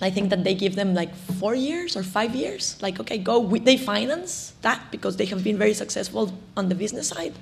[0.00, 2.76] I think that they give them like four years or five years.
[2.82, 3.46] Like, okay, go.
[3.46, 7.34] They finance that because they have been very successful on the business side,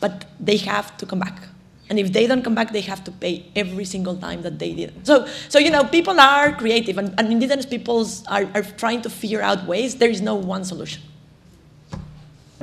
[0.00, 1.42] but they have to come back.
[1.88, 4.72] And if they don't come back, they have to pay every single time that they
[4.72, 5.06] didn't.
[5.06, 9.10] So, so you know, people are creative, and, and indigenous peoples are, are trying to
[9.10, 9.96] figure out ways.
[9.96, 11.02] There is no one solution.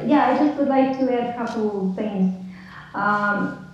[0.06, 2.34] Yeah, I just would like to add a couple things.
[2.94, 3.69] Um,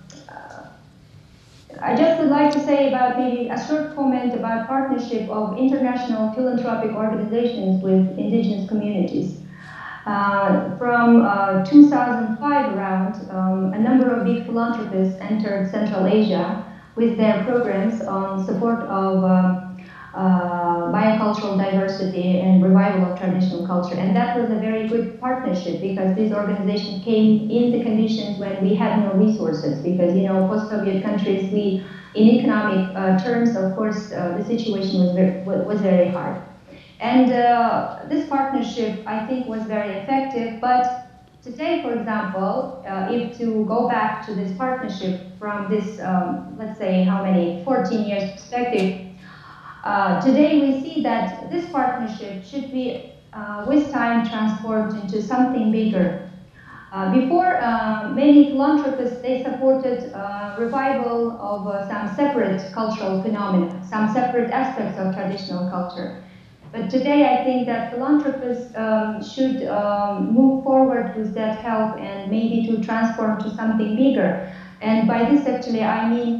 [1.80, 6.32] I just would like to say about maybe a short comment about partnership of international
[6.32, 9.40] philanthropic organizations with indigenous communities.
[10.06, 17.16] Uh, from uh, 2005 around, um, a number of big philanthropists entered Central Asia with
[17.16, 19.65] their programs on support of uh,
[20.16, 23.94] uh, biocultural diversity and revival of traditional culture.
[23.94, 28.62] And that was a very good partnership because these organizations came in the conditions when
[28.62, 29.78] we had no resources.
[29.78, 31.82] Because, you know, post Soviet countries, we,
[32.14, 36.36] in economic uh, terms, of course, uh, the situation was very, was very hard.
[36.98, 40.60] And uh, this partnership, I think, was very effective.
[40.60, 40.86] But
[41.42, 46.74] today, for example, uh, if to go back to this partnership from this, um, let's
[46.74, 48.88] say, how many, 14 years perspective,
[49.86, 52.92] uh, today we see that this partnership should be
[53.32, 56.16] uh, with time transformed into something bigger.
[56.92, 64.06] Uh, before, uh, many philanthropists, they supported uh, revival of some separate cultural phenomena, some
[64.08, 66.10] separate aspects of traditional culture.
[66.72, 72.28] But today I think that philanthropists um, should um, move forward with that help and
[72.28, 74.36] maybe to transform to something bigger.
[74.80, 76.36] And by this actually I mean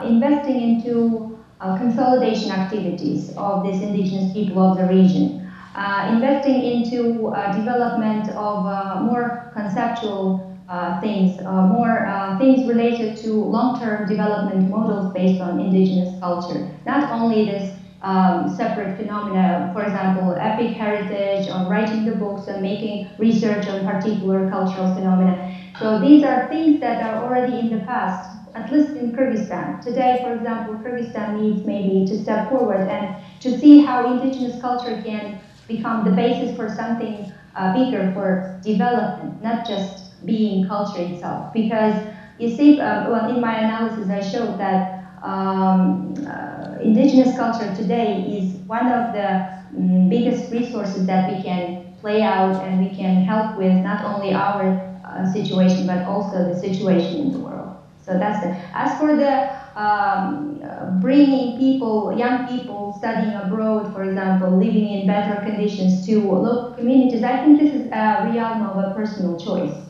[0.00, 1.24] investing into
[1.64, 5.32] uh, consolidation activities of these indigenous people of the region,
[5.74, 10.34] uh, investing into uh, development of uh, more conceptual
[10.68, 12.02] uh, things, uh, more
[12.38, 16.62] things related to long-term development models based on indigenous culture.
[16.86, 17.72] Not only this
[18.02, 23.80] um, separate phenomena, for example, epic heritage, on writing the books and making research on
[23.80, 25.38] particular cultural phenomena.
[25.72, 29.78] So these are things that are already in the past at least in Kyrgyzstan.
[29.80, 33.08] Today, for example, Kyrgyzstan needs maybe to step forward and
[33.40, 35.32] to see how indigenous culture can
[35.66, 37.24] become the basis for something
[37.54, 41.44] uh, bigger for development, not just being culture itself.
[41.52, 42.02] Because
[42.38, 44.84] you see, uh, well, in my analysis, I showed that
[45.22, 49.38] um, uh, indigenous culture today is one of the
[49.76, 54.32] um, biggest resources that we can play out and we can help with not only
[54.32, 54.74] our
[55.04, 57.63] uh, situation but also the situation in the world.
[58.04, 58.54] So that's it.
[58.74, 59.48] As for the
[59.78, 60.60] um,
[61.00, 67.22] bringing people, young people studying abroad, for example, living in better conditions to local communities,
[67.22, 69.84] I think this is a realm of a personal choice.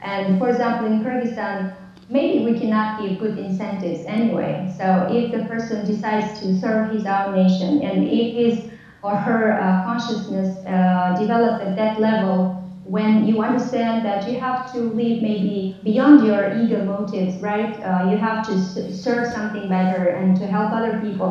[0.00, 1.70] And for example, in Kyrgyzstan,
[2.08, 4.66] maybe we cannot give good incentives anyway.
[4.66, 8.64] So if the person decides to serve his own nation and if his
[9.02, 12.52] or her uh, consciousness uh, develops at that level,
[12.88, 17.78] when you understand that you have to live maybe beyond your ego motives, right?
[17.82, 21.30] Uh, you have to serve something better and to help other people.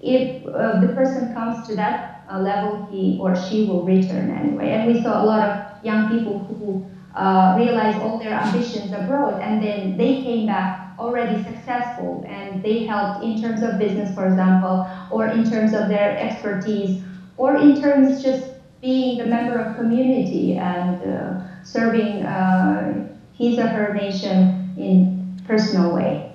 [0.00, 2.00] If uh, the person comes to that
[2.30, 4.70] uh, level, he or she will return anyway.
[4.70, 5.52] And we saw a lot of
[5.82, 6.76] young people who
[7.14, 12.78] uh, realized all their ambitions abroad and then they came back already successful and they
[12.78, 16.96] helped in terms of business, for example, or in terms of their expertise,
[17.36, 18.48] or in terms just
[18.80, 25.94] being a member of community and uh, serving uh, his or her nation in personal
[25.94, 26.32] way.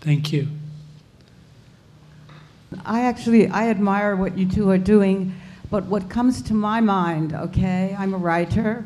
[0.00, 0.48] Thank you.
[2.84, 5.34] I actually I admire what you two are doing,
[5.70, 8.84] but what comes to my mind, okay, I'm a writer,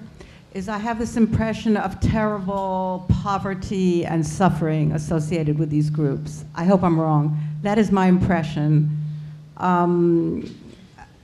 [0.55, 6.45] is I have this impression of terrible poverty and suffering associated with these groups.
[6.55, 7.39] I hope I'm wrong.
[7.63, 8.91] That is my impression.
[9.59, 10.51] Um,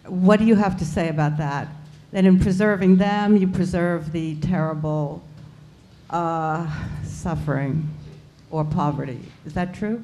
[0.08, 1.68] what do you have to say about that?
[2.12, 5.22] That in preserving them, you preserve the terrible
[6.10, 6.70] uh,
[7.04, 7.88] suffering
[8.50, 9.20] or poverty.
[9.44, 10.02] Is that true?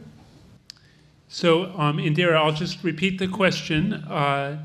[1.28, 3.94] So, um, Indira, I'll just repeat the question.
[3.94, 4.58] Uh,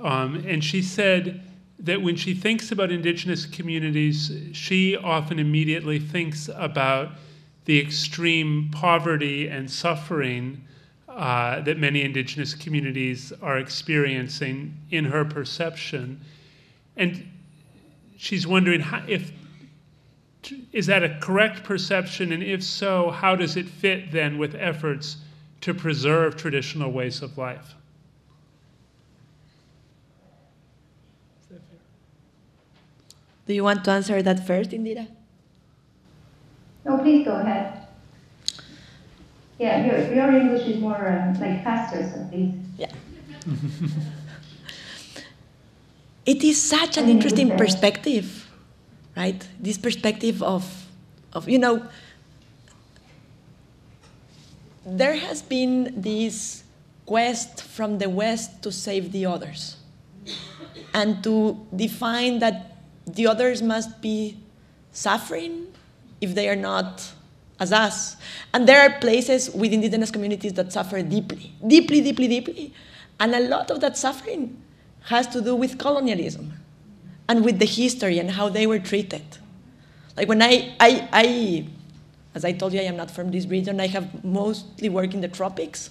[0.00, 1.42] um, and she said
[1.80, 7.10] that when she thinks about indigenous communities, she often immediately thinks about
[7.64, 10.62] the extreme poverty and suffering
[11.16, 16.20] uh, that many indigenous communities are experiencing in her perception.
[16.96, 17.28] And
[18.16, 19.32] she's wondering how, if
[20.72, 25.18] is that a correct perception, and if so, how does it fit then with efforts
[25.60, 27.74] to preserve traditional ways of life?
[33.46, 35.06] Do you want to answer that first, Indira?
[36.84, 37.81] No, please go ahead.
[39.62, 42.52] Yeah, your, your English is more uh, like faster, so please.
[42.76, 42.90] Yeah.
[46.26, 48.50] it is such an interesting perspective,
[49.16, 49.46] right?
[49.60, 50.64] This perspective of,
[51.32, 51.86] of you know,
[54.84, 56.64] there has been this
[57.06, 59.76] quest from the West to save the others
[60.92, 64.38] and to define that the others must be
[64.90, 65.68] suffering
[66.20, 67.12] if they are not
[67.62, 68.16] as us.
[68.52, 72.74] And there are places with indigenous communities that suffer deeply, deeply, deeply, deeply.
[73.20, 74.60] And a lot of that suffering
[75.04, 76.52] has to do with colonialism
[77.28, 79.22] and with the history and how they were treated.
[80.16, 81.66] Like when I, I, I
[82.34, 83.80] as I told you, I am not from this region.
[83.80, 85.90] I have mostly worked in the tropics.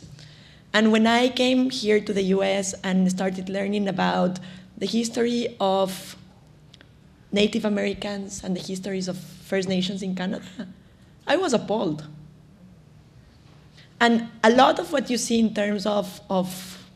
[0.73, 4.39] And when I came here to the US and started learning about
[4.77, 6.15] the history of
[7.31, 10.68] Native Americans and the histories of First Nations in Canada,
[11.27, 12.07] I was appalled.
[13.99, 16.88] And a lot of what you see in terms of, of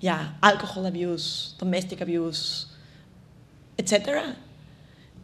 [0.00, 2.66] yeah, alcohol abuse, domestic abuse,
[3.78, 4.36] etc.,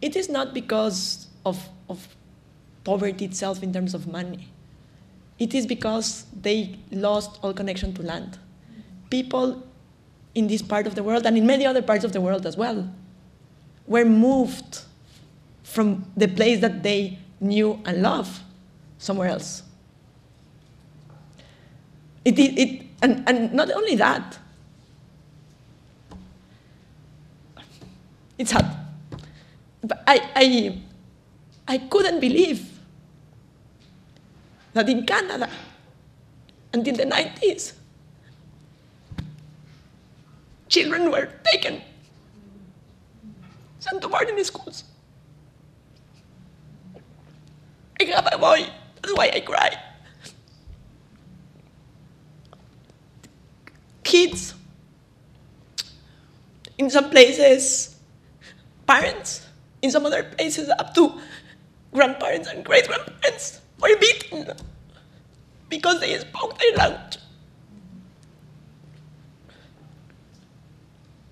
[0.01, 2.09] it is not because of, of
[2.85, 4.49] poverty itself in terms of money.
[5.39, 8.39] It is because they lost all connection to land.
[9.11, 9.62] People
[10.35, 12.57] in this part of the world and in many other parts of the world as
[12.57, 12.89] well
[13.86, 14.82] were moved
[15.62, 18.40] from the place that they knew and loved
[18.98, 19.62] somewhere else.
[22.24, 24.39] It, it, it and, and not only that,
[28.36, 28.66] it's hard.
[29.82, 30.78] But I, I,
[31.66, 32.78] I couldn't believe
[34.74, 35.48] that in Canada,
[36.73, 37.73] until the 90s,
[40.69, 41.81] children were taken,
[43.78, 44.85] sent to boarding schools.
[48.01, 48.66] I have a boy,
[49.03, 49.77] that's why I cry.
[54.05, 54.55] Kids,
[56.79, 57.97] in some places,
[58.87, 59.47] parents,
[59.83, 61.20] in some other places, up to
[61.93, 64.53] grandparents and great grandparents were beaten.
[65.69, 67.19] Because they spoke their language.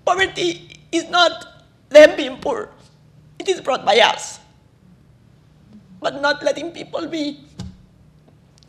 [0.05, 2.69] Poverty is not them being poor,
[3.39, 4.39] it is brought by us,
[6.01, 7.39] but not letting people be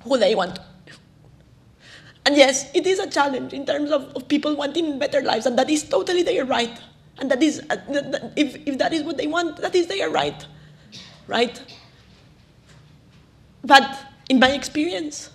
[0.03, 0.59] who they want.
[2.27, 5.59] And yes, it is a challenge in terms of, of people wanting better lives, and
[5.59, 6.79] that is totally their right.
[7.19, 7.77] And that is, uh,
[8.37, 10.47] if, if that is what they want, that is their right,
[11.27, 11.61] right?
[13.65, 13.99] But
[14.29, 15.31] in my experience,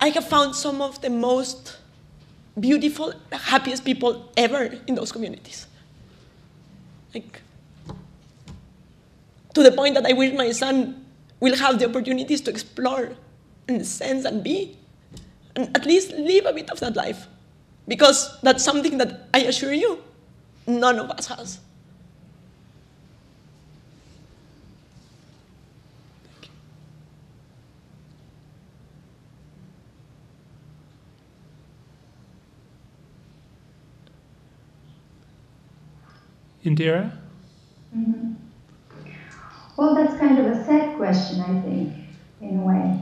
[0.00, 1.78] I have found some of the most
[2.60, 5.66] beautiful, happiest people ever in those communities.
[7.14, 7.40] Like,
[9.54, 11.06] to the point that I wish my son
[11.40, 13.16] will have the opportunities to explore
[13.68, 14.76] and sense and be,
[15.56, 17.26] and at least live a bit of that life.
[17.86, 20.02] Because that's something that I assure you,
[20.66, 21.60] none of us has.
[36.64, 37.12] Indira?
[37.94, 38.43] Mm-hmm.
[39.76, 41.92] Well, that's kind of a sad question, I think,
[42.40, 43.00] in a way.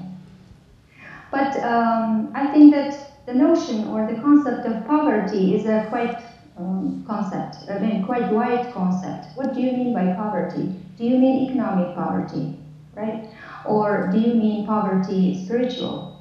[1.31, 6.23] But um, I think that the notion or the concept of poverty is a quite
[6.57, 9.37] um, concept, I mean, quite wide concept.
[9.37, 10.75] What do you mean by poverty?
[10.97, 12.57] Do you mean economic poverty,
[12.95, 13.29] right?
[13.67, 16.21] Or do you mean poverty spiritual?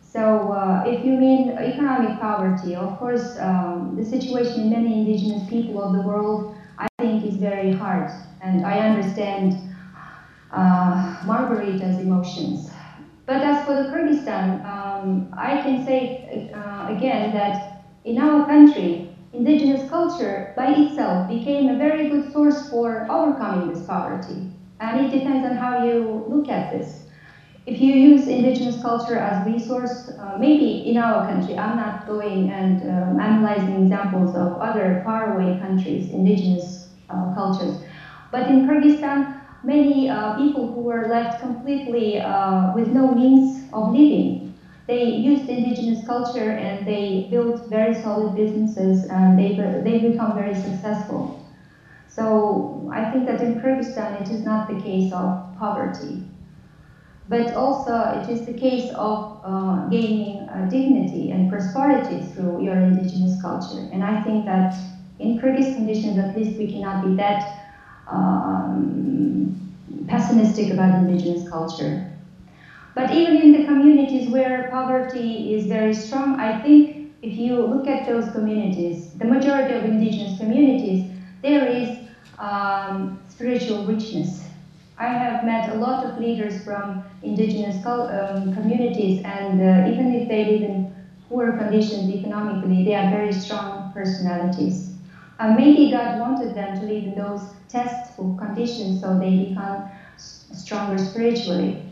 [0.00, 5.48] So uh, if you mean economic poverty, of course, um, the situation in many indigenous
[5.48, 8.06] people of the world, I think, is is very hard,
[8.40, 9.56] and I understand
[10.50, 12.68] uh, Margarita's emotions.
[13.26, 15.04] But as for the Kyrgyzstan, um,
[15.36, 15.98] I can say
[16.54, 17.54] uh, again that
[18.04, 18.90] in our country,
[19.32, 24.44] indigenous culture by itself became a very good source for overcoming this poverty.
[24.78, 27.02] And it depends on how you look at this.
[27.66, 32.48] If you use indigenous culture as resource, uh, maybe in our country, I'm not going
[32.48, 36.75] and um, analyzing examples of other faraway countries, indigenous
[37.08, 37.78] uh, cultures.
[38.30, 39.26] But in Kyrgyzstan,
[39.62, 44.40] many uh, people who were left completely uh, with no means of living,
[44.86, 50.54] they used indigenous culture and they built very solid businesses and they, they become very
[50.54, 51.28] successful.
[52.06, 56.22] So I think that in Kyrgyzstan it is not the case of poverty
[57.28, 62.76] but also it is the case of uh, gaining uh, dignity and prosperity through your
[62.78, 63.86] indigenous culture.
[63.90, 64.78] And I think that
[65.18, 67.44] in Kyrgyz conditions, at least we cannot be that
[68.06, 69.50] um,
[70.06, 72.02] pessimistic about indigenous culture.
[72.94, 77.86] But even in the communities where poverty is very strong, I think if you look
[77.86, 81.04] at those communities, the majority of indigenous communities,
[81.42, 81.98] there is
[82.38, 84.42] um, spiritual richness
[84.98, 90.26] I have met a lot of leaders from indigenous um, communities, and uh, even if
[90.26, 90.82] they live in
[91.28, 94.90] poor conditions economically, they are very strong personalities.
[95.38, 101.02] Uh, maybe God wanted them to live in those testful conditions so they become stronger
[101.02, 101.82] spiritually.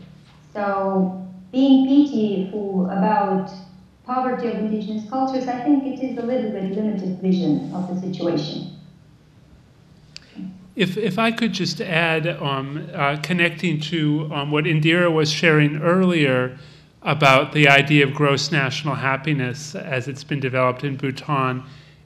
[0.53, 3.51] So, being pitiful about
[4.03, 8.01] poverty of indigenous cultures, I think it is a little bit limited vision of the
[8.01, 8.71] situation.
[10.75, 15.77] If, if I could just add, um, uh, connecting to um, what Indira was sharing
[15.77, 16.57] earlier
[17.01, 21.63] about the idea of gross national happiness as it's been developed in Bhutan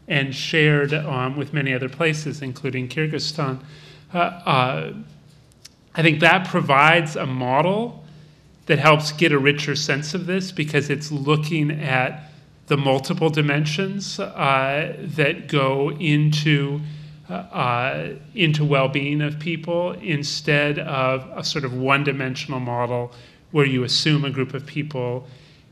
[0.10, 3.62] and shared um, with many other places, including Kyrgyzstan,
[4.14, 4.94] uh, uh,
[5.96, 8.04] I think that provides a model
[8.66, 12.32] that helps get a richer sense of this because it's looking at
[12.68, 16.82] the multiple dimensions uh, that go into
[17.30, 23.12] uh, into well-being of people instead of a sort of one-dimensional model
[23.52, 25.28] where you assume a group of people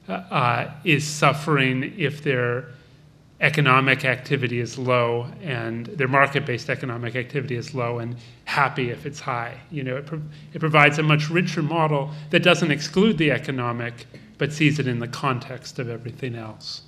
[0.08, 2.68] uh, uh, is suffering if their
[3.40, 8.16] economic activity is low and their market-based economic activity is low and
[8.46, 9.60] happy if it's high.
[9.70, 10.22] You know, it, pro-
[10.54, 14.08] it provides a much richer model that doesn't exclude the economic
[14.38, 16.84] but sees it in the context of everything else.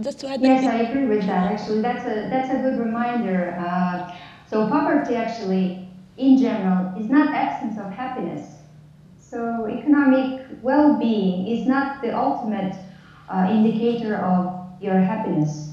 [0.00, 1.52] Just to add yes, I agree with that.
[1.52, 3.56] Actually, that's a that's a good reminder.
[3.60, 4.16] Uh,
[4.50, 8.56] so poverty, actually, in general, is not absence of happiness.
[9.18, 12.74] So economic well-being is not the ultimate
[13.28, 15.70] uh, indicator of your happiness.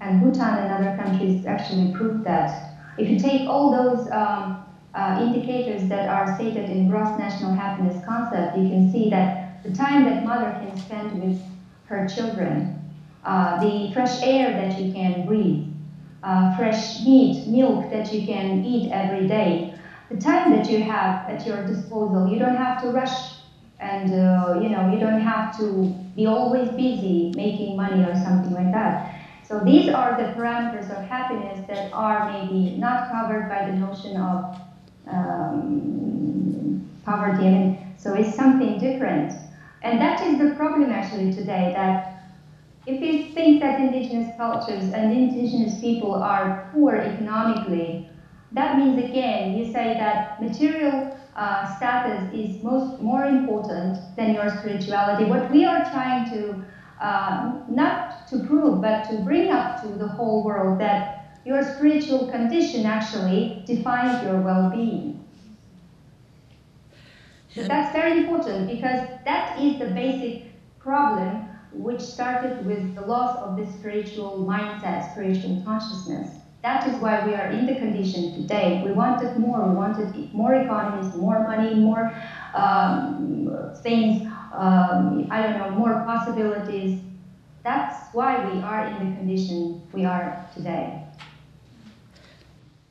[0.00, 2.50] And Bhutan and other countries actually prove that.
[2.96, 4.52] If you take all those um,
[4.94, 9.70] uh, indicators that are stated in gross national happiness concept, you can see that the
[9.70, 11.50] time that mother can spend with
[11.84, 12.70] her children
[13.22, 15.62] uh, the fresh air that you can breathe,
[16.22, 19.66] uh, fresh meat, milk that you can eat every day,
[20.08, 22.26] the time that you have at your disposal.
[22.26, 23.33] You don't have to rush
[23.84, 25.66] and uh, you know you don't have to
[26.16, 29.10] be always busy making money or something like that.
[29.42, 34.16] So these are the parameters of happiness that are maybe not covered by the notion
[34.16, 34.38] of
[35.06, 37.78] um, poverty.
[37.96, 39.34] So it's something different.
[39.82, 42.08] And that is the problem actually today that
[42.86, 48.06] if you think that indigenous cultures and indigenous people are poor economically,
[48.52, 54.48] that means again you say that material uh, status is most more important than your
[54.58, 55.24] spirituality.
[55.24, 56.64] What we are trying to
[57.00, 62.30] uh, not to prove, but to bring up to the whole world that your spiritual
[62.30, 65.20] condition actually defines your well-being.
[67.56, 73.56] That's very important because that is the basic problem which started with the loss of
[73.56, 76.43] the spiritual mindset, spiritual consciousness.
[76.64, 78.80] That is why we are in the condition today.
[78.82, 79.68] We wanted more.
[79.68, 82.10] We wanted more economies, more money, more
[82.54, 84.26] um, things.
[84.50, 87.00] Um, I don't know, more possibilities.
[87.62, 91.04] That's why we are in the condition we are today.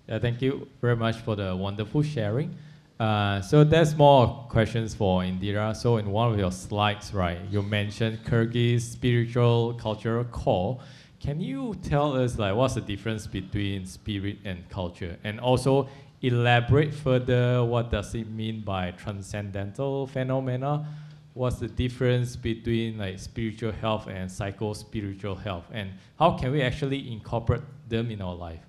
[0.08, 2.56] Yeah, thank you very much for the wonderful sharing.
[3.00, 5.76] Uh, so there's more questions for Indira.
[5.76, 10.80] So in one of your slides, right, you mentioned Kyrgyz spiritual cultural core.
[11.24, 15.88] Can you tell us like what's the difference between spirit and culture, and also
[16.22, 20.86] elaborate further what does it mean by transcendental phenomena?
[21.34, 26.62] What's the difference between like spiritual health and psycho spiritual health, and how can we
[26.62, 28.60] actually incorporate them in our life?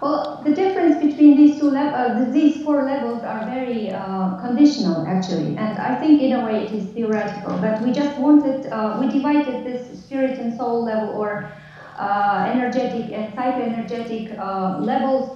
[0.00, 5.04] Well, the difference between these two levels, uh, these four levels are very uh, conditional
[5.06, 7.50] actually, and I think in a way it is theoretical.
[7.60, 11.44] But we just wanted, uh, we divided this spirit and soul level or
[11.96, 15.28] uh, energetic and psychoenergetic uh, levels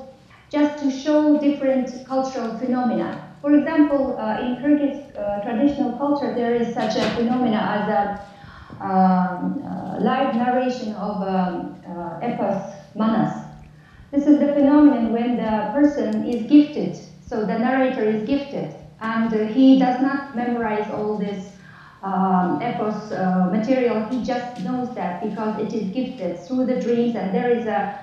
[0.50, 3.20] just to show different cultural phenomena.
[3.42, 4.96] For example, uh, in Kyrgyz
[5.42, 8.08] traditional culture, there is such a phenomena as a
[8.82, 9.58] um,
[9.98, 11.70] live narration of um,
[12.22, 12.56] epos
[12.94, 13.43] manas
[14.14, 16.96] this is the phenomenon when the person is gifted.
[17.26, 21.52] So the narrator is gifted, and uh, he does not memorize all this
[22.02, 24.06] um, epos uh, material.
[24.08, 27.98] He just knows that because it is gifted through the dreams, and there is a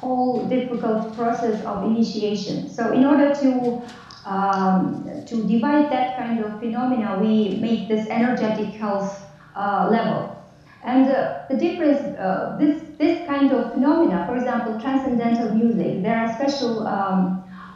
[0.00, 2.68] whole difficult process of initiation.
[2.68, 3.82] So in order to
[4.24, 9.26] um, to divide that kind of phenomena, we make this energetic health
[9.56, 10.36] uh, level.
[10.84, 16.16] And uh, the difference, uh, this, this kind of phenomena, for example, transcendental music, there
[16.22, 17.18] are special um,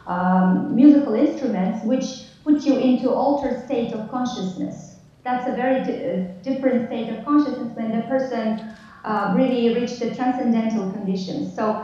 [0.05, 0.47] um,
[0.81, 4.93] musical instruments which put you into altered state of consciousness.
[5.23, 8.55] That's a very di uh, different state of consciousness when the person
[9.03, 11.43] uh, really reached the transcendental conditions.
[11.57, 11.79] So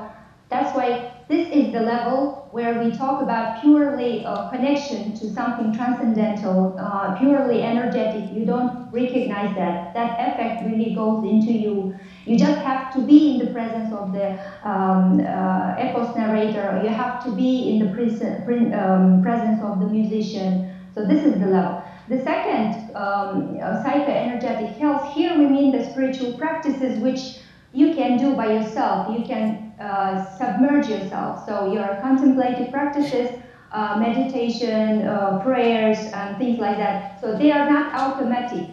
[0.49, 0.97] that's why
[1.27, 7.09] this is the level where we talk about purely uh, connection to something transcendental, uh,
[7.09, 8.29] purely energetic.
[8.29, 9.75] You don't recognize that.
[9.93, 11.87] That effect really goes into you.
[12.25, 14.31] You just have to be in the presence of the
[14.63, 16.75] um, uh, epos narrator.
[16.75, 20.59] You have to be in the pre- um, presence of the musician.
[20.93, 21.75] So this is the level.
[22.07, 27.33] The second, um, uh, psycho-energetic health, here we mean the spiritual practices which
[27.71, 29.07] you can do by yourself.
[29.07, 31.39] You can uh, submerge yourself.
[31.39, 33.29] So your contemplative practices,
[33.71, 37.01] uh, meditation, uh, prayers, and things like that.
[37.15, 38.65] So they are not automatic.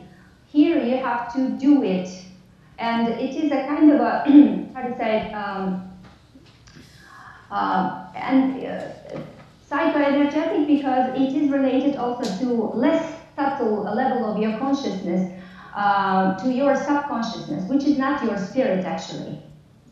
[0.42, 2.08] Here you have to do it,
[2.78, 4.22] and it is a kind of a
[4.74, 5.74] how to say um,
[7.50, 8.88] uh, and uh,
[9.70, 15.22] psychoenergetic because it is related also to less subtle level of your consciousness,
[15.74, 19.38] uh, to your subconsciousness, which is not your spirit actually.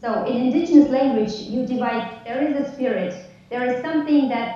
[0.01, 3.19] So in indigenous language, you divide, there is a spirit,
[3.51, 4.51] there is something that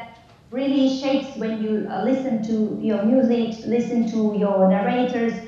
[0.51, 5.40] really shapes when you uh, listen to your music, listen to your narrators.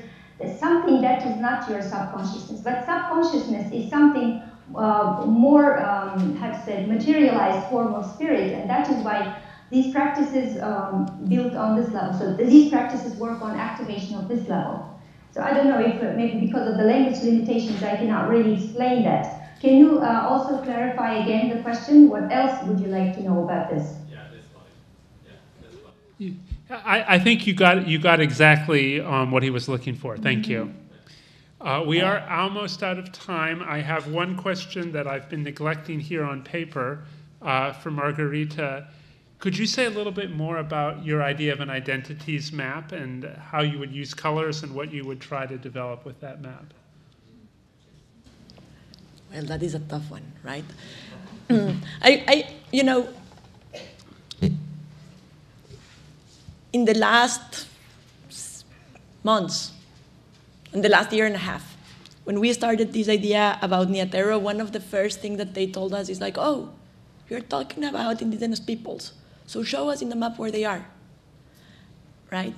[0.47, 4.41] Something that is not your subconsciousness, but subconsciousness is something
[4.75, 9.35] uh, more, um, have said, materialized form of spirit, and that is why
[9.69, 12.13] these practices um, built on this level.
[12.13, 14.83] So these practices work on activation of this level.
[15.31, 18.53] So I don't know if uh, maybe because of the language limitations, I cannot really
[18.53, 19.27] explain that.
[19.59, 22.07] Can you uh, also clarify again the question?
[22.07, 24.02] What else would you like to know about this?
[26.73, 30.17] I, I think you got you got exactly um, what he was looking for.
[30.17, 30.65] Thank you.
[30.65, 31.67] Mm-hmm.
[31.67, 33.63] Uh, we are almost out of time.
[33.65, 37.05] I have one question that I've been neglecting here on paper
[37.41, 38.87] uh, for Margarita.
[39.39, 43.25] Could you say a little bit more about your idea of an identities map and
[43.51, 46.73] how you would use colors and what you would try to develop with that map?
[49.31, 50.65] Well, that is a tough one, right?
[51.49, 51.77] Mm.
[52.01, 53.07] I, I, you know,
[56.73, 57.67] in the last
[59.23, 59.71] months,
[60.73, 61.77] in the last year and a half,
[62.23, 65.67] when we started this idea about Nia Tero, one of the first things that they
[65.67, 66.69] told us is like, oh,
[67.29, 69.13] you're talking about indigenous peoples,
[69.45, 70.85] so show us in the map where they are,
[72.31, 72.55] right?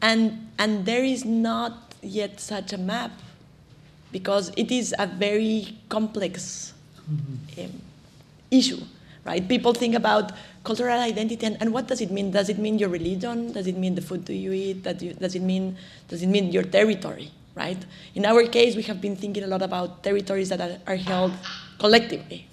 [0.00, 3.10] And, and there is not yet such a map
[4.10, 6.72] because it is a very complex
[7.10, 7.60] mm-hmm.
[7.60, 7.82] um,
[8.50, 8.80] issue,
[9.24, 9.46] right?
[9.46, 10.32] People think about
[10.64, 12.30] cultural identity and, and, what does it mean?
[12.30, 13.52] Does it mean your religion?
[13.52, 14.82] Does it mean the food do you eat?
[14.82, 15.76] Does it, does it mean
[16.08, 17.78] does it mean your territory, right?
[18.14, 21.32] In our case, we have been thinking a lot about territories that are, are held
[21.78, 22.46] collectively,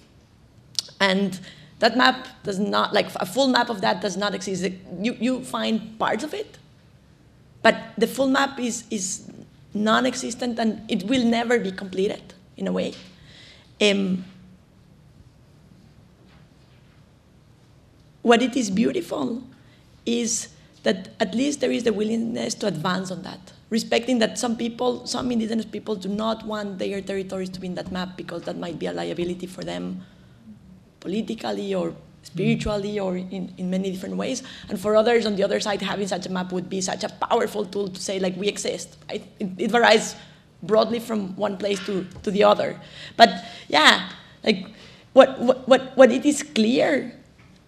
[1.00, 1.40] and
[1.80, 4.72] that map does not like a full map of that does not exist.
[5.00, 6.58] You you find parts of it,
[7.62, 9.30] but the full map is is
[9.76, 12.94] non-existent and it will never be completed in a way.
[13.82, 14.24] Um,
[18.26, 19.44] what it is beautiful
[20.04, 20.50] is
[20.82, 25.06] that at least there is the willingness to advance on that, respecting that some people,
[25.06, 28.58] some indigenous people do not want their territories to be in that map because that
[28.58, 30.02] might be a liability for them
[31.02, 31.94] politically or
[32.24, 34.42] spiritually or in, in many different ways.
[34.70, 37.10] And for others, on the other side, having such a map would be such a
[37.10, 38.98] powerful tool to say, like, we exist.
[39.08, 39.24] Right?
[39.40, 40.16] It, it varies
[40.64, 42.80] broadly from one place to, to the other.
[43.18, 44.10] But yeah,
[44.44, 44.66] like,
[45.14, 47.16] what, what, what, what it is clear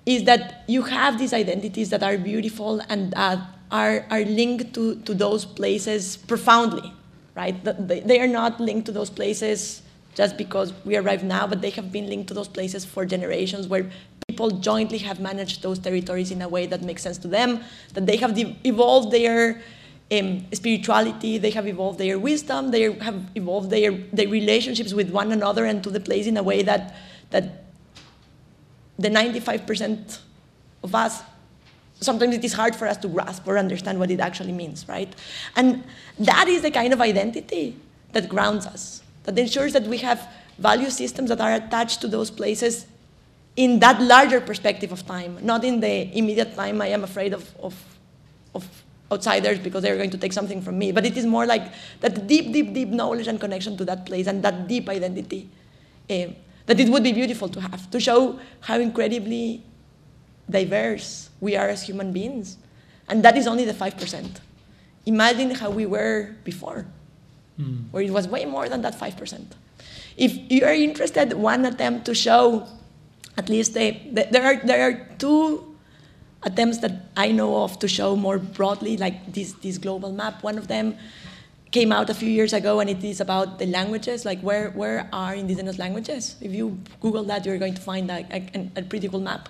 [0.07, 3.37] is that you have these identities that are beautiful and uh,
[3.69, 6.93] are, are linked to, to those places profoundly,
[7.35, 7.61] right?
[7.87, 9.81] They, they are not linked to those places
[10.15, 13.67] just because we arrive now, but they have been linked to those places for generations
[13.67, 13.91] where
[14.29, 17.61] people jointly have managed those territories in a way that makes sense to them,
[17.93, 19.61] that they have evolved their
[20.13, 25.33] um, spirituality, they have evolved their wisdom, they have evolved their, their relationships with one
[25.33, 26.95] another and to the place in a way that,
[27.31, 27.66] that
[28.99, 30.19] the 95%
[30.83, 31.21] of us,
[31.99, 35.13] sometimes it is hard for us to grasp or understand what it actually means, right?
[35.55, 35.83] And
[36.19, 37.75] that is the kind of identity
[38.13, 42.31] that grounds us, that ensures that we have value systems that are attached to those
[42.31, 42.87] places
[43.55, 47.49] in that larger perspective of time, not in the immediate time I am afraid of,
[47.59, 47.75] of,
[48.53, 48.67] of
[49.11, 50.91] outsiders because they're going to take something from me.
[50.91, 51.71] But it is more like
[52.01, 55.49] that deep, deep, deep knowledge and connection to that place and that deep identity
[56.09, 56.27] uh,
[56.67, 59.63] that it would be beautiful to have, to show how incredibly
[60.49, 62.57] diverse we are as human beings.
[63.07, 64.39] And that is only the 5%.
[65.05, 66.85] Imagine how we were before,
[67.59, 67.85] mm.
[67.91, 69.45] where it was way more than that 5%.
[70.17, 72.67] If you are interested, one attempt to show,
[73.37, 75.75] at least they, there, are, there are two
[76.43, 80.43] attempts that I know of to show more broadly, like this, this global map.
[80.43, 80.97] One of them
[81.71, 85.09] came out a few years ago, and it is about the languages, like where, where
[85.11, 86.35] are indigenous languages?
[86.41, 89.49] If you Google that, you're going to find a, a, a pretty cool map.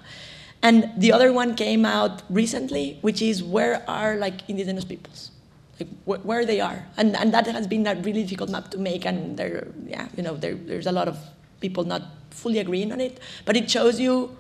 [0.64, 5.32] And the other one came out recently, which is where are like indigenous peoples,
[5.80, 8.80] like wh where they are, and and that has been a really difficult map to
[8.80, 11.18] make, and there, yeah, you know, there, there's a lot of
[11.60, 14.36] people not fully agreeing on it, but it shows you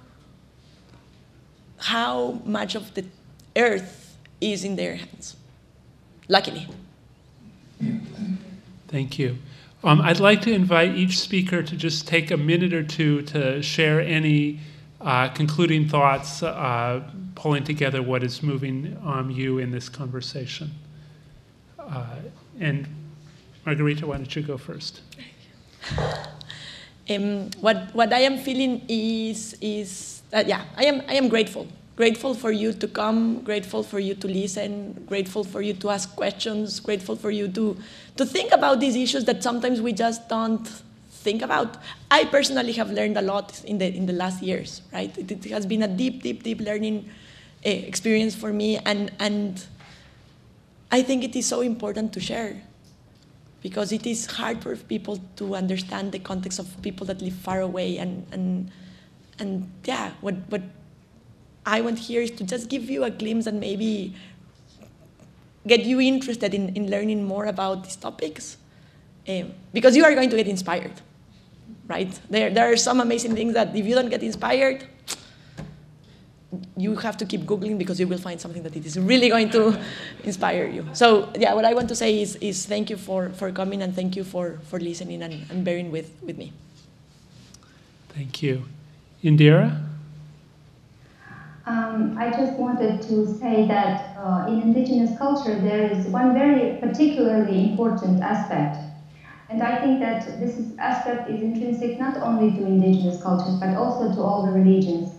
[1.77, 3.05] how much of the
[3.55, 5.35] earth is in their hands.
[6.27, 6.67] Luckily.
[8.87, 9.37] Thank you.
[9.83, 13.61] Um, I'd like to invite each speaker to just take a minute or two to
[13.61, 14.59] share any
[14.99, 17.03] uh, concluding thoughts, uh,
[17.35, 20.71] pulling together what is moving um, you in this conversation.
[21.77, 22.15] Uh,
[22.59, 22.87] and
[23.65, 25.01] Margarita, why don't you go first?
[27.09, 31.65] Um, what, what I am feeling is, is that, yeah, I am, I am grateful
[31.98, 36.15] grateful for you to come, grateful for you to listen, grateful for you to ask
[36.15, 37.76] questions, grateful for you to,
[38.15, 40.65] to think about these issues that sometimes we just don't
[41.10, 41.78] think about.
[42.11, 45.15] I personally have learned a lot in the, in the last years, right?
[45.18, 47.10] It, it has been a deep, deep, deep learning
[47.65, 49.65] uh, experience for me, and, and
[50.91, 52.61] I think it is so important to share
[53.64, 57.60] because it is hard for people to understand the context of people that live far
[57.60, 58.72] away and, and,
[59.40, 60.61] and yeah, what, what
[61.68, 64.15] I want here is to just give you a glimpse and maybe
[65.68, 68.57] get you interested in, in learning more about these topics
[69.27, 70.94] um, because you are going to get inspired,
[71.88, 72.18] right?
[72.30, 74.88] There, there are some amazing things that if you don't get inspired,
[76.77, 79.49] you have to keep Googling because you will find something that it is really going
[79.49, 79.77] to
[80.23, 80.88] inspire you.
[80.94, 83.94] So yeah, what I want to say is, is thank you for, for coming and
[83.94, 86.53] thank you for, for listening and, and bearing with, with me.
[88.14, 88.64] Thank you.
[89.22, 89.86] Indira?
[91.68, 96.77] Um, I just wanted to say that uh, in indigenous culture there is one very
[96.80, 98.77] particularly important aspect.
[99.49, 103.76] And I think that this is, aspect is intrinsic not only to indigenous cultures but
[103.76, 105.11] also to all the religions.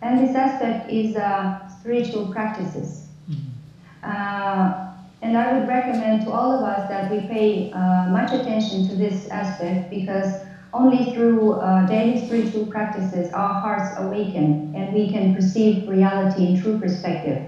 [0.00, 3.02] And this aspect is uh, spiritual practices.
[3.28, 4.08] Mm-hmm.
[4.08, 4.86] Uh,
[5.22, 8.94] and I would recommend to all of us that we pay uh, much attention to
[8.94, 10.38] this aspect because
[10.76, 16.52] only through uh, daily spiritual practices our hearts awaken and we can perceive reality in
[16.52, 17.38] true perspective.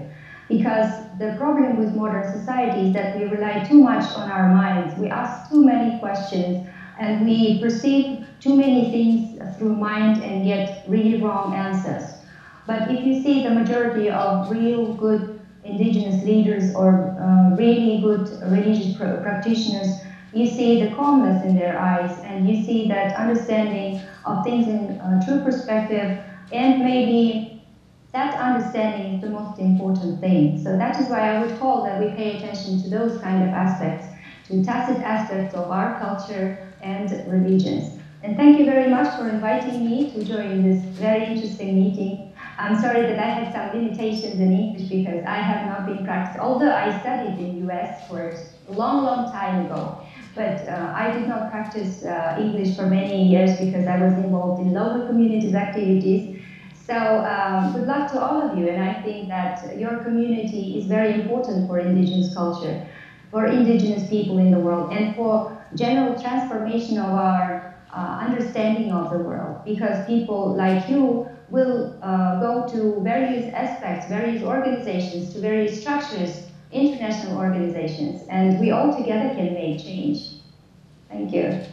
[0.47, 4.95] Because the problem with modern society is that we rely too much on our minds.
[4.95, 6.59] We ask too many questions
[6.95, 12.15] and we perceive too many things through mind and get really wrong answers.
[12.65, 15.27] But if you see the majority of real good
[15.61, 18.87] indigenous leaders or uh, really good religious
[19.21, 19.95] practitioners
[20.33, 23.93] you see the calmness in their eyes and you see that understanding
[24.23, 26.11] of things in a true perspective
[26.51, 27.39] and maybe
[28.11, 30.57] that understanding is the most important thing.
[30.57, 33.53] So that is why I would call that we pay attention to those kind of
[33.53, 34.07] aspects,
[34.45, 37.91] to tacit aspects of our culture and religions.
[38.21, 42.17] And thank you very much for inviting me to join this very interesting meeting.
[42.57, 46.35] I'm sorry that I had some limitations in English because I have not been practiced,
[46.37, 48.31] although I studied in US for
[48.67, 49.91] a long, long time ago.
[50.35, 54.59] But uh, I did not practice uh, English for many years because I was involved
[54.59, 56.23] in local communities activities.
[56.73, 60.85] So um, good luck to all of you, and I think that your community is
[60.85, 62.79] very important for indigenous culture,
[63.29, 65.45] for indigenous people in the world, and for
[65.75, 67.61] general transformation of our
[67.91, 69.55] uh, understanding of the world.
[69.63, 76.41] Because people like you will uh, go to various aspects, various organizations, to various structures
[76.71, 80.33] international organizations, and we all together can make change.
[81.09, 81.63] Thank you.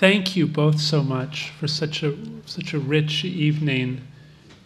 [0.00, 2.16] Thank you both so much for such a
[2.46, 4.00] such a rich evening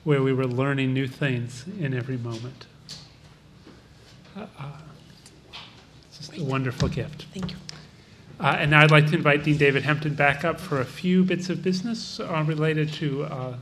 [0.04, 2.66] where we were learning new things in every moment.
[4.36, 4.72] Uh, uh,
[6.08, 7.26] it's just a wonderful gift.
[7.32, 7.56] Thank you.
[8.40, 11.24] Uh, and now I'd like to invite Dean David Hempton back up for a few
[11.24, 13.54] bits of business uh, related to uh,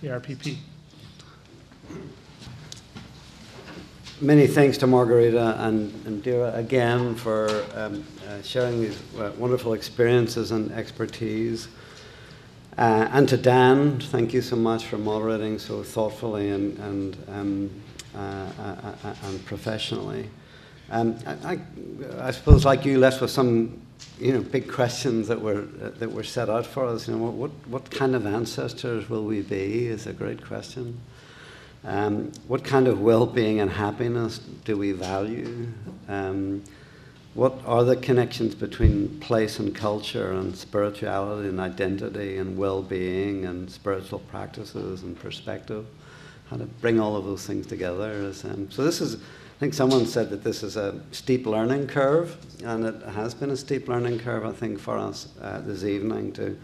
[0.00, 0.56] the RPP.
[4.20, 9.74] Many thanks to Margarita and, and Dira again for um, uh, sharing these uh, wonderful
[9.74, 11.68] experiences and expertise.
[12.78, 17.70] Uh, and to Dan, thank you so much for moderating so thoughtfully and, and, um,
[18.14, 20.28] uh, uh, uh, and professionally.
[20.90, 21.58] Um, I, I,
[22.20, 23.80] I, suppose, like you, left with some,
[24.20, 27.08] you know, big questions that were that were set out for us.
[27.08, 29.88] You know, what what kind of ancestors will we be?
[29.88, 31.00] Is a great question.
[31.84, 35.68] Um, what kind of well-being and happiness do we value?
[37.36, 43.70] What are the connections between place and culture and spirituality and identity and well-being and
[43.70, 45.84] spiritual practices and perspective?
[46.48, 48.10] How to bring all of those things together.
[48.10, 51.88] Is, um, so this is, I think someone said that this is a steep learning
[51.88, 55.84] curve, and it has been a steep learning curve, I think, for us uh, this
[55.84, 56.56] evening to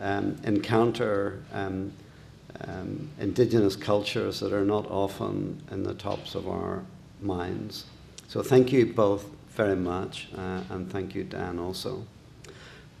[0.00, 1.92] um, encounter um,
[2.66, 6.82] um, indigenous cultures that are not often in the tops of our
[7.20, 7.84] minds.
[8.28, 12.06] So thank you both very much, uh, and thank you, Dan, also.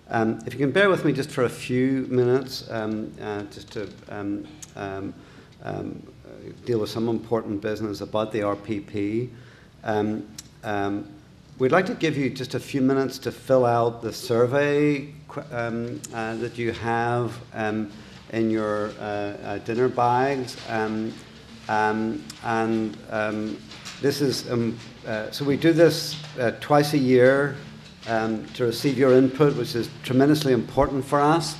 [0.08, 3.70] Um, if you can bear with me just for a few minutes, um, uh, just
[3.72, 4.46] to um,
[4.76, 5.14] um,
[5.62, 6.02] um
[6.64, 9.28] deal with some important business about the RPP.
[11.58, 15.70] We'd like to give you just a few minutes to fill out the survey uh,
[16.12, 17.32] that you have
[18.30, 20.56] in your uh, uh, dinner bags.
[20.68, 21.14] And
[24.02, 24.46] this is,
[25.06, 27.54] uh, so we do this uh, twice a year
[28.08, 31.56] um, to receive your input, which is tremendously important for us.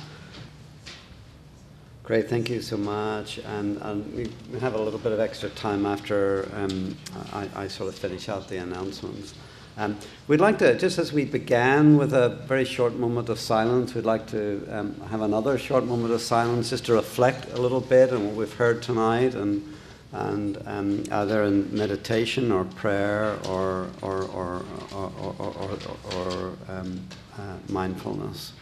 [2.03, 3.37] Great, thank you so much.
[3.37, 6.97] And, and we have a little bit of extra time after um,
[7.31, 9.33] I, I sort of finish out the announcements.
[9.77, 9.97] Um,
[10.27, 14.05] we'd like to, just as we began with a very short moment of silence, we'd
[14.05, 18.11] like to um, have another short moment of silence just to reflect a little bit
[18.11, 19.76] on what we've heard tonight and,
[20.11, 25.77] and um, either in meditation or prayer or, or, or, or, or, or,
[26.15, 27.01] or um,
[27.37, 28.53] uh, mindfulness.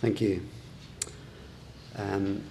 [0.00, 0.42] Thank you.
[1.96, 2.42] Um,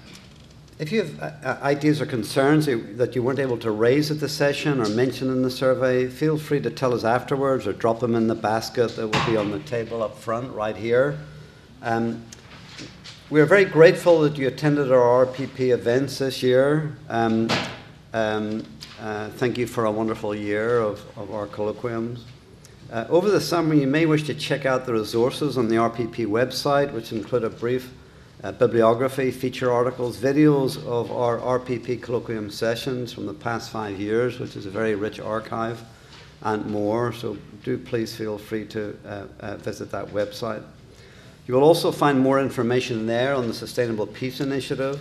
[0.77, 4.19] if you have uh, uh, ideas or concerns that you weren't able to raise at
[4.19, 7.99] the session or mention in the survey, feel free to tell us afterwards or drop
[7.99, 11.19] them in the basket that will be on the table up front right here.
[11.81, 12.23] Um,
[13.29, 16.95] we are very grateful that you attended our RPP events this year.
[17.09, 17.49] Um,
[18.13, 18.63] um,
[19.01, 22.21] uh, thank you for a wonderful year of, of our colloquiums.
[22.91, 26.25] Uh, over the summer, you may wish to check out the resources on the RPP
[26.25, 27.93] website, which include a brief
[28.43, 34.39] uh, bibliography, feature articles, videos of our RPP colloquium sessions from the past five years,
[34.39, 35.83] which is a very rich archive,
[36.41, 37.13] and more.
[37.13, 40.63] So do please feel free to uh, uh visit that website.
[41.45, 44.99] You will also find more information there on the Sustainable Peace Initiative,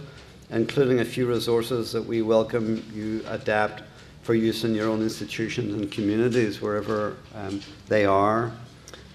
[0.51, 3.83] including a few resources that we welcome you adapt
[4.29, 8.53] for use in your own institutions and communities wherever um, they are.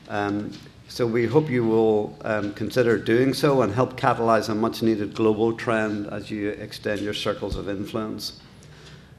[0.10, 0.52] Um,
[0.88, 5.14] so we hope you will um, consider doing so and help catalyze a much needed
[5.14, 8.41] global trend as you extend your circles of influence.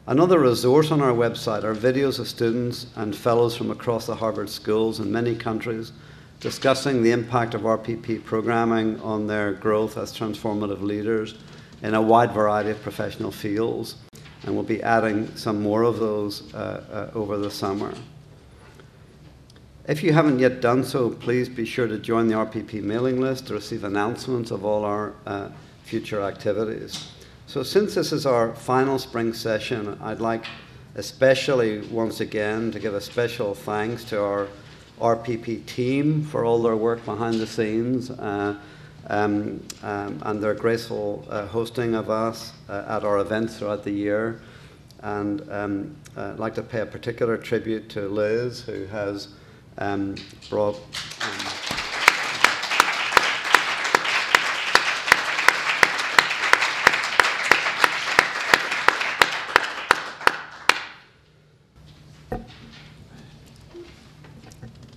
[0.08, 4.50] Another resource on our website are videos of students and fellows from across the Harvard
[4.50, 5.92] schools in many countries
[6.40, 11.36] discussing the impact of RPP programming on their growth as transformative leaders
[11.84, 13.94] in a wide variety of professional fields
[14.44, 17.92] and we'll be adding some more of those uh, uh, over the summer.
[19.86, 23.48] If you haven't yet done so, please be sure to join the RPP mailing list
[23.48, 25.50] to receive announcements of all our uh,
[25.84, 27.10] future activities.
[27.46, 30.44] So, since this is our final spring session, I'd like
[30.94, 34.48] especially once again to give a special thanks to our
[35.00, 38.10] RPP team for all their work behind the scenes.
[39.08, 43.90] Um, um, and their graceful uh, hosting of us uh, at our events throughout the
[43.90, 44.40] year.
[45.02, 49.28] And um, uh, I'd like to pay a particular tribute to Liz, who has
[49.76, 50.14] um,
[50.48, 50.80] brought.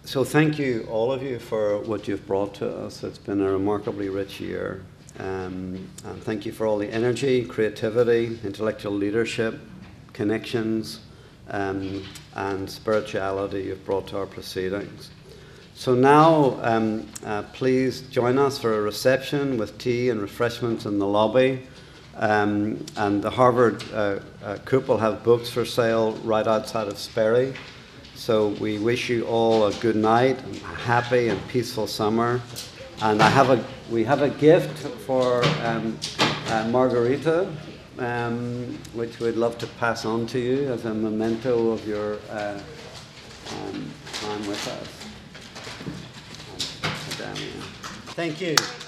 [0.07, 3.03] So thank you, all of you, for what you've brought to us.
[3.03, 4.81] It's been a remarkably rich year.
[5.19, 9.59] Um, and thank you for all the energy, creativity, intellectual leadership,
[10.13, 11.01] connections,
[11.49, 12.05] um,
[12.35, 15.09] and spirituality you've brought to our proceedings.
[15.75, 20.99] So now, um, uh, please join us for a reception with tea and refreshments in
[20.99, 21.63] the lobby.
[22.15, 26.97] Um, and the Harvard uh, uh, Coop will have books for sale right outside of
[26.97, 27.53] Sperry.
[28.27, 32.41] So we wish you all a good night, a happy and peaceful summer.
[33.01, 35.97] And I have a, we have a gift for um,
[36.49, 37.49] uh, Margarita,
[37.99, 42.59] um, which we'd love to pass on to you as a memento of your uh,
[43.49, 45.07] um, time with us.
[48.13, 48.86] Thank you.